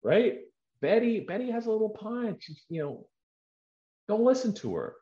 right? 0.04 0.39
Betty, 0.82 1.20
Betty 1.20 1.52
has 1.52 1.66
a 1.66 1.72
little 1.72 1.89
punch. 1.89 2.49
You 2.70 2.82
know, 2.82 3.08
don't 4.08 4.24
listen 4.24 4.54
to 4.56 4.76
her. 4.76 4.95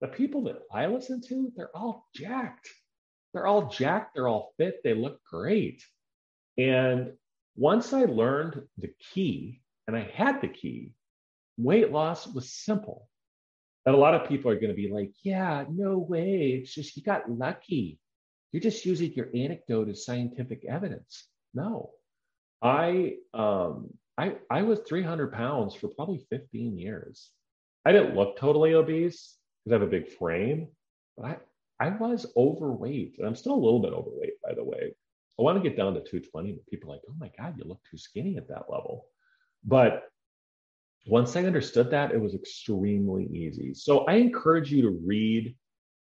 The 0.00 0.08
people 0.08 0.44
that 0.44 0.60
I 0.72 0.86
listen 0.86 1.20
to, 1.28 1.52
they're 1.56 1.76
all 1.76 2.06
jacked. 2.14 2.68
They're 3.32 3.46
all 3.46 3.68
jacked. 3.68 4.14
They're 4.14 4.28
all 4.28 4.52
fit. 4.56 4.82
They 4.84 4.94
look 4.94 5.20
great. 5.24 5.82
And 6.56 7.12
once 7.56 7.92
I 7.92 8.04
learned 8.04 8.62
the 8.78 8.92
key, 9.12 9.60
and 9.88 9.96
I 9.96 10.08
had 10.14 10.40
the 10.40 10.48
key, 10.48 10.92
weight 11.58 11.90
loss 11.90 12.26
was 12.26 12.52
simple. 12.52 13.08
And 13.86 13.94
a 13.94 13.98
lot 13.98 14.14
of 14.14 14.28
people 14.28 14.50
are 14.50 14.56
going 14.56 14.68
to 14.68 14.74
be 14.74 14.90
like, 14.90 15.12
yeah, 15.22 15.64
no 15.70 15.96
way. 15.98 16.60
It's 16.60 16.74
just 16.74 16.96
you 16.96 17.04
got 17.04 17.30
lucky. 17.30 18.00
You're 18.50 18.60
just 18.62 18.84
using 18.84 19.12
your 19.12 19.28
anecdote 19.34 19.88
as 19.88 20.04
scientific 20.04 20.64
evidence. 20.68 21.26
No. 21.54 21.90
I 22.60 23.16
um 23.32 23.90
I 24.18 24.36
I 24.50 24.62
was 24.62 24.80
300 24.80 25.32
pounds 25.32 25.74
for 25.74 25.88
probably 25.88 26.26
15 26.30 26.76
years. 26.78 27.30
I 27.84 27.92
didn't 27.92 28.16
look 28.16 28.38
totally 28.38 28.74
obese 28.74 29.36
because 29.64 29.76
I 29.76 29.78
have 29.80 29.86
a 29.86 29.90
big 29.90 30.08
frame, 30.08 30.68
but 31.16 31.26
I 31.26 31.36
I 31.78 31.90
was 31.90 32.26
overweight, 32.36 33.16
and 33.18 33.26
I'm 33.26 33.36
still 33.36 33.52
a 33.52 33.64
little 33.64 33.80
bit 33.80 33.92
overweight, 33.92 34.40
by 34.42 34.54
the 34.54 34.64
way. 34.64 34.94
I 35.38 35.42
want 35.42 35.62
to 35.62 35.68
get 35.68 35.76
down 35.76 35.92
to 35.94 36.00
220, 36.00 36.52
but 36.52 36.66
people 36.66 36.90
are 36.90 36.94
like, 36.94 37.02
oh 37.08 37.14
my 37.18 37.30
God, 37.38 37.58
you 37.58 37.64
look 37.64 37.80
too 37.90 37.98
skinny 37.98 38.38
at 38.38 38.48
that 38.48 38.70
level. 38.70 39.06
But 39.62 40.04
once 41.06 41.36
I 41.36 41.44
understood 41.44 41.90
that, 41.90 42.12
it 42.12 42.20
was 42.20 42.34
extremely 42.34 43.26
easy. 43.26 43.74
So 43.74 44.00
I 44.06 44.14
encourage 44.14 44.72
you 44.72 44.82
to 44.82 45.00
read 45.04 45.56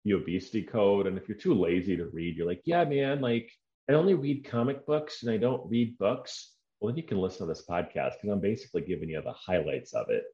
the 0.04 0.12
obesity 0.12 0.62
code. 0.62 1.06
And 1.06 1.16
if 1.16 1.28
you're 1.28 1.38
too 1.38 1.54
lazy 1.54 1.96
to 1.96 2.06
read, 2.06 2.36
you're 2.36 2.46
like, 2.46 2.62
yeah, 2.64 2.84
man, 2.84 3.20
like 3.20 3.50
I 3.88 3.92
only 3.92 4.14
read 4.14 4.48
comic 4.48 4.86
books 4.86 5.22
and 5.22 5.30
I 5.30 5.36
don't 5.36 5.68
read 5.68 5.98
books. 5.98 6.52
Well, 6.80 6.90
then 6.90 6.96
you 6.96 7.02
can 7.02 7.18
listen 7.18 7.46
to 7.46 7.52
this 7.52 7.64
podcast 7.68 8.14
because 8.14 8.30
I'm 8.30 8.40
basically 8.40 8.82
giving 8.82 9.10
you 9.10 9.22
the 9.22 9.32
highlights 9.32 9.92
of 9.92 10.10
it. 10.10 10.24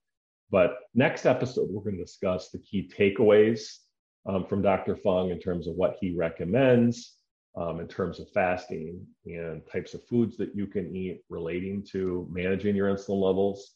But 0.50 0.78
next 0.94 1.26
episode, 1.26 1.68
we're 1.70 1.82
going 1.82 1.96
to 1.96 2.04
discuss 2.04 2.50
the 2.50 2.58
key 2.58 2.90
takeaways 2.96 3.78
um, 4.26 4.46
from 4.46 4.62
Dr. 4.62 4.96
Fung 4.96 5.30
in 5.30 5.38
terms 5.38 5.68
of 5.68 5.74
what 5.74 5.96
he 6.00 6.14
recommends 6.16 7.14
um, 7.56 7.80
in 7.80 7.88
terms 7.88 8.20
of 8.20 8.30
fasting 8.30 9.04
and 9.26 9.62
types 9.70 9.94
of 9.94 10.04
foods 10.06 10.36
that 10.36 10.54
you 10.54 10.66
can 10.66 10.94
eat 10.94 11.22
relating 11.28 11.84
to 11.92 12.28
managing 12.30 12.76
your 12.76 12.92
insulin 12.92 13.22
levels. 13.22 13.72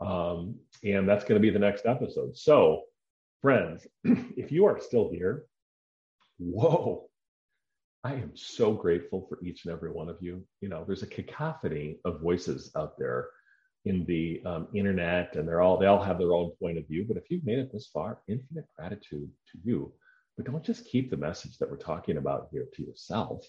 Um, 0.00 0.56
and 0.84 1.08
that's 1.08 1.24
going 1.24 1.40
to 1.40 1.46
be 1.46 1.50
the 1.50 1.58
next 1.58 1.86
episode. 1.86 2.36
So, 2.36 2.82
friends, 3.42 3.86
if 4.04 4.52
you 4.52 4.66
are 4.66 4.80
still 4.80 5.10
here, 5.10 5.46
whoa, 6.38 7.08
I 8.04 8.14
am 8.14 8.32
so 8.34 8.72
grateful 8.72 9.26
for 9.28 9.44
each 9.44 9.64
and 9.64 9.72
every 9.72 9.90
one 9.90 10.08
of 10.08 10.18
you. 10.20 10.44
You 10.60 10.68
know, 10.68 10.84
there's 10.86 11.02
a 11.02 11.08
cacophony 11.08 11.98
of 12.04 12.20
voices 12.20 12.70
out 12.76 12.98
there 12.98 13.28
in 13.84 14.04
the 14.04 14.42
um, 14.44 14.68
internet, 14.74 15.36
and 15.36 15.48
they're 15.48 15.62
all 15.62 15.78
they 15.78 15.86
all 15.86 16.02
have 16.02 16.18
their 16.18 16.32
own 16.32 16.50
point 16.60 16.78
of 16.78 16.86
view. 16.86 17.04
But 17.06 17.16
if 17.16 17.30
you've 17.30 17.44
made 17.44 17.58
it 17.58 17.72
this 17.72 17.88
far, 17.92 18.20
infinite 18.28 18.66
gratitude 18.76 19.30
to 19.52 19.58
you. 19.64 19.92
But 20.36 20.46
don't 20.46 20.64
just 20.64 20.86
keep 20.86 21.10
the 21.10 21.16
message 21.16 21.56
that 21.58 21.70
we're 21.70 21.78
talking 21.78 22.18
about 22.18 22.48
here 22.52 22.66
to 22.74 22.82
yourself. 22.82 23.44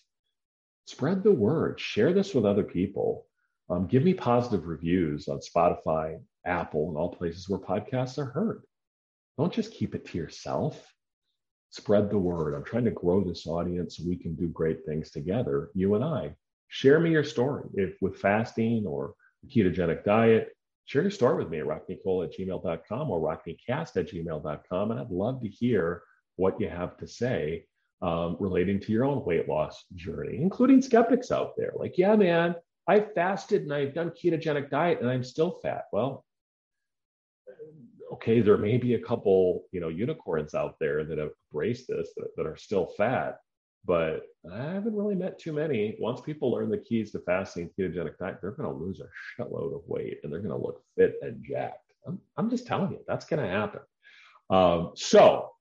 Spread 0.86 1.22
the 1.22 1.32
word. 1.32 1.80
Share 1.80 2.14
this 2.14 2.34
with 2.34 2.46
other 2.46 2.64
people. 2.64 3.26
Um, 3.70 3.88
give 3.88 4.04
me 4.04 4.14
positive 4.14 4.68
reviews 4.68 5.28
on 5.28 5.40
Spotify, 5.40 6.20
Apple, 6.48 6.88
and 6.88 6.98
all 6.98 7.10
places 7.10 7.48
where 7.48 7.60
podcasts 7.60 8.18
are 8.18 8.26
heard. 8.26 8.64
Don't 9.38 9.54
just 9.54 9.74
keep 9.74 9.94
it 9.94 10.06
to 10.08 10.18
yourself. 10.18 10.92
Spread 11.70 12.10
the 12.10 12.18
word. 12.18 12.56
I'm 12.56 12.64
trying 12.64 12.86
to 12.86 12.92
grow 12.92 13.24
this 13.24 13.46
audience 13.46 13.98
so 13.98 14.04
we 14.08 14.16
can 14.16 14.36
do 14.36 14.48
great 14.48 14.86
things 14.86 15.12
together, 15.12 15.70
you 15.74 15.96
and 15.96 16.04
I. 16.04 16.36
share 16.70 17.00
me 17.00 17.12
your 17.12 17.24
story. 17.24 17.64
If 17.76 18.02
with 18.02 18.18
fasting 18.20 18.86
or 18.86 19.14
ketogenic 19.48 20.04
diet, 20.04 20.50
share 20.86 21.04
your 21.04 21.12
story 21.12 21.38
with 21.38 21.50
me 21.50 21.60
at 21.60 21.66
rocknicole 21.66 22.26
at 22.26 22.34
gmail.com 22.38 23.12
or 23.12 23.20
rocknicast 23.20 23.98
at 23.98 24.10
gmail.com. 24.10 24.92
And 24.92 25.00
I'd 25.00 25.12
love 25.12 25.42
to 25.42 25.48
hear 25.48 26.04
what 26.36 26.60
you 26.60 26.70
have 26.70 26.98
to 26.98 27.08
say 27.08 27.66
um, 28.02 28.38
relating 28.40 28.80
to 28.82 28.92
your 28.92 29.06
own 29.06 29.24
weight 29.26 29.48
loss 29.48 29.86
journey, 29.96 30.40
including 30.42 30.82
skeptics 30.82 31.32
out 31.32 31.54
there. 31.58 31.74
Like, 31.76 31.98
yeah, 31.98 32.16
man, 32.16 32.56
I 32.88 33.02
fasted 33.02 33.64
and 33.64 33.74
I've 33.74 33.94
done 33.94 34.12
ketogenic 34.12 34.70
diet 34.70 35.02
and 35.02 35.10
I'm 35.10 35.24
still 35.24 35.60
fat. 35.62 35.86
Well, 35.92 36.24
okay, 38.14 38.42
there 38.42 38.58
may 38.58 38.78
be 38.78 38.94
a 38.94 39.00
couple, 39.00 39.64
you 39.72 39.80
know, 39.80 39.90
unicorns 39.90 40.54
out 40.54 40.76
there 40.80 41.04
that 41.04 41.18
have 41.18 41.32
embraced 41.52 41.88
this 41.88 42.10
that, 42.18 42.36
that 42.36 42.46
are 42.46 42.56
still 42.56 42.94
fat, 42.98 43.40
but 43.86 44.24
I 44.52 44.58
haven't 44.58 44.96
really 44.96 45.16
met 45.16 45.40
too 45.40 45.54
many. 45.54 45.96
Once 46.00 46.22
people 46.22 46.52
learn 46.52 46.70
the 46.70 46.78
keys 46.78 47.12
to 47.12 47.20
fasting 47.20 47.70
ketogenic 47.78 48.18
diet, 48.18 48.40
they're 48.42 48.52
going 48.52 48.70
to 48.70 48.84
lose 48.86 49.00
a 49.00 49.42
shitload 49.42 49.76
of 49.76 49.82
weight 49.88 50.20
and 50.24 50.32
they're 50.32 50.42
going 50.42 50.58
to 50.58 50.66
look 50.66 50.84
fit 50.96 51.16
and 51.22 51.44
jacked. 51.48 51.94
I'm, 52.06 52.20
I'm 52.38 52.50
just 52.50 52.68
telling 52.68 52.92
you, 52.92 53.00
that's 53.08 53.26
going 53.26 53.44
to 53.44 53.50
happen. 53.50 53.82
Um, 54.50 54.92
so 54.96 55.52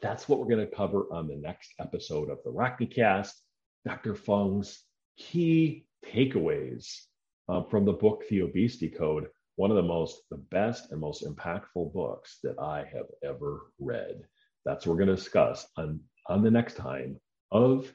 that's 0.00 0.28
what 0.28 0.38
we're 0.38 0.54
going 0.54 0.66
to 0.66 0.74
cover 0.74 1.06
on 1.12 1.28
the 1.28 1.36
next 1.36 1.74
episode 1.78 2.30
of 2.30 2.38
the 2.44 2.50
Rockney 2.50 2.92
Cast. 2.92 3.40
Dr. 3.84 4.14
Fung's 4.14 4.84
key 5.16 5.86
takeaways 6.04 7.02
uh, 7.48 7.62
from 7.64 7.84
the 7.84 7.92
book 7.92 8.24
The 8.28 8.42
Obesity 8.42 8.88
Code, 8.88 9.28
one 9.56 9.70
of 9.70 9.76
the 9.76 9.82
most, 9.82 10.22
the 10.30 10.38
best 10.50 10.92
and 10.92 11.00
most 11.00 11.24
impactful 11.24 11.92
books 11.92 12.38
that 12.42 12.58
I 12.58 12.84
have 12.92 13.06
ever 13.24 13.70
read. 13.78 14.22
That's 14.64 14.86
what 14.86 14.92
we're 14.92 15.04
going 15.04 15.16
to 15.16 15.22
discuss 15.22 15.66
on, 15.76 16.00
on 16.28 16.42
the 16.42 16.50
next 16.50 16.76
time 16.76 17.18
of 17.50 17.92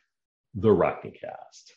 the 0.56 0.70
Rockney 0.70 1.20
Cast. 1.20 1.77